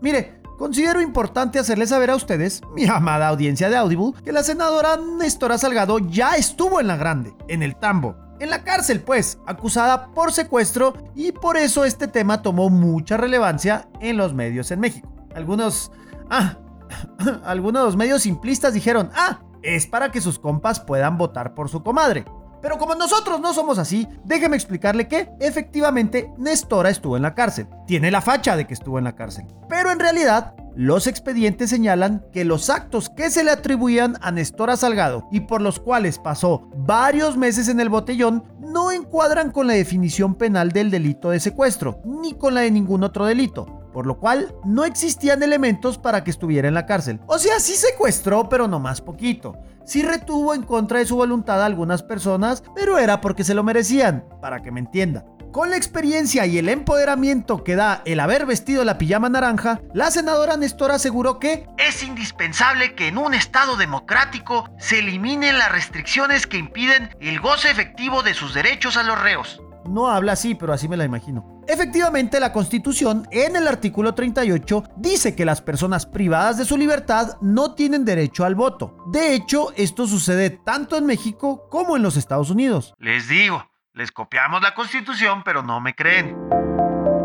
Mire, 0.00 0.40
considero 0.58 1.00
importante 1.00 1.58
hacerles 1.58 1.90
saber 1.90 2.10
a 2.10 2.16
ustedes, 2.16 2.62
mi 2.74 2.86
amada 2.86 3.28
audiencia 3.28 3.68
de 3.68 3.76
Audible, 3.76 4.12
que 4.24 4.32
la 4.32 4.42
senadora 4.42 4.96
Nestora 4.96 5.58
Salgado 5.58 5.98
ya 5.98 6.36
estuvo 6.36 6.80
en 6.80 6.86
la 6.86 6.96
grande, 6.96 7.34
en 7.48 7.62
el 7.62 7.76
tambo. 7.76 8.16
En 8.38 8.50
la 8.50 8.64
cárcel, 8.64 9.00
pues, 9.00 9.38
acusada 9.46 10.08
por 10.12 10.32
secuestro 10.32 10.94
y 11.14 11.32
por 11.32 11.56
eso 11.56 11.84
este 11.84 12.06
tema 12.06 12.42
tomó 12.42 12.68
mucha 12.68 13.16
relevancia 13.16 13.88
en 14.00 14.18
los 14.18 14.34
medios 14.34 14.70
en 14.70 14.80
México. 14.80 15.08
Algunos... 15.34 15.90
Ah, 16.30 16.58
algunos 17.44 17.96
medios 17.96 18.22
simplistas 18.22 18.74
dijeron, 18.74 19.10
ah, 19.14 19.40
es 19.62 19.86
para 19.86 20.10
que 20.10 20.20
sus 20.20 20.38
compas 20.38 20.80
puedan 20.80 21.18
votar 21.18 21.54
por 21.54 21.68
su 21.68 21.82
comadre. 21.82 22.24
Pero 22.66 22.78
como 22.78 22.96
nosotros 22.96 23.40
no 23.40 23.54
somos 23.54 23.78
así, 23.78 24.08
déjeme 24.24 24.56
explicarle 24.56 25.06
que 25.06 25.30
efectivamente 25.38 26.32
Nestora 26.36 26.90
estuvo 26.90 27.16
en 27.16 27.22
la 27.22 27.32
cárcel. 27.32 27.68
Tiene 27.86 28.10
la 28.10 28.20
facha 28.20 28.56
de 28.56 28.66
que 28.66 28.74
estuvo 28.74 28.98
en 28.98 29.04
la 29.04 29.14
cárcel. 29.14 29.46
Pero 29.68 29.92
en 29.92 30.00
realidad, 30.00 30.56
los 30.74 31.06
expedientes 31.06 31.70
señalan 31.70 32.24
que 32.32 32.44
los 32.44 32.68
actos 32.68 33.08
que 33.08 33.30
se 33.30 33.44
le 33.44 33.52
atribuían 33.52 34.16
a 34.20 34.32
Nestora 34.32 34.76
Salgado 34.76 35.28
y 35.30 35.42
por 35.42 35.62
los 35.62 35.78
cuales 35.78 36.18
pasó 36.18 36.68
varios 36.76 37.36
meses 37.36 37.68
en 37.68 37.78
el 37.78 37.88
botellón 37.88 38.42
no 38.58 38.90
encuadran 38.90 39.52
con 39.52 39.68
la 39.68 39.74
definición 39.74 40.34
penal 40.34 40.72
del 40.72 40.90
delito 40.90 41.30
de 41.30 41.38
secuestro, 41.38 42.00
ni 42.04 42.32
con 42.34 42.54
la 42.54 42.62
de 42.62 42.72
ningún 42.72 43.04
otro 43.04 43.26
delito 43.26 43.85
por 43.96 44.06
lo 44.06 44.18
cual 44.18 44.54
no 44.62 44.84
existían 44.84 45.42
elementos 45.42 45.96
para 45.96 46.22
que 46.22 46.30
estuviera 46.30 46.68
en 46.68 46.74
la 46.74 46.84
cárcel. 46.84 47.18
O 47.28 47.38
sea, 47.38 47.58
sí 47.60 47.72
secuestró, 47.72 48.46
pero 48.46 48.68
no 48.68 48.78
más 48.78 49.00
poquito. 49.00 49.56
Sí 49.86 50.02
retuvo 50.02 50.52
en 50.52 50.64
contra 50.64 50.98
de 50.98 51.06
su 51.06 51.16
voluntad 51.16 51.62
a 51.62 51.64
algunas 51.64 52.02
personas, 52.02 52.62
pero 52.74 52.98
era 52.98 53.22
porque 53.22 53.42
se 53.42 53.54
lo 53.54 53.64
merecían, 53.64 54.26
para 54.42 54.60
que 54.60 54.70
me 54.70 54.80
entienda. 54.80 55.24
Con 55.50 55.70
la 55.70 55.78
experiencia 55.78 56.44
y 56.44 56.58
el 56.58 56.68
empoderamiento 56.68 57.64
que 57.64 57.74
da 57.74 58.02
el 58.04 58.20
haber 58.20 58.44
vestido 58.44 58.84
la 58.84 58.98
pijama 58.98 59.30
naranja, 59.30 59.80
la 59.94 60.10
senadora 60.10 60.58
Nestora 60.58 60.96
aseguró 60.96 61.38
que 61.38 61.66
Es 61.78 62.02
indispensable 62.02 62.94
que 62.94 63.08
en 63.08 63.16
un 63.16 63.32
Estado 63.32 63.78
democrático 63.78 64.68
se 64.78 64.98
eliminen 64.98 65.56
las 65.56 65.72
restricciones 65.72 66.46
que 66.46 66.58
impiden 66.58 67.16
el 67.18 67.40
goce 67.40 67.70
efectivo 67.70 68.22
de 68.22 68.34
sus 68.34 68.52
derechos 68.52 68.98
a 68.98 69.04
los 69.04 69.18
reos. 69.22 69.62
No 69.88 70.08
habla 70.08 70.32
así, 70.32 70.54
pero 70.54 70.74
así 70.74 70.86
me 70.86 70.98
la 70.98 71.06
imagino. 71.06 71.55
Efectivamente, 71.68 72.38
la 72.38 72.52
Constitución, 72.52 73.26
en 73.32 73.56
el 73.56 73.66
artículo 73.66 74.14
38, 74.14 74.84
dice 74.96 75.34
que 75.34 75.44
las 75.44 75.60
personas 75.60 76.06
privadas 76.06 76.58
de 76.58 76.64
su 76.64 76.76
libertad 76.76 77.38
no 77.40 77.74
tienen 77.74 78.04
derecho 78.04 78.44
al 78.44 78.54
voto. 78.54 78.96
De 79.08 79.34
hecho, 79.34 79.72
esto 79.76 80.06
sucede 80.06 80.50
tanto 80.50 80.96
en 80.96 81.06
México 81.06 81.68
como 81.68 81.96
en 81.96 82.02
los 82.02 82.16
Estados 82.16 82.50
Unidos. 82.50 82.94
Les 82.98 83.28
digo, 83.28 83.68
les 83.94 84.12
copiamos 84.12 84.62
la 84.62 84.74
constitución, 84.74 85.42
pero 85.44 85.62
no 85.62 85.80
me 85.80 85.94
creen. 85.94 86.36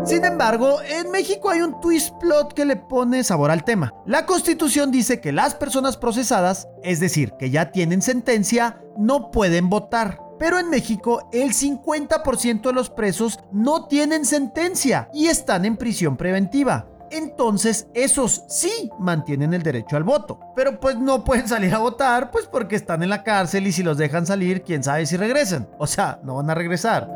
Sin 0.04 0.24
embargo, 0.24 0.80
en 0.82 1.12
México 1.12 1.48
hay 1.48 1.60
un 1.60 1.80
twist 1.80 2.12
plot 2.18 2.54
que 2.54 2.64
le 2.64 2.74
pone 2.74 3.22
sabor 3.22 3.52
al 3.52 3.62
tema. 3.62 3.92
La 4.04 4.26
constitución 4.26 4.90
dice 4.90 5.20
que 5.20 5.30
las 5.30 5.54
personas 5.54 5.96
procesadas, 5.96 6.66
es 6.82 6.98
decir, 6.98 7.34
que 7.38 7.50
ya 7.50 7.70
tienen 7.70 8.02
sentencia, 8.02 8.80
no 8.98 9.30
pueden 9.30 9.70
votar. 9.70 10.18
Pero 10.42 10.58
en 10.58 10.70
México 10.70 11.28
el 11.30 11.52
50% 11.52 12.62
de 12.62 12.72
los 12.72 12.90
presos 12.90 13.38
no 13.52 13.86
tienen 13.86 14.24
sentencia 14.24 15.08
y 15.14 15.28
están 15.28 15.64
en 15.64 15.76
prisión 15.76 16.16
preventiva. 16.16 16.88
Entonces 17.12 17.86
esos 17.94 18.42
sí 18.48 18.90
mantienen 18.98 19.54
el 19.54 19.62
derecho 19.62 19.96
al 19.96 20.02
voto. 20.02 20.40
Pero 20.56 20.80
pues 20.80 20.98
no 20.98 21.22
pueden 21.22 21.46
salir 21.46 21.72
a 21.72 21.78
votar 21.78 22.32
pues 22.32 22.48
porque 22.48 22.74
están 22.74 23.04
en 23.04 23.10
la 23.10 23.22
cárcel 23.22 23.68
y 23.68 23.70
si 23.70 23.84
los 23.84 23.98
dejan 23.98 24.26
salir 24.26 24.64
quién 24.64 24.82
sabe 24.82 25.06
si 25.06 25.16
regresan. 25.16 25.68
O 25.78 25.86
sea, 25.86 26.18
no 26.24 26.34
van 26.34 26.50
a 26.50 26.56
regresar. 26.56 27.08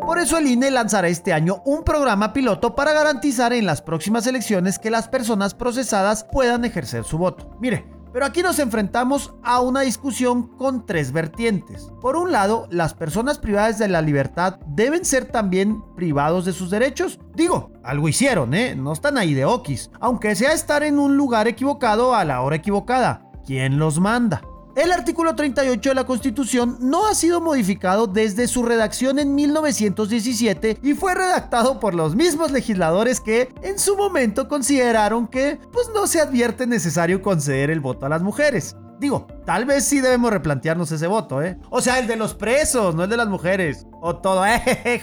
Por 0.00 0.18
eso 0.18 0.38
el 0.38 0.46
INE 0.46 0.70
lanzará 0.70 1.08
este 1.08 1.34
año 1.34 1.60
un 1.66 1.84
programa 1.84 2.32
piloto 2.32 2.74
para 2.74 2.94
garantizar 2.94 3.52
en 3.52 3.66
las 3.66 3.82
próximas 3.82 4.26
elecciones 4.26 4.78
que 4.78 4.88
las 4.88 5.06
personas 5.06 5.52
procesadas 5.52 6.24
puedan 6.24 6.64
ejercer 6.64 7.04
su 7.04 7.18
voto. 7.18 7.54
Mire, 7.60 7.99
pero 8.12 8.24
aquí 8.24 8.42
nos 8.42 8.58
enfrentamos 8.58 9.34
a 9.42 9.60
una 9.60 9.80
discusión 9.80 10.48
con 10.56 10.86
tres 10.86 11.12
vertientes. 11.12 11.90
Por 12.00 12.16
un 12.16 12.32
lado, 12.32 12.66
las 12.70 12.94
personas 12.94 13.38
privadas 13.38 13.78
de 13.78 13.88
la 13.88 14.02
libertad 14.02 14.58
deben 14.66 15.04
ser 15.04 15.26
también 15.26 15.82
privados 15.94 16.44
de 16.44 16.52
sus 16.52 16.70
derechos. 16.70 17.18
Digo, 17.34 17.72
algo 17.82 18.08
hicieron, 18.08 18.54
¿eh? 18.54 18.74
No 18.74 18.92
están 18.92 19.18
ahí 19.18 19.34
de 19.34 19.44
okis. 19.44 19.90
Aunque 20.00 20.34
sea 20.34 20.52
estar 20.52 20.82
en 20.82 20.98
un 20.98 21.16
lugar 21.16 21.48
equivocado 21.48 22.14
a 22.14 22.24
la 22.24 22.40
hora 22.40 22.56
equivocada. 22.56 23.30
¿Quién 23.46 23.78
los 23.78 24.00
manda? 24.00 24.42
El 24.76 24.92
artículo 24.92 25.34
38 25.34 25.88
de 25.88 25.94
la 25.94 26.06
Constitución 26.06 26.76
no 26.80 27.06
ha 27.06 27.14
sido 27.14 27.40
modificado 27.40 28.06
desde 28.06 28.46
su 28.46 28.62
redacción 28.62 29.18
en 29.18 29.34
1917 29.34 30.78
y 30.82 30.94
fue 30.94 31.14
redactado 31.14 31.80
por 31.80 31.94
los 31.94 32.14
mismos 32.14 32.52
legisladores 32.52 33.20
que 33.20 33.52
en 33.62 33.80
su 33.80 33.96
momento 33.96 34.46
consideraron 34.46 35.26
que 35.26 35.58
pues 35.72 35.90
no 35.92 36.06
se 36.06 36.20
advierte 36.20 36.68
necesario 36.68 37.20
conceder 37.20 37.70
el 37.70 37.80
voto 37.80 38.06
a 38.06 38.10
las 38.10 38.22
mujeres. 38.22 38.76
Digo, 39.00 39.26
tal 39.44 39.64
vez 39.64 39.84
sí 39.84 40.00
debemos 40.00 40.30
replantearnos 40.30 40.92
ese 40.92 41.06
voto, 41.06 41.42
¿eh? 41.42 41.58
O 41.70 41.80
sea, 41.80 41.98
el 41.98 42.06
de 42.06 42.16
los 42.16 42.34
presos, 42.34 42.94
no 42.94 43.04
el 43.04 43.10
de 43.10 43.16
las 43.16 43.28
mujeres. 43.28 43.86
O 44.00 44.16
todo, 44.16 44.44
eh, 44.46 45.00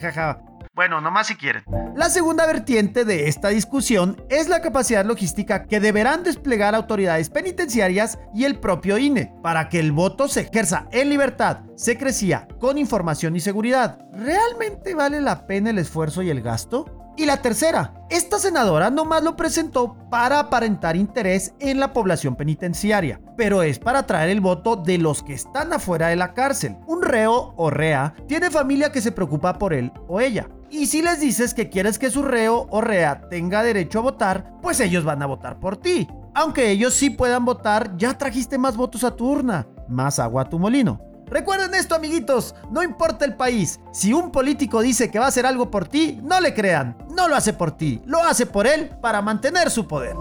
jaja. 0.00 0.40
Bueno, 0.76 1.00
nomás 1.00 1.28
si 1.28 1.36
quieren. 1.36 1.64
La 1.96 2.10
segunda 2.10 2.44
vertiente 2.44 3.06
de 3.06 3.28
esta 3.28 3.48
discusión 3.48 4.22
es 4.28 4.50
la 4.50 4.60
capacidad 4.60 5.06
logística 5.06 5.64
que 5.64 5.80
deberán 5.80 6.22
desplegar 6.22 6.74
autoridades 6.74 7.30
penitenciarias 7.30 8.18
y 8.34 8.44
el 8.44 8.60
propio 8.60 8.98
INE 8.98 9.32
para 9.42 9.70
que 9.70 9.80
el 9.80 9.92
voto 9.92 10.28
se 10.28 10.42
ejerza 10.42 10.86
en 10.92 11.08
libertad, 11.08 11.60
secrecía, 11.76 12.46
con 12.60 12.76
información 12.76 13.34
y 13.36 13.40
seguridad. 13.40 13.98
¿Realmente 14.12 14.94
vale 14.94 15.22
la 15.22 15.46
pena 15.46 15.70
el 15.70 15.78
esfuerzo 15.78 16.20
y 16.22 16.28
el 16.28 16.42
gasto? 16.42 16.95
Y 17.18 17.24
la 17.24 17.38
tercera, 17.38 17.94
esta 18.10 18.38
senadora 18.38 18.90
nomás 18.90 19.22
lo 19.22 19.36
presentó 19.36 19.96
para 20.10 20.38
aparentar 20.38 20.96
interés 20.96 21.54
en 21.60 21.80
la 21.80 21.94
población 21.94 22.36
penitenciaria, 22.36 23.22
pero 23.38 23.62
es 23.62 23.78
para 23.78 24.06
traer 24.06 24.28
el 24.28 24.42
voto 24.42 24.76
de 24.76 24.98
los 24.98 25.22
que 25.22 25.32
están 25.32 25.72
afuera 25.72 26.08
de 26.08 26.16
la 26.16 26.34
cárcel. 26.34 26.76
Un 26.86 27.00
reo 27.00 27.54
o 27.56 27.70
rea 27.70 28.14
tiene 28.28 28.50
familia 28.50 28.92
que 28.92 29.00
se 29.00 29.12
preocupa 29.12 29.58
por 29.58 29.72
él 29.72 29.92
o 30.08 30.20
ella. 30.20 30.50
Y 30.70 30.86
si 30.86 31.00
les 31.00 31.18
dices 31.18 31.54
que 31.54 31.70
quieres 31.70 31.98
que 31.98 32.10
su 32.10 32.22
reo 32.22 32.66
o 32.68 32.82
rea 32.82 33.22
tenga 33.30 33.62
derecho 33.62 34.00
a 34.00 34.02
votar, 34.02 34.52
pues 34.60 34.78
ellos 34.80 35.04
van 35.04 35.22
a 35.22 35.26
votar 35.26 35.58
por 35.58 35.78
ti. 35.78 36.06
Aunque 36.34 36.70
ellos 36.70 36.92
sí 36.92 37.08
puedan 37.08 37.46
votar, 37.46 37.96
ya 37.96 38.18
trajiste 38.18 38.58
más 38.58 38.76
votos 38.76 39.04
a 39.04 39.16
tu 39.16 39.26
urna, 39.26 39.66
más 39.88 40.18
agua 40.18 40.42
a 40.42 40.48
tu 40.50 40.58
molino. 40.58 41.00
Recuerden 41.28 41.74
esto, 41.74 41.96
amiguitos, 41.96 42.54
no 42.70 42.84
importa 42.84 43.24
el 43.24 43.34
país, 43.34 43.80
si 43.92 44.12
un 44.12 44.30
político 44.30 44.80
dice 44.80 45.10
que 45.10 45.18
va 45.18 45.24
a 45.24 45.28
hacer 45.28 45.44
algo 45.44 45.72
por 45.72 45.88
ti, 45.88 46.20
no 46.22 46.40
le 46.40 46.54
crean, 46.54 46.96
no 47.10 47.26
lo 47.26 47.34
hace 47.34 47.52
por 47.52 47.76
ti, 47.76 48.00
lo 48.06 48.22
hace 48.22 48.46
por 48.46 48.66
él 48.66 48.90
para 49.02 49.22
mantener 49.22 49.70
su 49.70 49.88
poder. 49.88 50.14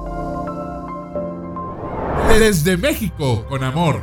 Desde 2.39 2.75
México, 2.75 3.45
con 3.47 3.63
amor. 3.63 4.01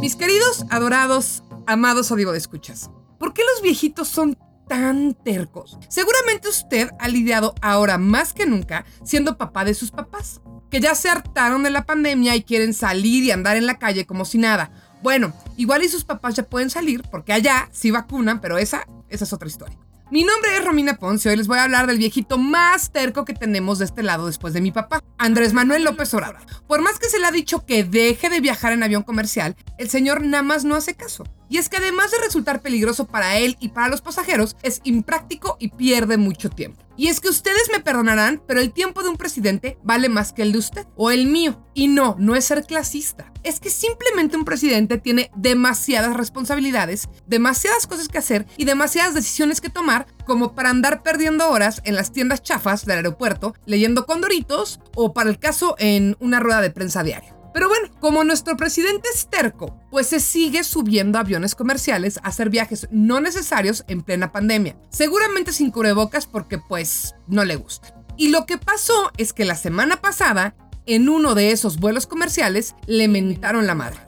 Mis 0.00 0.16
queridos, 0.16 0.66
adorados, 0.68 1.42
amados 1.66 2.10
o 2.12 2.16
digo 2.16 2.32
de 2.32 2.38
escuchas, 2.38 2.90
¿por 3.18 3.32
qué 3.32 3.42
los 3.42 3.62
viejitos 3.62 4.08
son 4.08 4.36
tan 4.68 5.14
tercos? 5.14 5.78
Seguramente 5.88 6.48
usted 6.48 6.90
ha 6.98 7.08
lidiado 7.08 7.54
ahora 7.62 7.96
más 7.96 8.34
que 8.34 8.44
nunca 8.44 8.84
siendo 9.02 9.38
papá 9.38 9.64
de 9.64 9.72
sus 9.72 9.90
papás 9.90 10.42
que 10.70 10.80
ya 10.80 10.94
se 10.94 11.08
hartaron 11.08 11.62
de 11.62 11.70
la 11.70 11.84
pandemia 11.84 12.36
y 12.36 12.42
quieren 12.42 12.74
salir 12.74 13.24
y 13.24 13.30
andar 13.30 13.56
en 13.56 13.66
la 13.66 13.78
calle 13.78 14.06
como 14.06 14.24
si 14.24 14.38
nada. 14.38 14.70
Bueno, 15.02 15.32
igual 15.56 15.82
y 15.82 15.88
sus 15.88 16.04
papás 16.04 16.34
ya 16.34 16.42
pueden 16.42 16.70
salir 16.70 17.02
porque 17.10 17.32
allá 17.32 17.68
sí 17.72 17.90
vacunan, 17.90 18.40
pero 18.40 18.58
esa, 18.58 18.86
esa 19.08 19.24
es 19.24 19.32
otra 19.32 19.48
historia. 19.48 19.78
Mi 20.10 20.24
nombre 20.24 20.56
es 20.56 20.64
Romina 20.64 20.96
Ponce 20.96 21.28
y 21.28 21.30
hoy 21.30 21.36
les 21.36 21.48
voy 21.48 21.58
a 21.58 21.64
hablar 21.64 21.86
del 21.86 21.98
viejito 21.98 22.38
más 22.38 22.92
terco 22.92 23.26
que 23.26 23.34
tenemos 23.34 23.78
de 23.78 23.84
este 23.84 24.02
lado 24.02 24.26
después 24.26 24.54
de 24.54 24.62
mi 24.62 24.72
papá, 24.72 25.04
Andrés 25.18 25.52
Manuel 25.52 25.84
López 25.84 26.14
Obrador. 26.14 26.40
Por 26.66 26.80
más 26.80 26.98
que 26.98 27.10
se 27.10 27.18
le 27.18 27.26
ha 27.26 27.30
dicho 27.30 27.66
que 27.66 27.84
deje 27.84 28.30
de 28.30 28.40
viajar 28.40 28.72
en 28.72 28.82
avión 28.82 29.02
comercial, 29.02 29.54
el 29.76 29.90
señor 29.90 30.22
nada 30.22 30.42
más 30.42 30.64
no 30.64 30.76
hace 30.76 30.94
caso. 30.94 31.24
Y 31.48 31.58
es 31.58 31.68
que 31.68 31.78
además 31.78 32.10
de 32.10 32.18
resultar 32.18 32.60
peligroso 32.60 33.06
para 33.06 33.38
él 33.38 33.56
y 33.60 33.68
para 33.68 33.88
los 33.88 34.02
pasajeros, 34.02 34.56
es 34.62 34.80
impráctico 34.84 35.56
y 35.58 35.68
pierde 35.68 36.16
mucho 36.16 36.50
tiempo. 36.50 36.88
Y 36.98 37.06
es 37.06 37.20
que 37.20 37.28
ustedes 37.28 37.70
me 37.70 37.78
perdonarán, 37.78 38.42
pero 38.44 38.60
el 38.60 38.72
tiempo 38.72 39.04
de 39.04 39.08
un 39.08 39.16
presidente 39.16 39.78
vale 39.84 40.08
más 40.08 40.32
que 40.32 40.42
el 40.42 40.50
de 40.50 40.58
usted 40.58 40.86
o 40.96 41.12
el 41.12 41.26
mío. 41.26 41.64
Y 41.72 41.86
no, 41.86 42.16
no 42.18 42.34
es 42.34 42.46
ser 42.46 42.64
clasista. 42.64 43.32
Es 43.44 43.60
que 43.60 43.70
simplemente 43.70 44.36
un 44.36 44.44
presidente 44.44 44.98
tiene 44.98 45.30
demasiadas 45.36 46.16
responsabilidades, 46.16 47.08
demasiadas 47.28 47.86
cosas 47.86 48.08
que 48.08 48.18
hacer 48.18 48.46
y 48.56 48.64
demasiadas 48.64 49.14
decisiones 49.14 49.60
que 49.60 49.70
tomar 49.70 50.08
como 50.26 50.56
para 50.56 50.70
andar 50.70 51.04
perdiendo 51.04 51.48
horas 51.48 51.80
en 51.84 51.94
las 51.94 52.10
tiendas 52.10 52.42
chafas 52.42 52.84
del 52.84 52.96
aeropuerto 52.96 53.54
leyendo 53.64 54.04
condoritos 54.04 54.80
o 54.96 55.14
para 55.14 55.30
el 55.30 55.38
caso 55.38 55.76
en 55.78 56.16
una 56.18 56.40
rueda 56.40 56.60
de 56.60 56.70
prensa 56.70 57.04
diaria. 57.04 57.37
Pero 57.58 57.70
bueno, 57.70 57.88
como 57.98 58.22
nuestro 58.22 58.56
presidente 58.56 59.08
es 59.12 59.26
terco, 59.26 59.76
pues 59.90 60.06
se 60.06 60.20
sigue 60.20 60.62
subiendo 60.62 61.18
aviones 61.18 61.56
comerciales 61.56 62.18
a 62.18 62.28
hacer 62.28 62.50
viajes 62.50 62.86
no 62.92 63.18
necesarios 63.18 63.84
en 63.88 64.02
plena 64.02 64.30
pandemia. 64.30 64.76
Seguramente 64.90 65.52
sin 65.52 65.72
cubrebocas 65.72 66.28
porque 66.28 66.58
pues 66.58 67.16
no 67.26 67.44
le 67.44 67.56
gusta. 67.56 67.92
Y 68.16 68.28
lo 68.28 68.46
que 68.46 68.58
pasó 68.58 69.10
es 69.16 69.32
que 69.32 69.44
la 69.44 69.56
semana 69.56 70.00
pasada, 70.00 70.54
en 70.86 71.08
uno 71.08 71.34
de 71.34 71.50
esos 71.50 71.80
vuelos 71.80 72.06
comerciales, 72.06 72.76
le 72.86 73.08
mentaron 73.08 73.66
la 73.66 73.74
madre. 73.74 73.98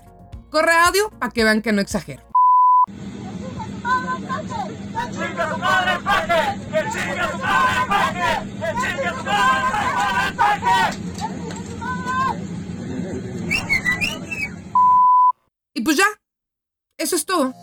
Corre 0.48 0.74
audio 0.74 1.10
para 1.18 1.32
que 1.32 1.42
vean 1.42 1.60
que 1.60 1.72
no 1.72 1.80
exagero. 1.80 2.22
Y 15.80 15.82
pues 15.82 15.96
ya, 15.96 16.04
eso 16.98 17.16
es 17.16 17.24
todo. 17.24 17.54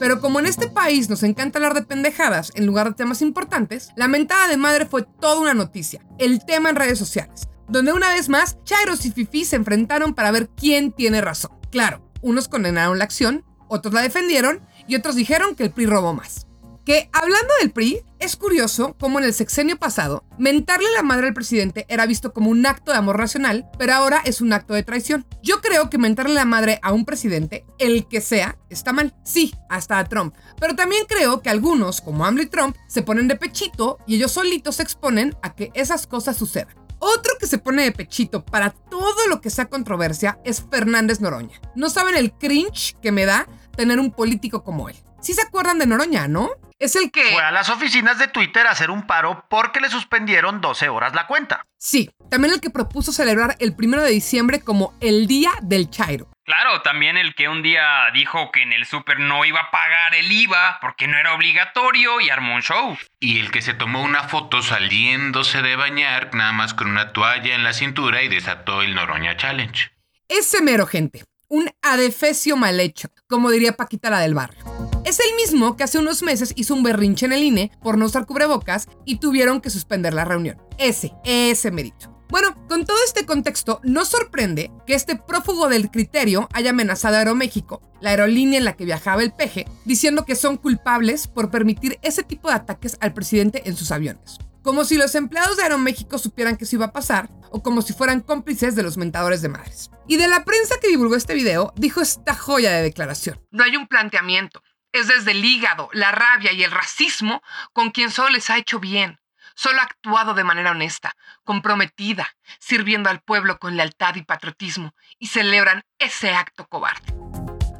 Pero 0.00 0.20
como 0.20 0.40
en 0.40 0.46
este 0.46 0.66
país 0.66 1.08
nos 1.08 1.22
encanta 1.22 1.60
hablar 1.60 1.74
de 1.74 1.82
pendejadas 1.82 2.50
en 2.56 2.66
lugar 2.66 2.88
de 2.88 2.96
temas 2.96 3.22
importantes, 3.22 3.90
la 3.94 4.08
mentada 4.08 4.48
de 4.48 4.56
madre 4.56 4.86
fue 4.86 5.04
toda 5.04 5.38
una 5.38 5.54
noticia, 5.54 6.04
el 6.18 6.44
tema 6.44 6.70
en 6.70 6.74
redes 6.74 6.98
sociales, 6.98 7.46
donde 7.68 7.92
una 7.92 8.08
vez 8.08 8.28
más 8.28 8.56
Chairos 8.64 9.06
y 9.06 9.12
Fifi 9.12 9.44
se 9.44 9.54
enfrentaron 9.54 10.12
para 10.12 10.32
ver 10.32 10.48
quién 10.48 10.90
tiene 10.90 11.20
razón. 11.20 11.52
Claro, 11.70 12.02
unos 12.20 12.48
condenaron 12.48 12.98
la 12.98 13.04
acción, 13.04 13.44
otros 13.68 13.94
la 13.94 14.02
defendieron 14.02 14.60
y 14.88 14.96
otros 14.96 15.14
dijeron 15.14 15.54
que 15.54 15.62
el 15.62 15.70
PRI 15.70 15.86
robó 15.86 16.14
más. 16.14 16.48
Que 16.84 17.10
hablando 17.12 17.54
del 17.60 17.70
PRI, 17.70 18.02
es 18.20 18.36
curioso 18.36 18.96
cómo 18.98 19.18
en 19.18 19.24
el 19.24 19.34
sexenio 19.34 19.78
pasado, 19.78 20.24
mentarle 20.38 20.88
la 20.94 21.02
madre 21.02 21.28
al 21.28 21.34
presidente 21.34 21.86
era 21.88 22.06
visto 22.06 22.32
como 22.32 22.50
un 22.50 22.64
acto 22.66 22.92
de 22.92 22.98
amor 22.98 23.18
racional, 23.18 23.68
pero 23.78 23.94
ahora 23.94 24.20
es 24.24 24.40
un 24.40 24.52
acto 24.52 24.74
de 24.74 24.82
traición. 24.82 25.26
Yo 25.42 25.60
creo 25.60 25.88
que 25.90 25.98
mentarle 25.98 26.34
la 26.34 26.44
madre 26.44 26.80
a 26.82 26.92
un 26.92 27.04
presidente, 27.04 27.64
el 27.78 28.08
que 28.08 28.20
sea, 28.20 28.58
está 28.70 28.92
mal. 28.92 29.14
Sí, 29.24 29.54
hasta 29.68 29.98
a 29.98 30.04
Trump. 30.04 30.34
Pero 30.60 30.74
también 30.74 31.04
creo 31.08 31.40
que 31.42 31.50
algunos, 31.50 32.00
como 32.00 32.24
AMLO 32.24 32.48
Trump, 32.48 32.76
se 32.88 33.02
ponen 33.02 33.28
de 33.28 33.36
pechito 33.36 33.98
y 34.06 34.16
ellos 34.16 34.32
solitos 34.32 34.76
se 34.76 34.82
exponen 34.82 35.36
a 35.42 35.54
que 35.54 35.70
esas 35.74 36.06
cosas 36.06 36.36
sucedan. 36.36 36.74
Otro 37.00 37.34
que 37.38 37.46
se 37.46 37.58
pone 37.58 37.84
de 37.84 37.92
pechito 37.92 38.44
para 38.44 38.70
todo 38.70 39.28
lo 39.28 39.40
que 39.40 39.50
sea 39.50 39.66
controversia 39.66 40.40
es 40.44 40.64
Fernández 40.68 41.20
Noroña. 41.20 41.60
No 41.76 41.90
saben 41.90 42.16
el 42.16 42.32
cringe 42.32 42.96
que 43.00 43.12
me 43.12 43.24
da 43.24 43.46
tener 43.76 44.00
un 44.00 44.10
político 44.10 44.64
como 44.64 44.88
él. 44.88 44.96
¿Sí 45.20 45.34
se 45.34 45.42
acuerdan 45.42 45.78
de 45.78 45.86
Noroña, 45.86 46.28
no? 46.28 46.50
Es 46.78 46.94
el 46.94 47.10
que... 47.10 47.24
Fue 47.32 47.42
a 47.42 47.50
las 47.50 47.68
oficinas 47.70 48.18
de 48.18 48.28
Twitter 48.28 48.66
a 48.66 48.70
hacer 48.70 48.90
un 48.90 49.06
paro 49.06 49.44
porque 49.50 49.80
le 49.80 49.90
suspendieron 49.90 50.60
12 50.60 50.88
horas 50.88 51.14
la 51.14 51.26
cuenta. 51.26 51.64
Sí, 51.76 52.10
también 52.30 52.54
el 52.54 52.60
que 52.60 52.70
propuso 52.70 53.10
celebrar 53.10 53.56
el 53.58 53.74
primero 53.74 54.02
de 54.02 54.10
diciembre 54.10 54.60
como 54.60 54.94
el 55.00 55.26
Día 55.26 55.50
del 55.62 55.90
Chairo. 55.90 56.28
Claro, 56.44 56.80
también 56.82 57.16
el 57.16 57.34
que 57.34 57.48
un 57.48 57.62
día 57.62 58.04
dijo 58.14 58.50
que 58.52 58.62
en 58.62 58.72
el 58.72 58.86
súper 58.86 59.18
no 59.18 59.44
iba 59.44 59.60
a 59.60 59.70
pagar 59.70 60.14
el 60.14 60.30
IVA 60.30 60.78
porque 60.80 61.08
no 61.08 61.18
era 61.18 61.34
obligatorio 61.34 62.20
y 62.20 62.30
armó 62.30 62.54
un 62.54 62.62
show. 62.62 62.96
Y 63.20 63.40
el 63.40 63.50
que 63.50 63.60
se 63.60 63.74
tomó 63.74 64.02
una 64.02 64.22
foto 64.28 64.62
saliéndose 64.62 65.60
de 65.62 65.76
bañar 65.76 66.34
nada 66.34 66.52
más 66.52 66.74
con 66.74 66.88
una 66.88 67.12
toalla 67.12 67.54
en 67.54 67.64
la 67.64 67.74
cintura 67.74 68.22
y 68.22 68.28
desató 68.28 68.82
el 68.82 68.94
Noroña 68.94 69.36
Challenge. 69.36 69.90
Ese 70.28 70.62
mero, 70.62 70.86
gente. 70.86 71.24
Un 71.50 71.70
adefesio 71.80 72.58
mal 72.58 72.78
hecho, 72.78 73.08
como 73.26 73.50
diría 73.50 73.74
Paquita 73.74 74.10
la 74.10 74.20
del 74.20 74.34
barrio. 74.34 74.62
Es 75.06 75.18
el 75.18 75.34
mismo 75.34 75.78
que 75.78 75.84
hace 75.84 75.98
unos 75.98 76.22
meses 76.22 76.52
hizo 76.56 76.74
un 76.74 76.82
berrinche 76.82 77.24
en 77.24 77.32
el 77.32 77.42
INE 77.42 77.72
por 77.82 77.96
no 77.96 78.04
usar 78.04 78.26
cubrebocas 78.26 78.86
y 79.06 79.16
tuvieron 79.16 79.62
que 79.62 79.70
suspender 79.70 80.12
la 80.12 80.26
reunión. 80.26 80.60
Ese, 80.76 81.14
ese 81.24 81.70
mérito. 81.70 82.14
Bueno, 82.28 82.54
con 82.68 82.84
todo 82.84 82.98
este 83.06 83.24
contexto, 83.24 83.80
no 83.82 84.04
sorprende 84.04 84.70
que 84.86 84.92
este 84.92 85.16
prófugo 85.16 85.70
del 85.70 85.90
criterio 85.90 86.50
haya 86.52 86.70
amenazado 86.70 87.16
a 87.16 87.20
Aeroméxico, 87.20 87.80
la 88.02 88.10
aerolínea 88.10 88.58
en 88.58 88.66
la 88.66 88.76
que 88.76 88.84
viajaba 88.84 89.22
el 89.22 89.32
peje, 89.32 89.64
diciendo 89.86 90.26
que 90.26 90.36
son 90.36 90.58
culpables 90.58 91.28
por 91.28 91.50
permitir 91.50 91.98
ese 92.02 92.22
tipo 92.22 92.48
de 92.48 92.56
ataques 92.56 92.98
al 93.00 93.14
presidente 93.14 93.62
en 93.64 93.74
sus 93.74 93.90
aviones. 93.90 94.36
Como 94.62 94.84
si 94.84 94.96
los 94.96 95.14
empleados 95.14 95.56
de 95.56 95.62
Aeroméxico 95.62 96.18
supieran 96.18 96.56
que 96.56 96.64
eso 96.64 96.76
iba 96.76 96.86
a 96.86 96.92
pasar, 96.92 97.30
o 97.50 97.62
como 97.62 97.82
si 97.82 97.92
fueran 97.92 98.20
cómplices 98.20 98.74
de 98.74 98.82
los 98.82 98.96
mentadores 98.96 99.42
de 99.42 99.48
madres. 99.48 99.90
Y 100.06 100.16
de 100.16 100.28
la 100.28 100.44
prensa 100.44 100.76
que 100.80 100.88
divulgó 100.88 101.16
este 101.16 101.34
video, 101.34 101.72
dijo 101.76 102.00
esta 102.00 102.34
joya 102.34 102.72
de 102.72 102.82
declaración. 102.82 103.40
No 103.50 103.64
hay 103.64 103.76
un 103.76 103.86
planteamiento. 103.86 104.62
Es 104.92 105.08
desde 105.08 105.32
el 105.32 105.44
hígado, 105.44 105.90
la 105.92 106.12
rabia 106.12 106.52
y 106.52 106.62
el 106.62 106.70
racismo 106.70 107.42
con 107.72 107.90
quien 107.90 108.10
solo 108.10 108.30
les 108.30 108.50
ha 108.50 108.58
hecho 108.58 108.80
bien 108.80 109.18
solo 109.58 109.80
ha 109.80 109.84
actuado 109.84 110.34
de 110.34 110.44
manera 110.44 110.70
honesta, 110.70 111.16
comprometida, 111.42 112.28
sirviendo 112.60 113.10
al 113.10 113.22
pueblo 113.22 113.58
con 113.58 113.76
lealtad 113.76 114.14
y 114.14 114.22
patriotismo, 114.22 114.94
y 115.18 115.26
celebran 115.26 115.82
ese 115.98 116.30
acto 116.30 116.68
cobarde. 116.68 117.12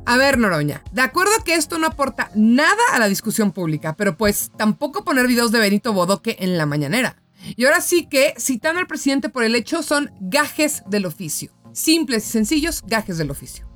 A 0.09 0.17
ver, 0.17 0.39
Noroña, 0.39 0.83
de 0.91 1.03
acuerdo 1.03 1.33
que 1.45 1.53
esto 1.53 1.77
no 1.77 1.87
aporta 1.87 2.31
nada 2.35 2.81
a 2.95 2.99
la 2.99 3.11
discusión 3.11 3.53
pública, 3.53 3.95
pero 3.95 4.17
pues 4.17 4.51
tampoco 4.57 5.05
poner 5.05 5.27
videos 5.27 5.53
de 5.53 5.59
Benito 5.59 5.93
Bodoque 5.93 6.39
en 6.41 6.57
la 6.57 6.65
mañanera. 6.65 7.17
Y 7.57 7.67
ahora 7.67 7.83
sí 7.83 8.07
que, 8.07 8.33
citando 8.39 8.81
al 8.81 8.87
presidente 8.87 9.29
por 9.29 9.45
el 9.45 9.55
hecho, 9.55 9.83
son 9.83 10.11
gajes 10.19 10.83
del 10.87 11.05
oficio. 11.05 11.53
Simples 11.73 12.27
y 12.27 12.31
sencillos 12.31 12.83
gajes 12.87 13.19
del 13.19 13.31
oficio. 13.31 13.69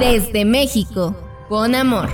Desde 0.00 0.44
México, 0.44 1.16
con 1.48 1.76
amor. 1.76 2.08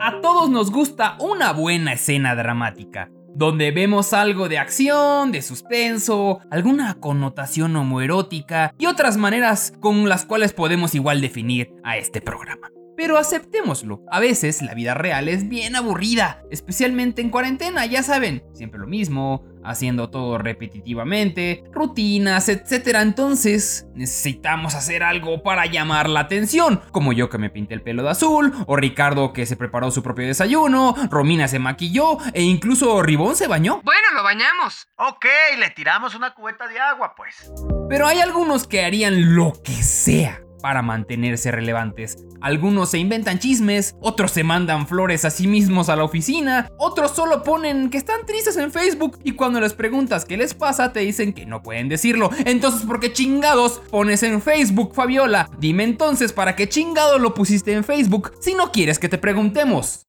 A 0.00 0.20
todos 0.22 0.48
nos 0.50 0.70
gusta 0.70 1.16
una 1.18 1.52
buena 1.52 1.94
escena 1.94 2.36
dramática, 2.36 3.10
donde 3.34 3.70
vemos 3.70 4.12
algo 4.12 4.48
de 4.48 4.58
acción, 4.58 5.32
de 5.32 5.42
suspenso, 5.42 6.40
alguna 6.50 6.94
connotación 6.94 7.76
homoerótica 7.76 8.74
y 8.78 8.86
otras 8.86 9.16
maneras 9.16 9.72
con 9.80 10.08
las 10.08 10.24
cuales 10.24 10.52
podemos 10.52 10.94
igual 10.94 11.20
definir 11.20 11.74
a 11.82 11.96
este 11.96 12.20
programa. 12.20 12.70
Pero 12.96 13.18
aceptémoslo, 13.18 14.02
a 14.10 14.20
veces 14.20 14.62
la 14.62 14.74
vida 14.74 14.94
real 14.94 15.28
es 15.28 15.48
bien 15.48 15.76
aburrida, 15.76 16.42
especialmente 16.50 17.22
en 17.22 17.30
cuarentena, 17.30 17.86
ya 17.86 18.02
saben, 18.02 18.44
siempre 18.52 18.78
lo 18.78 18.86
mismo, 18.86 19.44
haciendo 19.64 20.10
todo 20.10 20.38
repetitivamente, 20.38 21.64
rutinas, 21.72 22.48
etc. 22.48 22.98
Entonces 23.00 23.88
necesitamos 23.94 24.74
hacer 24.74 25.02
algo 25.02 25.42
para 25.42 25.66
llamar 25.66 26.08
la 26.08 26.20
atención, 26.20 26.82
como 26.92 27.12
yo 27.12 27.28
que 27.28 27.38
me 27.38 27.50
pinté 27.50 27.74
el 27.74 27.82
pelo 27.82 28.02
de 28.02 28.10
azul, 28.10 28.52
o 28.66 28.76
Ricardo 28.76 29.32
que 29.32 29.46
se 29.46 29.56
preparó 29.56 29.90
su 29.90 30.02
propio 30.02 30.26
desayuno, 30.26 30.94
Romina 31.10 31.48
se 31.48 31.58
maquilló, 31.58 32.18
e 32.32 32.42
incluso 32.42 33.02
Ribón 33.02 33.34
se 33.34 33.48
bañó. 33.48 33.80
Bueno, 33.82 34.08
lo 34.14 34.22
bañamos. 34.22 34.88
Ok, 34.96 35.26
le 35.58 35.70
tiramos 35.70 36.14
una 36.14 36.34
cubeta 36.34 36.68
de 36.68 36.78
agua, 36.78 37.14
pues. 37.16 37.52
Pero 37.88 38.06
hay 38.06 38.20
algunos 38.20 38.66
que 38.66 38.84
harían 38.84 39.34
lo 39.34 39.52
que 39.62 39.82
sea 39.82 40.43
para 40.64 40.80
mantenerse 40.80 41.50
relevantes. 41.50 42.16
Algunos 42.40 42.88
se 42.88 42.96
inventan 42.96 43.38
chismes, 43.38 43.94
otros 44.00 44.30
se 44.30 44.44
mandan 44.44 44.86
flores 44.86 45.26
a 45.26 45.30
sí 45.30 45.46
mismos 45.46 45.90
a 45.90 45.96
la 45.96 46.04
oficina, 46.04 46.70
otros 46.78 47.10
solo 47.10 47.42
ponen 47.42 47.90
que 47.90 47.98
están 47.98 48.24
tristes 48.24 48.56
en 48.56 48.72
Facebook 48.72 49.18
y 49.24 49.32
cuando 49.32 49.60
les 49.60 49.74
preguntas 49.74 50.24
qué 50.24 50.38
les 50.38 50.54
pasa 50.54 50.90
te 50.90 51.00
dicen 51.00 51.34
que 51.34 51.44
no 51.44 51.62
pueden 51.62 51.90
decirlo. 51.90 52.30
Entonces, 52.46 52.80
¿por 52.86 52.98
qué 52.98 53.12
chingados 53.12 53.82
pones 53.90 54.22
en 54.22 54.40
Facebook, 54.40 54.94
Fabiola? 54.94 55.50
Dime 55.58 55.84
entonces, 55.84 56.32
¿para 56.32 56.56
qué 56.56 56.66
chingados 56.66 57.20
lo 57.20 57.34
pusiste 57.34 57.74
en 57.74 57.84
Facebook 57.84 58.32
si 58.40 58.54
no 58.54 58.72
quieres 58.72 58.98
que 58.98 59.10
te 59.10 59.18
preguntemos? 59.18 60.06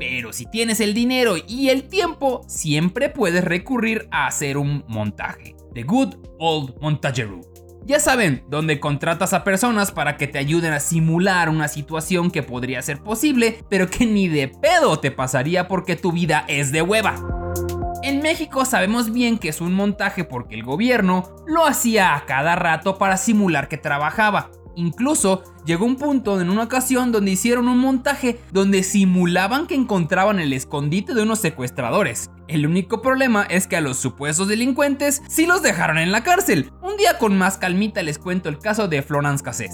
Pero 0.00 0.32
si 0.32 0.46
tienes 0.46 0.80
el 0.80 0.94
dinero 0.94 1.36
y 1.46 1.68
el 1.68 1.84
tiempo, 1.84 2.44
siempre 2.48 3.08
puedes 3.08 3.44
recurrir 3.44 4.08
a 4.10 4.26
hacer 4.26 4.58
un 4.58 4.84
montaje. 4.88 5.54
The 5.74 5.84
Good 5.84 6.16
Old 6.40 6.74
Montageroo. 6.80 7.55
Ya 7.86 8.00
saben, 8.00 8.42
donde 8.48 8.80
contratas 8.80 9.32
a 9.32 9.44
personas 9.44 9.92
para 9.92 10.16
que 10.16 10.26
te 10.26 10.40
ayuden 10.40 10.72
a 10.72 10.80
simular 10.80 11.48
una 11.48 11.68
situación 11.68 12.32
que 12.32 12.42
podría 12.42 12.82
ser 12.82 12.98
posible, 12.98 13.60
pero 13.68 13.88
que 13.88 14.06
ni 14.06 14.26
de 14.26 14.48
pedo 14.48 14.98
te 14.98 15.12
pasaría 15.12 15.68
porque 15.68 15.94
tu 15.94 16.10
vida 16.10 16.44
es 16.48 16.72
de 16.72 16.82
hueva. 16.82 17.14
En 18.02 18.22
México 18.22 18.64
sabemos 18.64 19.12
bien 19.12 19.38
que 19.38 19.50
es 19.50 19.60
un 19.60 19.72
montaje 19.72 20.24
porque 20.24 20.56
el 20.56 20.64
gobierno 20.64 21.30
lo 21.46 21.64
hacía 21.64 22.16
a 22.16 22.26
cada 22.26 22.56
rato 22.56 22.98
para 22.98 23.16
simular 23.16 23.68
que 23.68 23.78
trabajaba. 23.78 24.50
Incluso 24.76 25.42
llegó 25.64 25.86
un 25.86 25.96
punto 25.96 26.40
en 26.40 26.50
una 26.50 26.64
ocasión 26.64 27.10
donde 27.10 27.32
hicieron 27.32 27.66
un 27.68 27.78
montaje 27.78 28.38
donde 28.52 28.82
simulaban 28.82 29.66
que 29.66 29.74
encontraban 29.74 30.38
el 30.38 30.52
escondite 30.52 31.14
de 31.14 31.22
unos 31.22 31.40
secuestradores. 31.40 32.30
El 32.46 32.66
único 32.66 33.00
problema 33.02 33.44
es 33.44 33.66
que 33.66 33.76
a 33.76 33.80
los 33.80 33.96
supuestos 33.96 34.48
delincuentes 34.48 35.22
sí 35.28 35.46
los 35.46 35.62
dejaron 35.62 35.98
en 35.98 36.12
la 36.12 36.22
cárcel. 36.22 36.70
Un 36.82 36.96
día 36.98 37.18
con 37.18 37.36
más 37.36 37.56
calmita 37.56 38.02
les 38.02 38.18
cuento 38.18 38.48
el 38.50 38.58
caso 38.58 38.86
de 38.86 39.02
Florence 39.02 39.42
Cassés. 39.42 39.72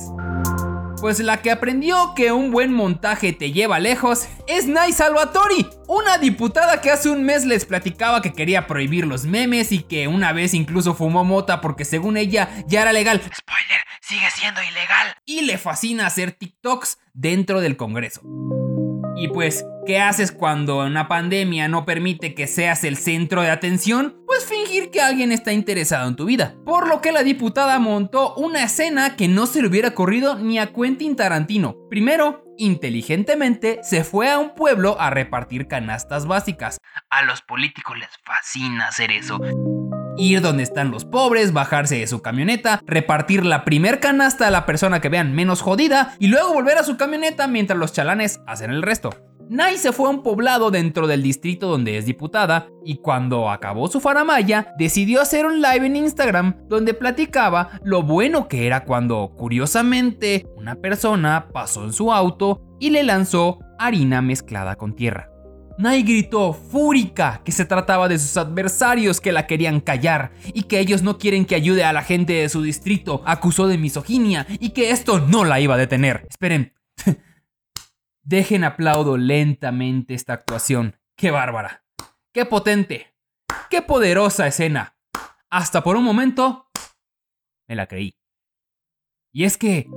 Pues 1.03 1.19
la 1.19 1.43
que 1.43 1.51
aprendió 1.51 2.15
que 2.15 2.31
un 2.31 2.53
buen 2.53 2.73
montaje 2.73 3.33
te 3.33 3.51
lleva 3.51 3.81
lejos 3.81 4.29
es 4.47 4.69
Nay 4.69 4.93
Salvatori, 4.93 5.69
una 5.89 6.17
diputada 6.17 6.81
que 6.81 6.93
hace 6.93 7.11
un 7.11 7.25
mes 7.25 7.45
les 7.45 7.65
platicaba 7.65 8.23
que 8.23 8.33
quería 8.33 8.69
prohibir 8.69 9.09
los 9.09 9.25
memes 9.25 9.73
y 9.73 9.83
que 9.83 10.07
una 10.07 10.33
vez 10.33 10.55
incluso 10.55 10.95
fumó 10.95 11.25
mota 11.25 11.61
porque 11.61 11.85
según 11.85 12.17
ella 12.17 12.51
ya 12.69 12.83
era 12.83 12.93
legal. 12.93 13.21
Spoiler, 13.21 13.81
sigue 14.01 14.31
siendo 14.31 14.63
ilegal. 14.63 15.17
Y 15.27 15.41
le 15.41 15.59
fascina 15.59 16.07
hacer 16.07 16.31
TikToks 16.31 16.99
dentro 17.15 17.61
del 17.61 17.77
Congreso. 17.77 18.21
Y 19.17 19.27
pues, 19.27 19.67
¿qué 19.87 20.01
haces 20.01 20.33
cuando 20.33 20.85
una 20.85 21.09
pandemia 21.09 21.69
no 21.69 21.85
permite 21.85 22.35
que 22.35 22.47
seas 22.47 22.85
el 22.85 22.97
centro 22.97 23.43
de 23.43 23.51
atención? 23.51 24.23
Pues 24.27 24.45
fingir 24.45 24.91
que 24.91 25.01
alguien 25.01 25.33
está 25.33 25.53
interesado 25.53 26.09
en 26.09 26.17
tu 26.17 26.25
vida. 26.25 26.55
Por 26.65 26.89
lo 26.89 27.01
que 27.01 27.13
la 27.13 27.23
diputada 27.23 27.79
montó 27.79 28.35
una 28.35 28.65
escena 28.65 29.17
que 29.17 29.29
no 29.29 29.47
se 29.47 29.63
le 29.63 29.69
hubiera 29.69 29.95
corrido 29.95 30.39
ni 30.39 30.59
a 30.59 30.73
Quentin 30.73 31.17
Tarantino. 31.17 31.77
Primero, 31.91 32.45
inteligentemente 32.57 33.81
se 33.83 34.05
fue 34.05 34.31
a 34.31 34.39
un 34.39 34.55
pueblo 34.55 34.97
a 35.01 35.11
repartir 35.11 35.69
canastas 35.69 36.27
básicas. 36.27 36.79
A 37.11 37.23
los 37.23 37.43
políticos 37.43 37.99
les 37.99 38.11
fascina 38.25 38.89
hacer 38.89 39.11
eso 39.11 39.41
ir 40.17 40.41
donde 40.41 40.63
están 40.63 40.91
los 40.91 41.05
pobres, 41.05 41.53
bajarse 41.53 41.99
de 41.99 42.07
su 42.07 42.23
camioneta, 42.23 42.81
repartir 42.87 43.45
la 43.45 43.65
primer 43.65 44.01
canasta 44.01 44.47
a 44.47 44.51
la 44.51 44.67
persona 44.67 45.01
que 45.01 45.09
vean 45.09 45.35
menos 45.35 45.63
jodida 45.63 46.15
y 46.19 46.29
luego 46.29 46.53
volver 46.53 46.79
a 46.79 46.85
su 46.85 46.97
camioneta 46.97 47.47
mientras 47.47 47.79
los 47.79 47.93
chalanes 47.93 48.41
hacen 48.47 48.71
el 48.71 48.83
resto. 48.83 49.11
Nay 49.49 49.77
se 49.77 49.93
fue 49.93 50.07
a 50.07 50.11
un 50.11 50.23
poblado 50.23 50.71
dentro 50.71 51.07
del 51.07 51.23
distrito 51.23 51.69
donde 51.69 51.99
es 51.99 52.07
diputada 52.07 52.69
y 52.85 52.97
cuando 52.97 53.51
acabó 53.51 53.89
su 53.89 54.01
faramaya 54.01 54.73
decidió 54.79 55.21
hacer 55.21 55.47
un 55.47 55.61
live 55.61 55.87
en 55.87 55.97
Instagram 55.97 56.57
donde 56.69 56.95
platicaba 56.95 57.81
lo 57.85 58.03
bueno 58.03 58.49
que 58.49 58.67
era 58.67 58.85
cuando 58.85 59.33
curiosamente 59.37 60.47
una 60.57 60.77
persona 60.77 61.49
pasó 61.53 61.85
en 61.85 61.93
su 61.93 62.13
auto 62.13 62.63
y 62.81 62.91
le 62.91 63.03
lanzó 63.03 63.59
harina 63.79 64.23
mezclada 64.23 64.77
con 64.77 64.95
tierra. 64.95 65.29
Nay 65.79 66.03
gritó 66.03 66.53
fúrica 66.53 67.41
que 67.45 67.53
se 67.53 67.65
trataba 67.65 68.09
de 68.09 68.19
sus 68.19 68.37
adversarios 68.37 69.21
que 69.21 69.33
la 69.33 69.47
querían 69.47 69.81
callar 69.81 70.33
y 70.53 70.65
que 70.65 70.79
ellos 70.79 71.03
no 71.03 71.19
quieren 71.19 71.45
que 71.45 71.55
ayude 71.55 71.85
a 71.85 71.93
la 71.93 72.03
gente 72.03 72.35
de 72.35 72.49
su 72.49 72.63
distrito. 72.63 73.23
Acusó 73.27 73.67
de 73.67 73.79
misoginia 73.79 74.47
y 74.61 74.71
que 74.71 74.91
esto 74.91 75.21
no 75.21 75.45
la 75.45 75.61
iba 75.61 75.75
a 75.75 75.79
detener. 75.79 76.27
Esperen. 76.31 76.73
Dejen 78.25 78.63
aplaudo 78.63 79.17
lentamente 79.17 80.15
esta 80.15 80.35
actuación. 80.35 80.97
¡Qué 81.17 81.31
bárbara! 81.31 81.85
¡Qué 82.33 82.47
potente! 82.47 83.15
¡Qué 83.69 83.83
poderosa 83.83 84.47
escena! 84.47 84.97
Hasta 85.51 85.83
por 85.83 85.97
un 85.97 86.05
momento 86.05 86.71
me 87.69 87.75
la 87.75 87.87
creí. 87.87 88.17
Y 89.35 89.45
es 89.45 89.59
que 89.59 89.89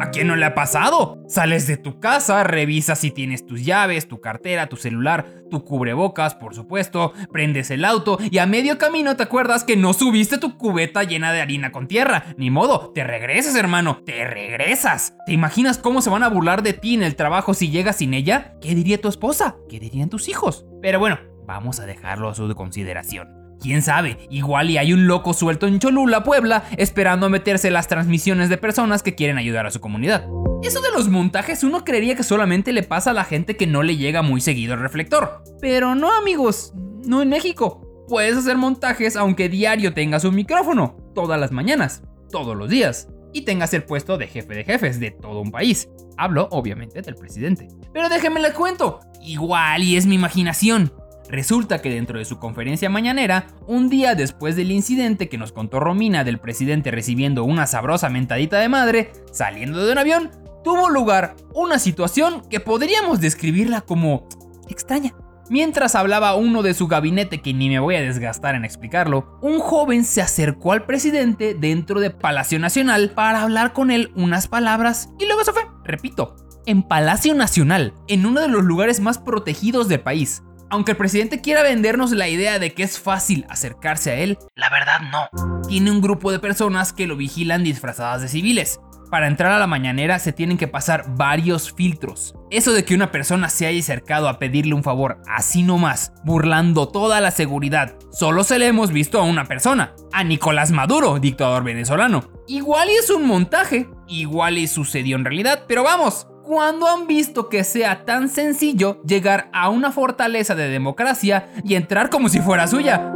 ¿A 0.00 0.10
quién 0.10 0.28
no 0.28 0.36
le 0.36 0.46
ha 0.46 0.54
pasado? 0.54 1.22
Sales 1.28 1.66
de 1.66 1.76
tu 1.76 2.00
casa, 2.00 2.42
revisas 2.42 2.98
si 2.98 3.10
tienes 3.10 3.44
tus 3.44 3.66
llaves, 3.66 4.08
tu 4.08 4.18
cartera, 4.18 4.66
tu 4.66 4.76
celular, 4.76 5.26
tu 5.50 5.62
cubrebocas, 5.62 6.34
por 6.34 6.54
supuesto, 6.54 7.12
prendes 7.30 7.70
el 7.70 7.84
auto 7.84 8.18
y 8.30 8.38
a 8.38 8.46
medio 8.46 8.78
camino 8.78 9.14
te 9.16 9.24
acuerdas 9.24 9.62
que 9.62 9.76
no 9.76 9.92
subiste 9.92 10.38
tu 10.38 10.56
cubeta 10.56 11.02
llena 11.02 11.34
de 11.34 11.42
harina 11.42 11.70
con 11.70 11.86
tierra. 11.86 12.24
Ni 12.38 12.50
modo, 12.50 12.92
te 12.94 13.04
regresas, 13.04 13.54
hermano, 13.56 14.00
te 14.06 14.24
regresas. 14.24 15.12
¿Te 15.26 15.34
imaginas 15.34 15.76
cómo 15.76 16.00
se 16.00 16.08
van 16.08 16.22
a 16.22 16.28
burlar 16.28 16.62
de 16.62 16.72
ti 16.72 16.94
en 16.94 17.02
el 17.02 17.14
trabajo 17.14 17.52
si 17.52 17.68
llegas 17.68 17.96
sin 17.96 18.14
ella? 18.14 18.54
¿Qué 18.62 18.74
diría 18.74 19.02
tu 19.02 19.08
esposa? 19.08 19.56
¿Qué 19.68 19.78
dirían 19.78 20.08
tus 20.08 20.30
hijos? 20.30 20.64
Pero 20.80 20.98
bueno, 20.98 21.18
vamos 21.44 21.78
a 21.78 21.84
dejarlo 21.84 22.30
a 22.30 22.34
su 22.34 22.54
consideración. 22.54 23.39
Quién 23.60 23.82
sabe, 23.82 24.16
igual 24.30 24.70
y 24.70 24.78
hay 24.78 24.94
un 24.94 25.06
loco 25.06 25.34
suelto 25.34 25.66
en 25.66 25.78
Cholula, 25.78 26.24
Puebla, 26.24 26.64
esperando 26.78 27.26
a 27.26 27.28
meterse 27.28 27.70
las 27.70 27.88
transmisiones 27.88 28.48
de 28.48 28.56
personas 28.56 29.02
que 29.02 29.14
quieren 29.14 29.36
ayudar 29.36 29.66
a 29.66 29.70
su 29.70 29.80
comunidad. 29.80 30.26
Eso 30.62 30.80
de 30.80 30.90
los 30.92 31.08
montajes 31.08 31.62
uno 31.62 31.84
creería 31.84 32.16
que 32.16 32.22
solamente 32.22 32.72
le 32.72 32.82
pasa 32.82 33.10
a 33.10 33.14
la 33.14 33.24
gente 33.24 33.56
que 33.56 33.66
no 33.66 33.82
le 33.82 33.98
llega 33.98 34.22
muy 34.22 34.40
seguido 34.40 34.72
el 34.72 34.80
reflector. 34.80 35.42
Pero 35.60 35.94
no 35.94 36.10
amigos, 36.10 36.72
no 37.04 37.20
en 37.20 37.28
México. 37.28 37.86
Puedes 38.08 38.36
hacer 38.38 38.56
montajes 38.56 39.14
aunque 39.14 39.50
diario 39.50 39.92
tengas 39.92 40.24
un 40.24 40.34
micrófono, 40.34 40.96
todas 41.14 41.38
las 41.38 41.52
mañanas, 41.52 42.02
todos 42.30 42.56
los 42.56 42.70
días, 42.70 43.08
y 43.32 43.42
tengas 43.42 43.74
el 43.74 43.84
puesto 43.84 44.16
de 44.16 44.26
jefe 44.26 44.54
de 44.54 44.64
jefes 44.64 44.98
de 45.00 45.10
todo 45.10 45.40
un 45.40 45.50
país. 45.50 45.88
Hablo 46.16 46.48
obviamente 46.50 47.02
del 47.02 47.14
presidente. 47.14 47.68
Pero 47.92 48.08
déjenme 48.08 48.40
les 48.40 48.54
cuento, 48.54 49.00
igual 49.22 49.82
y 49.82 49.96
es 49.96 50.06
mi 50.06 50.14
imaginación. 50.14 50.92
Resulta 51.30 51.80
que 51.80 51.90
dentro 51.90 52.18
de 52.18 52.24
su 52.24 52.40
conferencia 52.40 52.90
mañanera, 52.90 53.46
un 53.68 53.88
día 53.88 54.16
después 54.16 54.56
del 54.56 54.72
incidente 54.72 55.28
que 55.28 55.38
nos 55.38 55.52
contó 55.52 55.78
Romina 55.78 56.24
del 56.24 56.40
presidente 56.40 56.90
recibiendo 56.90 57.44
una 57.44 57.68
sabrosa 57.68 58.08
mentadita 58.08 58.58
de 58.58 58.68
madre, 58.68 59.12
saliendo 59.30 59.86
de 59.86 59.92
un 59.92 59.98
avión, 59.98 60.30
tuvo 60.64 60.88
lugar 60.88 61.36
una 61.54 61.78
situación 61.78 62.42
que 62.50 62.58
podríamos 62.58 63.20
describirla 63.20 63.80
como 63.80 64.26
extraña. 64.68 65.14
Mientras 65.48 65.94
hablaba 65.94 66.34
uno 66.34 66.62
de 66.62 66.74
su 66.74 66.88
gabinete, 66.88 67.40
que 67.40 67.54
ni 67.54 67.68
me 67.68 67.78
voy 67.78 67.94
a 67.94 68.02
desgastar 68.02 68.56
en 68.56 68.64
explicarlo, 68.64 69.38
un 69.40 69.60
joven 69.60 70.04
se 70.04 70.22
acercó 70.22 70.72
al 70.72 70.84
presidente 70.84 71.54
dentro 71.54 72.00
de 72.00 72.10
Palacio 72.10 72.58
Nacional 72.58 73.10
para 73.10 73.42
hablar 73.42 73.72
con 73.72 73.92
él 73.92 74.10
unas 74.16 74.48
palabras 74.48 75.10
y 75.20 75.26
luego 75.26 75.44
se 75.44 75.52
fue. 75.52 75.62
Repito, 75.84 76.34
en 76.66 76.82
Palacio 76.82 77.34
Nacional, 77.34 77.94
en 78.08 78.26
uno 78.26 78.40
de 78.40 78.48
los 78.48 78.64
lugares 78.64 78.98
más 78.98 79.18
protegidos 79.18 79.88
del 79.88 80.00
país. 80.00 80.42
Aunque 80.72 80.92
el 80.92 80.96
presidente 80.96 81.40
quiera 81.40 81.64
vendernos 81.64 82.12
la 82.12 82.28
idea 82.28 82.60
de 82.60 82.72
que 82.72 82.84
es 82.84 83.00
fácil 83.00 83.44
acercarse 83.48 84.12
a 84.12 84.14
él, 84.14 84.38
la 84.54 84.70
verdad 84.70 85.00
no. 85.10 85.28
Tiene 85.68 85.90
un 85.90 86.00
grupo 86.00 86.30
de 86.30 86.38
personas 86.38 86.92
que 86.92 87.08
lo 87.08 87.16
vigilan 87.16 87.64
disfrazadas 87.64 88.22
de 88.22 88.28
civiles. 88.28 88.78
Para 89.10 89.26
entrar 89.26 89.50
a 89.50 89.58
la 89.58 89.66
mañanera 89.66 90.20
se 90.20 90.32
tienen 90.32 90.56
que 90.56 90.68
pasar 90.68 91.16
varios 91.16 91.72
filtros. 91.72 92.36
Eso 92.50 92.72
de 92.72 92.84
que 92.84 92.94
una 92.94 93.10
persona 93.10 93.48
se 93.48 93.66
haya 93.66 93.80
acercado 93.80 94.28
a 94.28 94.38
pedirle 94.38 94.74
un 94.74 94.84
favor 94.84 95.20
así 95.26 95.64
nomás, 95.64 96.12
burlando 96.24 96.86
toda 96.86 97.20
la 97.20 97.32
seguridad, 97.32 97.96
solo 98.12 98.44
se 98.44 98.60
le 98.60 98.68
hemos 98.68 98.92
visto 98.92 99.18
a 99.18 99.24
una 99.24 99.46
persona, 99.46 99.94
a 100.12 100.22
Nicolás 100.22 100.70
Maduro, 100.70 101.18
dictador 101.18 101.64
venezolano. 101.64 102.30
Igual 102.46 102.90
y 102.90 102.94
es 102.94 103.10
un 103.10 103.26
montaje, 103.26 103.88
igual 104.06 104.58
y 104.58 104.68
sucedió 104.68 105.16
en 105.16 105.24
realidad, 105.24 105.64
pero 105.66 105.82
vamos, 105.82 106.28
cuando 106.50 106.88
han 106.88 107.06
visto 107.06 107.48
que 107.48 107.62
sea 107.62 108.04
tan 108.04 108.28
sencillo 108.28 109.00
llegar 109.04 109.48
a 109.52 109.68
una 109.68 109.92
fortaleza 109.92 110.56
de 110.56 110.68
democracia 110.68 111.48
y 111.62 111.76
entrar 111.76 112.10
como 112.10 112.28
si 112.28 112.40
fuera 112.40 112.66
suya. 112.66 113.12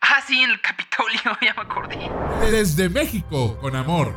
Ah, 0.00 0.20
sí, 0.26 0.40
en 0.40 0.50
el 0.50 0.60
Capitolio, 0.60 1.38
ya 1.40 1.54
me 1.54 1.62
acordé. 1.62 2.10
Desde 2.50 2.88
México, 2.88 3.56
con 3.60 3.76
amor. 3.76 4.14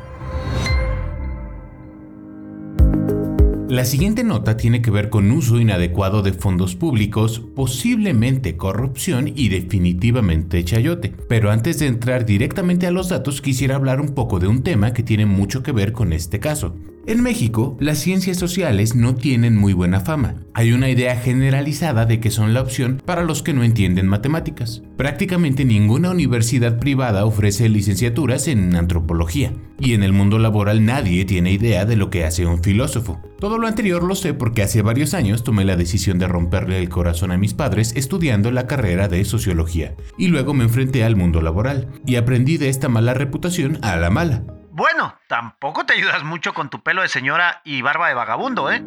La 3.70 3.86
siguiente 3.86 4.24
nota 4.24 4.58
tiene 4.58 4.82
que 4.82 4.90
ver 4.90 5.12
con 5.12 5.30
uso 5.30 5.60
inadecuado 5.60 6.24
de 6.24 6.34
fondos 6.34 6.76
públicos, 6.76 7.40
posiblemente 7.56 8.58
corrupción 8.58 9.28
y 9.28 9.50
definitivamente 9.50 10.66
chayote. 10.66 11.14
Pero 11.30 11.52
antes 11.52 11.78
de 11.78 11.86
entrar 11.86 12.26
directamente 12.26 12.88
a 12.88 12.92
los 12.92 13.10
datos 13.10 13.42
quisiera 13.42 13.76
hablar 13.76 14.02
un 14.02 14.16
poco 14.16 14.40
de 14.40 14.48
un 14.48 14.64
tema 14.64 14.92
que 14.92 15.04
tiene 15.04 15.28
mucho 15.28 15.62
que 15.62 15.72
ver 15.72 15.94
con 15.94 16.14
este 16.14 16.40
caso. 16.40 16.74
En 17.08 17.22
México, 17.22 17.78
las 17.80 18.00
ciencias 18.00 18.38
sociales 18.38 18.96
no 18.96 19.14
tienen 19.14 19.56
muy 19.56 19.74
buena 19.74 20.00
fama. 20.00 20.38
Hay 20.56 20.72
una 20.72 20.90
idea 20.90 21.16
generalizada 21.16 22.08
de 22.08 22.20
que 22.20 22.32
son 22.32 22.56
la 22.56 22.62
opción 22.62 23.00
para 23.06 23.24
los 23.24 23.44
que 23.44 23.54
no 23.54 23.64
entienden 23.64 24.08
matemáticas. 24.08 24.82
Prácticamente 24.98 25.66
ninguna 25.66 26.10
universidad 26.10 26.80
privada 26.80 27.26
ofrece 27.26 27.70
licenciaturas 27.70 28.48
en 28.48 28.76
antropología, 28.76 29.54
y 29.80 29.94
en 29.94 30.02
el 30.02 30.14
mundo 30.14 30.40
laboral 30.40 30.84
nadie 30.84 31.26
tiene 31.26 31.52
idea 31.52 31.86
de 31.86 31.96
lo 31.96 32.10
que 32.10 32.26
hace 32.26 32.48
un 32.48 32.64
filósofo. 32.64 33.22
Todo 33.40 33.60
lo 33.60 33.68
anterior 33.68 34.04
lo 34.04 34.16
sé 34.16 34.34
porque 34.34 34.64
hace 34.64 34.82
varios 34.82 35.14
años 35.14 35.44
tomé 35.44 35.64
la 35.64 35.76
decisión 35.76 36.18
de 36.18 36.28
romperle 36.28 36.80
el 36.80 36.90
corazón 36.90 37.32
a 37.32 37.38
mis 37.38 37.54
padres 37.54 37.94
estudiando 37.96 38.50
la 38.50 38.66
carrera 38.66 39.08
de 39.08 39.24
sociología, 39.26 39.96
y 40.18 40.30
luego 40.30 40.56
me 40.56 40.64
enfrenté 40.64 41.04
al 41.04 41.16
mundo 41.16 41.44
laboral, 41.44 41.88
y 42.04 42.16
aprendí 42.16 42.58
de 42.58 42.70
esta 42.70 42.90
mala 42.90 43.14
reputación 43.14 43.78
a 43.84 43.96
la 43.96 44.10
mala. 44.10 44.55
Bueno, 44.78 45.16
tampoco 45.30 45.86
te 45.86 45.94
ayudas 45.94 46.26
mucho 46.26 46.54
con 46.54 46.70
tu 46.70 46.84
pelo 46.84 47.02
de 47.02 47.08
señora 47.08 47.62
y 47.64 47.82
barba 47.82 48.10
de 48.10 48.14
vagabundo, 48.14 48.70
¿eh? 48.70 48.84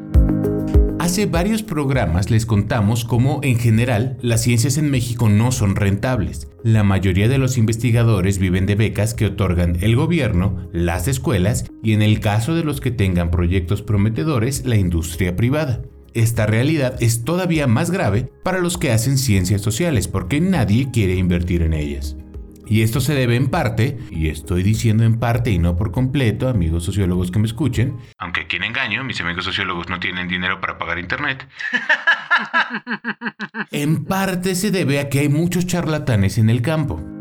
Hace 0.99 1.25
varios 1.25 1.63
programas 1.63 2.29
les 2.31 2.45
contamos 2.45 3.07
cómo 3.07 3.41
en 3.43 3.59
general 3.59 4.19
las 4.21 4.43
ciencias 4.43 4.77
en 4.77 4.91
México 4.91 5.31
no 5.31 5.51
son 5.51 5.77
rentables. 5.77 6.51
La 6.63 6.83
mayoría 6.83 7.27
de 7.27 7.39
los 7.39 7.57
investigadores 7.57 8.39
viven 8.39 8.67
de 8.67 8.75
becas 8.75 9.15
que 9.15 9.25
otorgan 9.25 9.79
el 9.81 9.97
gobierno, 9.97 10.69
las 10.75 11.09
escuelas 11.09 11.65
y 11.83 11.95
en 11.95 12.03
el 12.03 12.21
caso 12.21 12.55
de 12.55 12.65
los 12.65 12.83
que 12.83 12.91
tengan 12.91 13.31
proyectos 13.31 13.81
prometedores, 13.81 14.67
la 14.67 14.77
industria 14.77 15.37
privada. 15.37 15.81
Esta 16.13 16.45
realidad 16.45 16.97
es 17.01 17.25
todavía 17.25 17.67
más 17.67 17.91
grave 17.91 18.31
para 18.45 18.59
los 18.59 18.77
que 18.77 18.93
hacen 18.93 19.17
ciencias 19.17 19.63
sociales 19.63 20.07
porque 20.07 20.39
nadie 20.43 20.91
quiere 20.91 21.15
invertir 21.15 21.63
en 21.63 21.73
ellas. 21.73 22.15
Y 22.69 22.83
esto 22.83 23.01
se 23.01 23.15
debe 23.15 23.37
en 23.37 23.49
parte, 23.49 23.99
y 24.11 24.29
estoy 24.29 24.63
diciendo 24.63 25.05
en 25.05 25.19
parte 25.19 25.51
y 25.51 25.59
no 25.59 25.77
por 25.77 25.91
completo, 25.91 26.49
amigos 26.49 26.85
sociólogos 26.85 27.31
que 27.31 27.39
me 27.39 27.47
escuchen, 27.47 27.97
aunque 28.19 28.47
quien 28.47 28.63
engaño, 28.63 29.05
mis 29.05 29.21
amigos 29.21 29.45
sociólogos 29.45 29.89
no 29.89 29.99
tienen 29.99 30.29
dinero 30.29 30.61
para 30.61 30.79
pagar 30.79 30.99
internet. 30.99 31.49
en 33.71 34.05
parte 34.05 34.55
se 34.55 34.71
debe 34.71 35.01
a 35.01 35.09
que 35.09 35.21
hay 35.21 35.29
muchos 35.29 35.67
charlatanes 35.67 36.39
en 36.39 36.51
el 36.51 36.63
campo. 36.63 37.18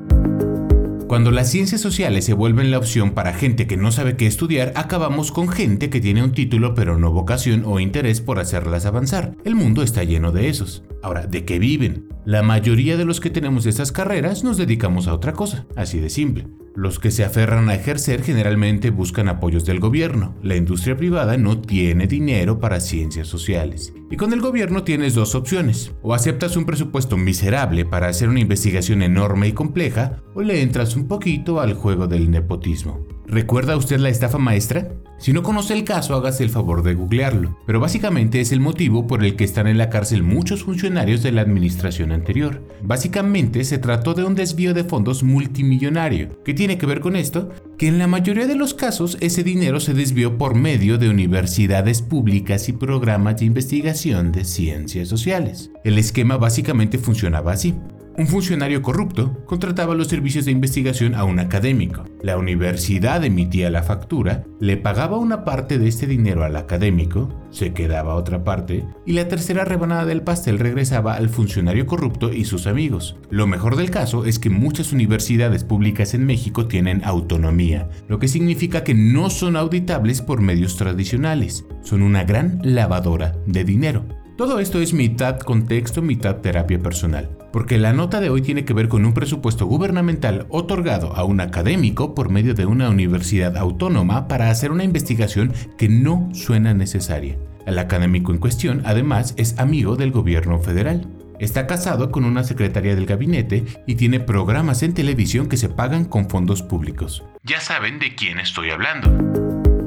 Cuando 1.08 1.32
las 1.32 1.50
ciencias 1.50 1.80
sociales 1.80 2.26
se 2.26 2.34
vuelven 2.34 2.70
la 2.70 2.78
opción 2.78 3.12
para 3.12 3.34
gente 3.34 3.65
que 3.65 3.78
no 3.78 3.93
sabe 3.93 4.17
qué 4.17 4.28
estudiar, 4.28 4.74
acabamos 4.76 5.32
con 5.32 5.48
gente 5.48 5.89
que 5.89 6.02
tiene 6.02 6.22
un 6.22 6.34
título 6.34 6.74
pero 6.74 6.98
no 6.98 7.13
vocación 7.13 7.63
o 7.65 7.80
interés 7.80 8.20
por 8.20 8.39
hacerlas 8.39 8.86
avanzar. 8.86 9.38
El 9.46 9.56
mundo 9.56 9.84
está 9.84 10.04
lleno 10.04 10.34
de 10.34 10.50
esos. 10.50 10.84
Ahora, 11.02 11.26
¿de 11.26 11.46
qué 11.46 11.60
viven? 11.60 12.10
La 12.26 12.43
mayoría 12.43 12.98
de 12.98 13.06
los 13.06 13.22
que 13.22 13.30
tenemos 13.30 13.65
esas 13.65 13.93
carreras 13.93 14.43
nos 14.43 14.58
dedicamos 14.58 15.08
a 15.08 15.13
otra 15.13 15.32
cosa, 15.32 15.65
así 15.78 15.98
de 16.02 16.10
simple. 16.10 16.48
Los 16.78 17.00
que 17.00 17.10
se 17.10 17.26
aferran 17.26 17.70
a 17.70 17.74
ejercer 17.74 18.22
generalmente 18.22 18.92
buscan 18.92 19.30
apoyos 19.30 19.66
del 19.66 19.80
gobierno. 19.80 20.36
La 20.44 20.56
industria 20.56 20.96
privada 20.96 21.36
no 21.36 21.60
tiene 21.60 22.06
dinero 22.06 22.60
para 22.60 22.80
ciencias 22.80 23.28
sociales. 23.28 23.96
Y 24.12 24.16
con 24.16 24.32
el 24.32 24.42
gobierno 24.42 24.84
tienes 24.84 25.16
dos 25.16 25.34
opciones. 25.34 25.92
O 26.04 26.13
aceptas 26.13 26.56
un 26.56 26.66
presupuesto 26.66 27.18
miserable 27.18 27.84
para 27.84 28.10
hacer 28.10 28.30
una 28.30 28.42
investigación 28.42 29.02
enorme 29.02 29.48
y 29.48 29.54
compleja, 29.54 30.18
o 30.36 30.44
le 30.44 30.62
entras 30.62 30.96
un 30.96 31.08
poquito 31.08 31.62
al 31.62 31.74
juego 31.74 32.06
del 32.06 32.30
nepotismo. 32.30 33.08
¿Recuerda 33.26 33.76
usted 33.76 33.98
la 33.98 34.10
estafa 34.10 34.38
maestra? 34.38 34.88
Si 35.18 35.34
no 35.34 35.42
conoce 35.42 35.74
el 35.74 35.84
caso, 35.84 36.16
hágase 36.16 36.44
el 36.44 36.52
favor 36.52 36.84
de 36.84 36.94
googlearlo, 36.94 37.58
pero 37.66 37.80
básicamente 37.80 38.40
es 38.40 38.52
el 38.52 38.60
motivo 38.60 39.08
por 39.08 39.26
el 39.26 39.36
que 39.36 39.44
están 39.44 39.68
en 39.68 39.80
la 39.80 39.90
cárcel 39.90 40.22
muchos 40.22 40.63
funcionarios 40.63 41.24
de 41.24 41.32
la 41.32 41.42
administración 41.42 42.12
anterior. 42.12 42.62
Básicamente 42.84 43.63
se 43.63 43.80
trató 43.80 44.13
de 44.13 44.24
un 44.24 44.36
desvío 44.36 44.76
de 44.76 44.84
fondos 44.84 45.24
multimillonario. 45.24 46.42
¿Qué 46.46 46.54
tiene 46.54 46.66
que 46.75 46.86
ver 46.86 46.99
con 46.99 47.15
esto? 47.15 47.49
Que 47.77 47.88
en 47.88 47.99
la 47.99 48.08
mayoría 48.08 48.47
de 48.47 48.56
los 48.56 48.73
casos 48.73 49.17
ese 49.21 49.43
dinero 49.43 49.80
se 49.80 49.93
desvió 49.93 50.38
por 50.38 50.56
medio 50.56 50.97
de 50.97 51.10
universidades 51.10 52.01
públicas 52.01 52.67
y 52.67 52.73
programas 52.73 53.38
de 53.38 53.45
investigación 53.45 54.32
de 54.32 54.43
ciencias 54.43 55.08
sociales. 55.08 55.71
El 55.84 55.97
esquema 55.97 56.38
básicamente 56.38 56.97
funcionaba 56.97 57.53
así. 57.53 57.75
Un 58.17 58.25
funcionario 58.25 58.82
corrupto 58.82 59.45
contrataba 59.45 59.93
los 59.93 60.08
servicios 60.08 60.45
de 60.45 60.51
investigación 60.51 61.13
a 61.13 61.23
un 61.23 61.38
académico. 61.38 62.03
La 62.23 62.39
universidad 62.39 63.23
emitía 63.23 63.69
la 63.69 63.84
factura, 63.84 64.43
le 64.60 64.75
pagaba 64.75 65.19
una 65.19 65.45
parte 65.45 65.77
de 65.77 65.88
este 65.88 66.08
dinero 66.08 66.43
al 66.43 66.56
académico, 66.56 67.30
se 67.51 67.73
quedaba 67.73 68.15
otra 68.15 68.43
parte, 68.43 68.86
y 69.06 69.13
la 69.13 69.27
tercera 69.27 69.65
rebanada 69.65 70.06
del 70.06 70.23
pastel 70.23 70.58
regresaba 70.58 71.13
al 71.13 71.30
funcionario 71.30 71.86
corrupto 71.86 72.34
y 72.34 72.45
sus 72.45 72.65
amigos. 72.65 73.17
Lo 73.30 73.45
mejor 73.45 73.75
del 73.75 73.91
caso 73.91 74.25
es 74.25 74.39
que 74.39 74.49
muchas 74.49 74.93
universidades 74.93 75.63
públicas 75.63 76.15
en 76.15 76.25
México 76.25 76.65
tienen 76.65 77.06
autonomía, 77.06 77.88
lo 78.08 78.17
que 78.17 78.27
significa 78.27 78.84
que 78.84 78.95
no 78.95 79.30
son 79.30 79.56
auditables 79.56 80.23
por 80.23 80.41
medios 80.41 80.75
tradicionales, 80.75 81.65
son 81.84 82.01
una 82.01 82.23
gran 82.23 82.62
lavadora 82.63 83.38
de 83.45 83.63
dinero. 83.63 84.06
Todo 84.38 84.60
esto 84.60 84.80
es 84.82 84.93
mitad 84.93 85.39
contexto, 85.39 86.03
mitad 86.03 86.38
terapia 86.38 86.80
personal, 86.80 87.27
porque 87.58 87.80
la 87.80 87.91
nota 87.91 88.22
de 88.22 88.30
hoy 88.30 88.43
tiene 88.43 88.65
que 88.65 88.74
ver 88.76 88.88
con 88.88 89.04
un 89.04 89.15
presupuesto 89.15 89.65
gubernamental 89.65 90.46
otorgado 90.52 91.15
a 91.15 91.24
un 91.24 91.41
académico 91.41 92.13
por 92.13 92.30
medio 92.30 92.54
de 92.54 92.67
una 92.67 92.88
universidad 92.88 93.58
autónoma 93.58 94.28
para 94.28 94.52
hacer 94.52 94.72
una 94.72 94.84
investigación 94.84 95.52
que 95.76 95.89
no 95.89 96.30
suena 96.34 96.76
necesaria. 96.76 97.39
El 97.65 97.80
académico 97.80 98.32
en 98.32 98.38
cuestión, 98.38 98.84
además, 98.86 99.34
es 99.38 99.58
amigo 99.58 99.96
del 99.96 100.12
gobierno 100.12 100.60
federal. 100.60 101.08
Está 101.40 101.65
casado 101.65 102.12
con 102.12 102.25
una 102.25 102.44
secretaria 102.44 102.94
del 102.94 103.08
gabinete 103.08 103.65
y 103.88 103.96
tiene 103.96 104.19
programas 104.19 104.84
en 104.84 104.94
televisión 104.94 105.50
que 105.50 105.58
se 105.58 105.69
pagan 105.69 106.06
con 106.06 106.29
fondos 106.29 106.62
públicos. 106.62 107.23
Ya 107.42 107.60
saben 107.60 107.98
de 107.98 108.13
quién 108.13 108.38
estoy 108.38 108.69
hablando. 108.69 109.10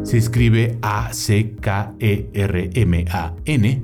Se 0.05 0.19
escribe 0.19 0.77
A-C-K-E-R-M-A-N, 0.83 1.43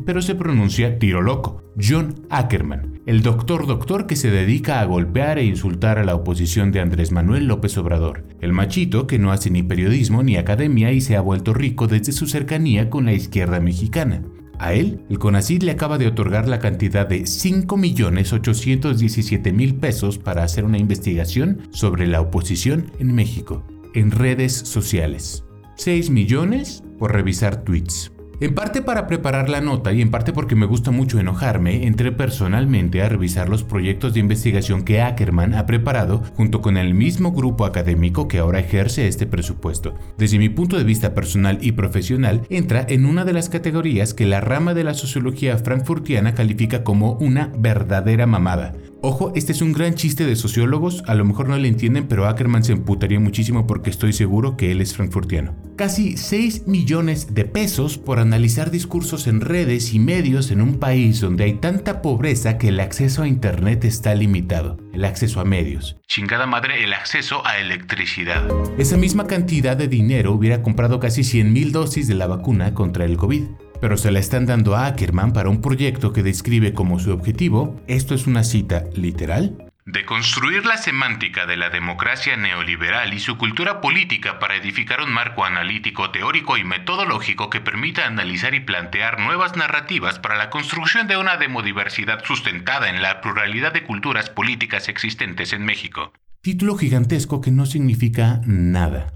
pero 0.05 0.23
se 0.23 0.35
pronuncia 0.35 0.99
tiro 0.99 1.23
loco. 1.23 1.63
John 1.81 2.27
Ackerman. 2.31 2.96
El 3.07 3.23
doctor 3.23 3.67
doctor 3.69 4.07
que 4.09 4.17
se 4.17 4.33
dedica 4.33 4.81
a 4.81 4.85
golpear 4.85 5.39
e 5.39 5.45
insultar 5.45 5.99
a 5.99 6.05
la 6.05 6.17
oposición 6.17 6.73
de 6.73 6.81
Andrés 6.81 7.13
Manuel 7.13 7.47
López 7.47 7.79
Obrador, 7.79 8.25
el 8.41 8.53
machito 8.53 9.07
que 9.07 9.21
no 9.21 9.31
hace 9.31 9.49
ni 9.49 9.63
periodismo 9.63 10.25
ni 10.25 10.37
academia 10.37 10.91
y 10.91 11.01
se 11.01 11.15
ha 11.17 11.21
vuelto 11.21 11.55
rico 11.55 11.87
desde 11.87 12.11
su 12.11 12.27
cercanía 12.27 12.91
con 12.91 13.05
la 13.05 13.13
izquierda 13.13 13.61
mexicana. 13.61 14.25
A 14.59 14.73
él, 14.73 15.05
el 15.09 15.21
CONACYT 15.21 15.63
le 15.63 15.71
acaba 15.71 15.99
de 15.99 16.09
otorgar 16.09 16.49
la 16.49 16.59
cantidad 16.59 17.07
de 17.07 17.23
5.817.000 17.23 19.79
pesos 19.79 20.19
para 20.19 20.43
hacer 20.43 20.65
una 20.65 20.79
investigación 20.79 21.61
sobre 21.71 22.09
la 22.09 22.21
oposición 22.21 22.91
en 22.99 23.15
México, 23.15 23.65
en 23.95 24.11
redes 24.11 24.53
sociales. 24.53 25.45
6 25.77 26.11
millones 26.11 26.83
por 26.99 27.13
revisar 27.13 27.63
tweets. 27.63 28.11
En 28.39 28.55
parte 28.55 28.83
para 28.83 29.07
preparar 29.07 29.49
la 29.49 29.63
nota 29.63 29.95
y 29.95 30.03
en 30.03 30.11
parte 30.11 30.35
porque 30.35 30.55
me 30.55 30.67
gusta 30.67 30.91
mucho 30.91 31.19
enojarme, 31.19 31.87
entré 31.87 32.13
personalmente 32.13 33.01
a 33.01 33.09
revisar 33.09 33.49
los 33.49 33.65
proyectos 33.65 34.13
de 34.13 34.21
investigación 34.21 34.85
que 34.85 35.01
Ackerman 35.01 35.55
ha 35.55 35.65
preparado 35.65 36.23
junto 36.35 36.61
con 36.61 36.77
el 36.77 36.93
mismo 36.93 37.33
grupo 37.33 37.65
académico 37.65 38.29
que 38.29 38.39
ahora 38.39 38.59
ejerce 38.59 39.09
este 39.09 39.27
presupuesto. 39.27 39.95
Desde 40.19 40.39
mi 40.39 40.51
punto 40.51 40.77
de 40.77 40.85
vista 40.85 41.15
personal 41.15 41.61
y 41.63 41.73
profesional, 41.73 42.43
entra 42.51 42.85
en 42.87 43.07
una 43.07 43.25
de 43.25 43.33
las 43.33 43.49
categorías 43.49 44.13
que 44.13 44.27
la 44.27 44.43
rama 44.43 44.75
de 44.75 44.85
la 44.85 44.93
sociología 44.93 45.57
frankfurtiana 45.57 46.35
califica 46.35 46.85
como 46.85 47.13
una 47.13 47.51
verdadera 47.57 48.27
mamada. 48.27 48.75
Ojo, 49.09 49.31
este 49.37 49.53
es 49.53 49.63
un 49.63 49.73
gran 49.73 49.95
chiste 49.95 50.27
de 50.27 50.35
sociólogos, 50.35 51.05
a 51.07 51.15
lo 51.15 51.25
mejor 51.25 51.49
no 51.49 51.57
le 51.57 51.69
entienden, 51.69 52.09
pero 52.09 52.27
Ackerman 52.27 52.65
se 52.65 52.73
emputaría 52.73 53.21
muchísimo 53.21 53.65
porque 53.65 53.89
estoy 53.89 54.13
seguro 54.13 54.57
que 54.57 54.73
él 54.73 54.81
es 54.81 54.97
frankfurtiano. 54.97 55.55
Casi 55.77 56.17
6 56.17 56.67
millones 56.67 57.33
de 57.33 57.45
pesos 57.45 57.99
por 57.99 58.19
analizar 58.19 58.73
discursos 58.73 59.29
en 59.29 59.43
redes 59.43 59.95
y 59.95 60.01
medios 60.01 60.51
en 60.51 60.61
un 60.61 60.81
país 60.81 61.21
donde 61.21 61.45
hay 61.45 61.53
tanta 61.53 62.03
pobreza 62.03 62.59
que 62.59 62.71
el 62.71 62.81
acceso 62.81 63.23
a 63.23 63.29
Internet 63.29 63.85
está 63.85 64.13
limitado. 64.17 64.77
El 64.93 65.05
acceso 65.05 65.39
a 65.39 65.45
medios. 65.45 65.99
Chingada 66.09 66.47
madre, 66.47 66.83
el 66.83 66.93
acceso 66.93 67.47
a 67.47 67.59
electricidad. 67.59 68.45
Esa 68.77 68.97
misma 68.97 69.29
cantidad 69.29 69.77
de 69.77 69.87
dinero 69.87 70.33
hubiera 70.33 70.63
comprado 70.65 70.99
casi 70.99 71.23
100 71.23 71.53
mil 71.53 71.71
dosis 71.71 72.09
de 72.09 72.15
la 72.15 72.27
vacuna 72.27 72.75
contra 72.75 73.05
el 73.05 73.17
COVID 73.17 73.45
pero 73.81 73.97
se 73.97 74.11
la 74.11 74.19
están 74.19 74.47
dando 74.47 74.77
a 74.77 74.87
Ackerman 74.87 75.33
para 75.33 75.49
un 75.49 75.61
proyecto 75.61 76.13
que 76.13 76.23
describe 76.23 76.73
como 76.73 76.99
su 76.99 77.13
objetivo, 77.13 77.81
esto 77.87 78.15
es 78.15 78.27
una 78.27 78.45
cita 78.45 78.85
literal, 78.95 79.67
de 79.87 80.05
construir 80.05 80.67
la 80.67 80.79
semántica 80.79 81.47
de 81.47 81.57
la 81.57 81.71
democracia 81.71 82.37
neoliberal 82.37 83.15
y 83.15 83.21
su 83.21 83.39
cultura 83.39 83.81
política 83.81 84.41
para 84.41 84.57
edificar 84.57 85.01
un 85.01 85.13
marco 85.13 85.45
analítico, 85.45 86.11
teórico 86.11 86.57
y 86.57 86.65
metodológico 86.65 87.51
que 87.51 87.61
permita 87.61 88.05
analizar 88.05 88.53
y 88.55 88.61
plantear 88.61 89.21
nuevas 89.21 89.57
narrativas 89.57 90.19
para 90.19 90.37
la 90.37 90.51
construcción 90.51 91.07
de 91.07 91.17
una 91.17 91.37
demodiversidad 91.37 92.25
sustentada 92.25 92.91
en 92.91 93.01
la 93.01 93.21
pluralidad 93.21 93.73
de 93.73 93.85
culturas 93.85 94.29
políticas 94.29 94.89
existentes 94.89 95.53
en 95.53 95.65
México. 95.65 96.13
Título 96.43 96.77
gigantesco 96.77 97.41
que 97.41 97.53
no 97.53 97.65
significa 97.65 98.41
nada. 98.45 99.13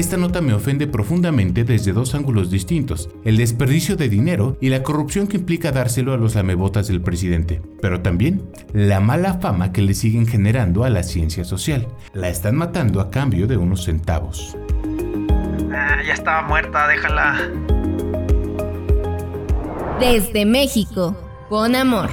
Esta 0.00 0.16
nota 0.16 0.40
me 0.40 0.54
ofende 0.54 0.86
profundamente 0.86 1.62
desde 1.62 1.92
dos 1.92 2.14
ángulos 2.14 2.50
distintos, 2.50 3.10
el 3.22 3.36
desperdicio 3.36 3.96
de 3.96 4.08
dinero 4.08 4.56
y 4.58 4.70
la 4.70 4.82
corrupción 4.82 5.26
que 5.26 5.36
implica 5.36 5.72
dárselo 5.72 6.14
a 6.14 6.16
los 6.16 6.34
lamebotas 6.36 6.88
del 6.88 7.02
presidente, 7.02 7.60
pero 7.82 8.00
también 8.00 8.50
la 8.72 9.00
mala 9.00 9.34
fama 9.34 9.72
que 9.72 9.82
le 9.82 9.92
siguen 9.92 10.26
generando 10.26 10.84
a 10.84 10.88
la 10.88 11.02
ciencia 11.02 11.44
social. 11.44 11.86
La 12.14 12.30
están 12.30 12.56
matando 12.56 13.02
a 13.02 13.10
cambio 13.10 13.46
de 13.46 13.58
unos 13.58 13.84
centavos. 13.84 14.56
Ah, 15.70 15.98
ya 16.06 16.14
estaba 16.14 16.48
muerta, 16.48 16.88
déjala. 16.88 17.50
Desde 20.00 20.46
México, 20.46 21.14
con 21.50 21.76
amor. 21.76 22.08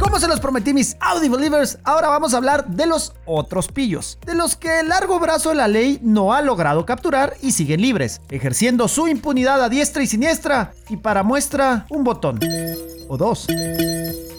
Como 0.00 0.18
se 0.18 0.28
los 0.28 0.40
prometí 0.40 0.72
mis 0.72 0.96
Audi 0.98 1.28
Believers, 1.28 1.78
ahora 1.84 2.08
vamos 2.08 2.32
a 2.32 2.38
hablar 2.38 2.66
de 2.66 2.86
los 2.86 3.12
otros 3.26 3.68
pillos, 3.68 4.18
de 4.24 4.34
los 4.34 4.56
que 4.56 4.80
el 4.80 4.88
largo 4.88 5.20
brazo 5.20 5.50
de 5.50 5.56
la 5.56 5.68
ley 5.68 6.00
no 6.02 6.32
ha 6.32 6.40
logrado 6.40 6.86
capturar 6.86 7.34
y 7.42 7.52
siguen 7.52 7.82
libres, 7.82 8.22
ejerciendo 8.30 8.88
su 8.88 9.08
impunidad 9.08 9.62
a 9.62 9.68
diestra 9.68 10.02
y 10.02 10.06
siniestra, 10.06 10.72
y 10.88 10.96
para 10.96 11.22
muestra 11.22 11.84
un 11.90 12.02
botón. 12.02 12.40
O 13.08 13.18
dos. 13.18 13.46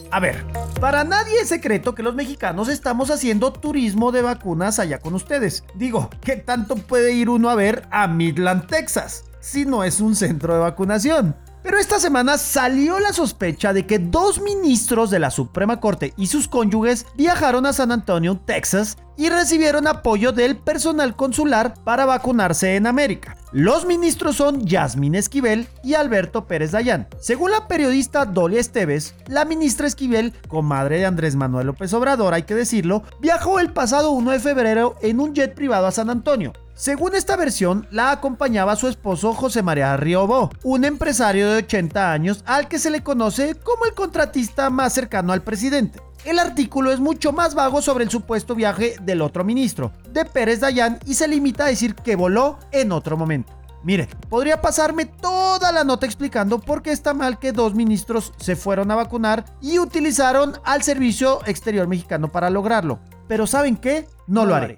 A 0.09 0.19
ver, 0.19 0.43
para 0.79 1.03
nadie 1.03 1.39
es 1.39 1.49
secreto 1.49 1.93
que 1.93 2.01
los 2.01 2.15
mexicanos 2.15 2.67
estamos 2.67 3.11
haciendo 3.11 3.53
turismo 3.53 4.11
de 4.11 4.23
vacunas 4.23 4.79
allá 4.79 4.97
con 4.97 5.13
ustedes. 5.13 5.63
Digo, 5.75 6.09
¿qué 6.21 6.37
tanto 6.37 6.75
puede 6.75 7.13
ir 7.13 7.29
uno 7.29 7.51
a 7.51 7.55
ver 7.55 7.87
a 7.91 8.07
Midland, 8.07 8.65
Texas? 8.65 9.25
Si 9.41 9.65
no 9.65 9.83
es 9.83 10.01
un 10.01 10.15
centro 10.15 10.55
de 10.55 10.59
vacunación. 10.59 11.35
Pero 11.63 11.77
esta 11.77 11.99
semana 11.99 12.37
salió 12.37 12.99
la 12.99 13.13
sospecha 13.13 13.73
de 13.73 13.85
que 13.85 13.99
dos 13.99 14.41
ministros 14.41 15.11
de 15.11 15.19
la 15.19 15.29
Suprema 15.29 15.79
Corte 15.79 16.13
y 16.17 16.27
sus 16.27 16.47
cónyuges 16.47 17.05
viajaron 17.15 17.65
a 17.65 17.73
San 17.73 17.91
Antonio, 17.91 18.39
Texas, 18.45 18.97
y 19.17 19.29
recibieron 19.29 19.85
apoyo 19.85 20.31
del 20.31 20.57
personal 20.57 21.15
consular 21.15 21.75
para 21.83 22.05
vacunarse 22.05 22.75
en 22.75 22.87
América. 22.87 23.37
Los 23.51 23.85
ministros 23.85 24.37
son 24.37 24.65
Yasmín 24.65 25.13
Esquivel 25.13 25.67
y 25.83 25.93
Alberto 25.93 26.47
Pérez 26.47 26.71
Dayán. 26.71 27.07
Según 27.19 27.51
la 27.51 27.67
periodista 27.67 28.25
Dolly 28.25 28.57
Esteves, 28.57 29.13
la 29.27 29.45
ministra 29.45 29.85
Esquivel, 29.85 30.33
comadre 30.47 30.97
de 30.97 31.05
Andrés 31.05 31.35
Manuel 31.35 31.67
López 31.67 31.93
Obrador, 31.93 32.33
hay 32.33 32.43
que 32.43 32.55
decirlo, 32.55 33.03
viajó 33.19 33.59
el 33.59 33.71
pasado 33.71 34.11
1 34.11 34.31
de 34.31 34.39
febrero 34.39 34.95
en 35.01 35.19
un 35.19 35.35
jet 35.35 35.53
privado 35.53 35.85
a 35.85 35.91
San 35.91 36.09
Antonio. 36.09 36.53
Según 36.75 37.15
esta 37.15 37.35
versión, 37.35 37.87
la 37.91 38.11
acompañaba 38.11 38.75
su 38.75 38.87
esposo 38.87 39.33
José 39.33 39.61
María 39.61 39.95
Riobó, 39.97 40.49
un 40.63 40.85
empresario 40.85 41.51
de 41.51 41.57
80 41.57 42.11
años 42.11 42.43
al 42.45 42.67
que 42.67 42.79
se 42.79 42.89
le 42.89 43.03
conoce 43.03 43.55
como 43.55 43.85
el 43.85 43.93
contratista 43.93 44.69
más 44.69 44.93
cercano 44.93 45.33
al 45.33 45.43
presidente. 45.43 45.99
El 46.25 46.39
artículo 46.39 46.91
es 46.91 46.99
mucho 46.99 47.33
más 47.33 47.55
vago 47.55 47.81
sobre 47.81 48.03
el 48.03 48.09
supuesto 48.09 48.55
viaje 48.55 48.95
del 49.01 49.21
otro 49.21 49.43
ministro, 49.43 49.91
de 50.11 50.25
Pérez 50.25 50.59
Dayán, 50.59 50.99
y 51.05 51.15
se 51.15 51.27
limita 51.27 51.65
a 51.65 51.69
decir 51.69 51.95
que 51.95 52.15
voló 52.15 52.59
en 52.71 52.91
otro 52.91 53.17
momento. 53.17 53.53
Mire, 53.83 54.07
podría 54.29 54.61
pasarme 54.61 55.05
toda 55.05 55.71
la 55.71 55.83
nota 55.83 56.05
explicando 56.05 56.59
por 56.59 56.83
qué 56.83 56.91
está 56.91 57.15
mal 57.15 57.39
que 57.39 57.51
dos 57.51 57.73
ministros 57.73 58.31
se 58.37 58.55
fueron 58.55 58.91
a 58.91 58.95
vacunar 58.95 59.45
y 59.59 59.79
utilizaron 59.79 60.53
al 60.63 60.83
Servicio 60.83 61.39
Exterior 61.47 61.87
Mexicano 61.87 62.31
para 62.31 62.51
lograrlo. 62.51 62.99
Pero 63.31 63.47
¿saben 63.47 63.77
qué? 63.77 64.09
No 64.27 64.45
lo 64.45 64.55
haré. 64.55 64.77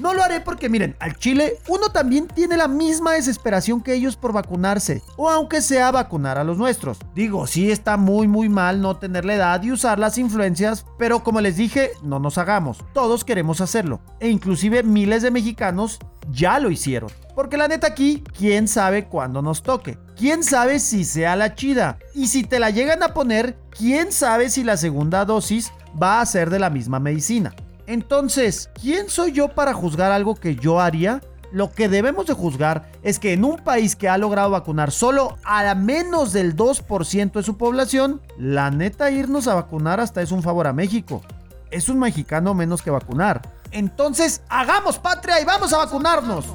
No 0.00 0.12
lo 0.12 0.20
haré 0.20 0.40
porque 0.40 0.68
miren, 0.68 0.96
al 0.98 1.16
Chile 1.18 1.58
uno 1.68 1.90
también 1.90 2.26
tiene 2.26 2.56
la 2.56 2.66
misma 2.66 3.12
desesperación 3.12 3.80
que 3.80 3.94
ellos 3.94 4.16
por 4.16 4.32
vacunarse, 4.32 5.02
o 5.16 5.30
aunque 5.30 5.60
sea 5.60 5.92
vacunar 5.92 6.36
a 6.36 6.42
los 6.42 6.58
nuestros. 6.58 6.98
Digo, 7.14 7.46
sí 7.46 7.70
está 7.70 7.96
muy 7.96 8.26
muy 8.26 8.48
mal 8.48 8.80
no 8.80 8.96
tener 8.96 9.24
la 9.24 9.34
edad 9.34 9.62
y 9.62 9.70
usar 9.70 10.00
las 10.00 10.18
influencias, 10.18 10.84
pero 10.98 11.22
como 11.22 11.40
les 11.40 11.56
dije, 11.56 11.92
no 12.02 12.18
nos 12.18 12.38
hagamos. 12.38 12.84
Todos 12.92 13.24
queremos 13.24 13.60
hacerlo, 13.60 14.00
e 14.18 14.30
inclusive 14.30 14.82
miles 14.82 15.22
de 15.22 15.30
mexicanos 15.30 16.00
ya 16.28 16.58
lo 16.58 16.72
hicieron. 16.72 17.12
Porque 17.36 17.56
la 17.56 17.68
neta 17.68 17.86
aquí, 17.86 18.24
quién 18.36 18.66
sabe 18.66 19.04
cuándo 19.04 19.42
nos 19.42 19.62
toque. 19.62 19.96
Quién 20.16 20.42
sabe 20.42 20.80
si 20.80 21.04
sea 21.04 21.36
la 21.36 21.54
chida. 21.54 21.98
Y 22.16 22.26
si 22.26 22.42
te 22.42 22.58
la 22.58 22.70
llegan 22.70 23.04
a 23.04 23.14
poner, 23.14 23.56
quién 23.70 24.10
sabe 24.10 24.50
si 24.50 24.64
la 24.64 24.76
segunda 24.76 25.24
dosis 25.24 25.70
va 26.02 26.20
a 26.20 26.26
ser 26.26 26.50
de 26.50 26.58
la 26.58 26.70
misma 26.70 26.98
medicina. 26.98 27.54
Entonces, 27.86 28.70
¿quién 28.80 29.08
soy 29.08 29.32
yo 29.32 29.48
para 29.48 29.72
juzgar 29.72 30.10
algo 30.10 30.34
que 30.34 30.56
yo 30.56 30.80
haría? 30.80 31.22
Lo 31.52 31.72
que 31.72 31.88
debemos 31.88 32.26
de 32.26 32.34
juzgar 32.34 32.90
es 33.02 33.20
que 33.20 33.32
en 33.32 33.44
un 33.44 33.58
país 33.58 33.94
que 33.94 34.08
ha 34.08 34.18
logrado 34.18 34.50
vacunar 34.50 34.90
solo 34.90 35.38
a 35.44 35.72
menos 35.76 36.32
del 36.32 36.56
2% 36.56 37.32
de 37.32 37.42
su 37.44 37.56
población, 37.56 38.20
la 38.36 38.70
neta 38.70 39.10
irnos 39.10 39.46
a 39.46 39.54
vacunar 39.54 40.00
hasta 40.00 40.20
es 40.20 40.32
un 40.32 40.42
favor 40.42 40.66
a 40.66 40.72
México. 40.72 41.22
Es 41.70 41.88
un 41.88 42.00
mexicano 42.00 42.54
menos 42.54 42.82
que 42.82 42.90
vacunar. 42.90 43.42
Entonces, 43.70 44.42
hagamos 44.48 44.98
patria 44.98 45.40
y 45.40 45.44
vamos 45.44 45.72
a 45.72 45.78
vacunarnos. 45.78 46.46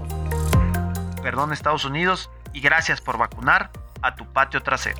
Perdón 1.22 1.54
Estados 1.54 1.86
Unidos 1.86 2.30
y 2.52 2.60
gracias 2.60 3.00
por 3.00 3.18
vacunar 3.18 3.72
a 4.02 4.16
tu 4.16 4.26
patio 4.26 4.62
trasero. 4.62 5.00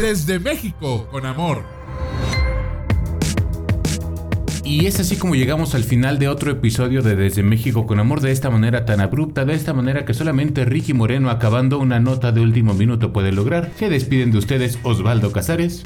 Desde 0.00 0.38
México, 0.38 1.06
con 1.10 1.26
amor. 1.26 1.79
Y 4.64 4.86
es 4.86 5.00
así 5.00 5.16
como 5.16 5.34
llegamos 5.34 5.74
al 5.74 5.84
final 5.84 6.18
de 6.18 6.28
otro 6.28 6.50
episodio 6.50 7.02
de 7.02 7.16
Desde 7.16 7.42
México 7.42 7.86
con 7.86 7.98
Amor 7.98 8.20
de 8.20 8.30
esta 8.30 8.50
manera 8.50 8.84
tan 8.84 9.00
abrupta, 9.00 9.44
de 9.44 9.54
esta 9.54 9.72
manera 9.72 10.04
que 10.04 10.14
solamente 10.14 10.64
Ricky 10.64 10.92
Moreno 10.92 11.30
acabando 11.30 11.78
una 11.78 11.98
nota 11.98 12.30
de 12.32 12.40
último 12.40 12.74
minuto 12.74 13.12
puede 13.12 13.32
lograr. 13.32 13.70
Se 13.78 13.88
despiden 13.88 14.30
de 14.30 14.38
ustedes 14.38 14.78
Osvaldo 14.82 15.32
Casares. 15.32 15.82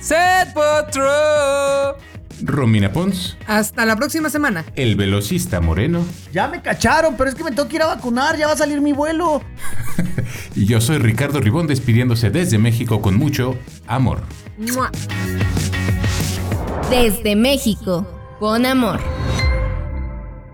Set 0.00 0.54
Potro. 0.54 1.96
Romina 2.42 2.92
Pons. 2.92 3.36
Hasta 3.46 3.84
la 3.84 3.96
próxima 3.96 4.30
semana. 4.30 4.64
El 4.76 4.96
velocista 4.96 5.60
Moreno. 5.60 6.04
Ya 6.32 6.48
me 6.48 6.62
cacharon, 6.62 7.16
pero 7.16 7.28
es 7.28 7.34
que 7.34 7.44
me 7.44 7.50
tengo 7.50 7.68
que 7.68 7.76
ir 7.76 7.82
a 7.82 7.86
vacunar, 7.86 8.38
ya 8.38 8.46
va 8.46 8.54
a 8.54 8.56
salir 8.56 8.80
mi 8.80 8.92
vuelo. 8.92 9.42
y 10.54 10.64
yo 10.64 10.80
soy 10.80 10.98
Ricardo 10.98 11.40
Ribón 11.40 11.66
despidiéndose 11.66 12.30
desde 12.30 12.58
México 12.58 13.02
con 13.02 13.16
mucho 13.16 13.58
amor. 13.86 14.22
Desde 16.90 17.36
México, 17.36 18.04
con 18.40 18.66
amor. 18.66 19.00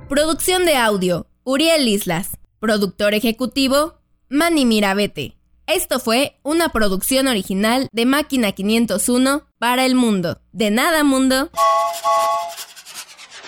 Producción 0.06 0.66
de 0.66 0.76
audio, 0.76 1.26
Uriel 1.44 1.88
Islas. 1.88 2.36
Productor 2.60 3.14
ejecutivo, 3.14 3.94
Manny 4.28 4.66
Mirabete. 4.66 5.38
Esto 5.66 5.98
fue 5.98 6.38
una 6.42 6.68
producción 6.68 7.26
original 7.26 7.88
de 7.90 8.04
Máquina 8.04 8.52
501 8.52 9.46
para 9.58 9.86
el 9.86 9.94
mundo. 9.94 10.42
De 10.52 10.70
nada, 10.70 11.04
mundo. 11.04 11.48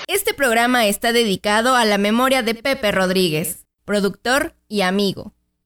Este 0.07 0.33
programa 0.33 0.87
está 0.87 1.13
dedicado 1.13 1.75
a 1.75 1.85
la 1.85 1.99
memoria 1.99 2.43
de 2.43 2.55
Pepe 2.55 2.91
Rodríguez, 2.91 3.67
productor 3.85 4.55
y 4.67 4.81
amigo. 4.81 5.35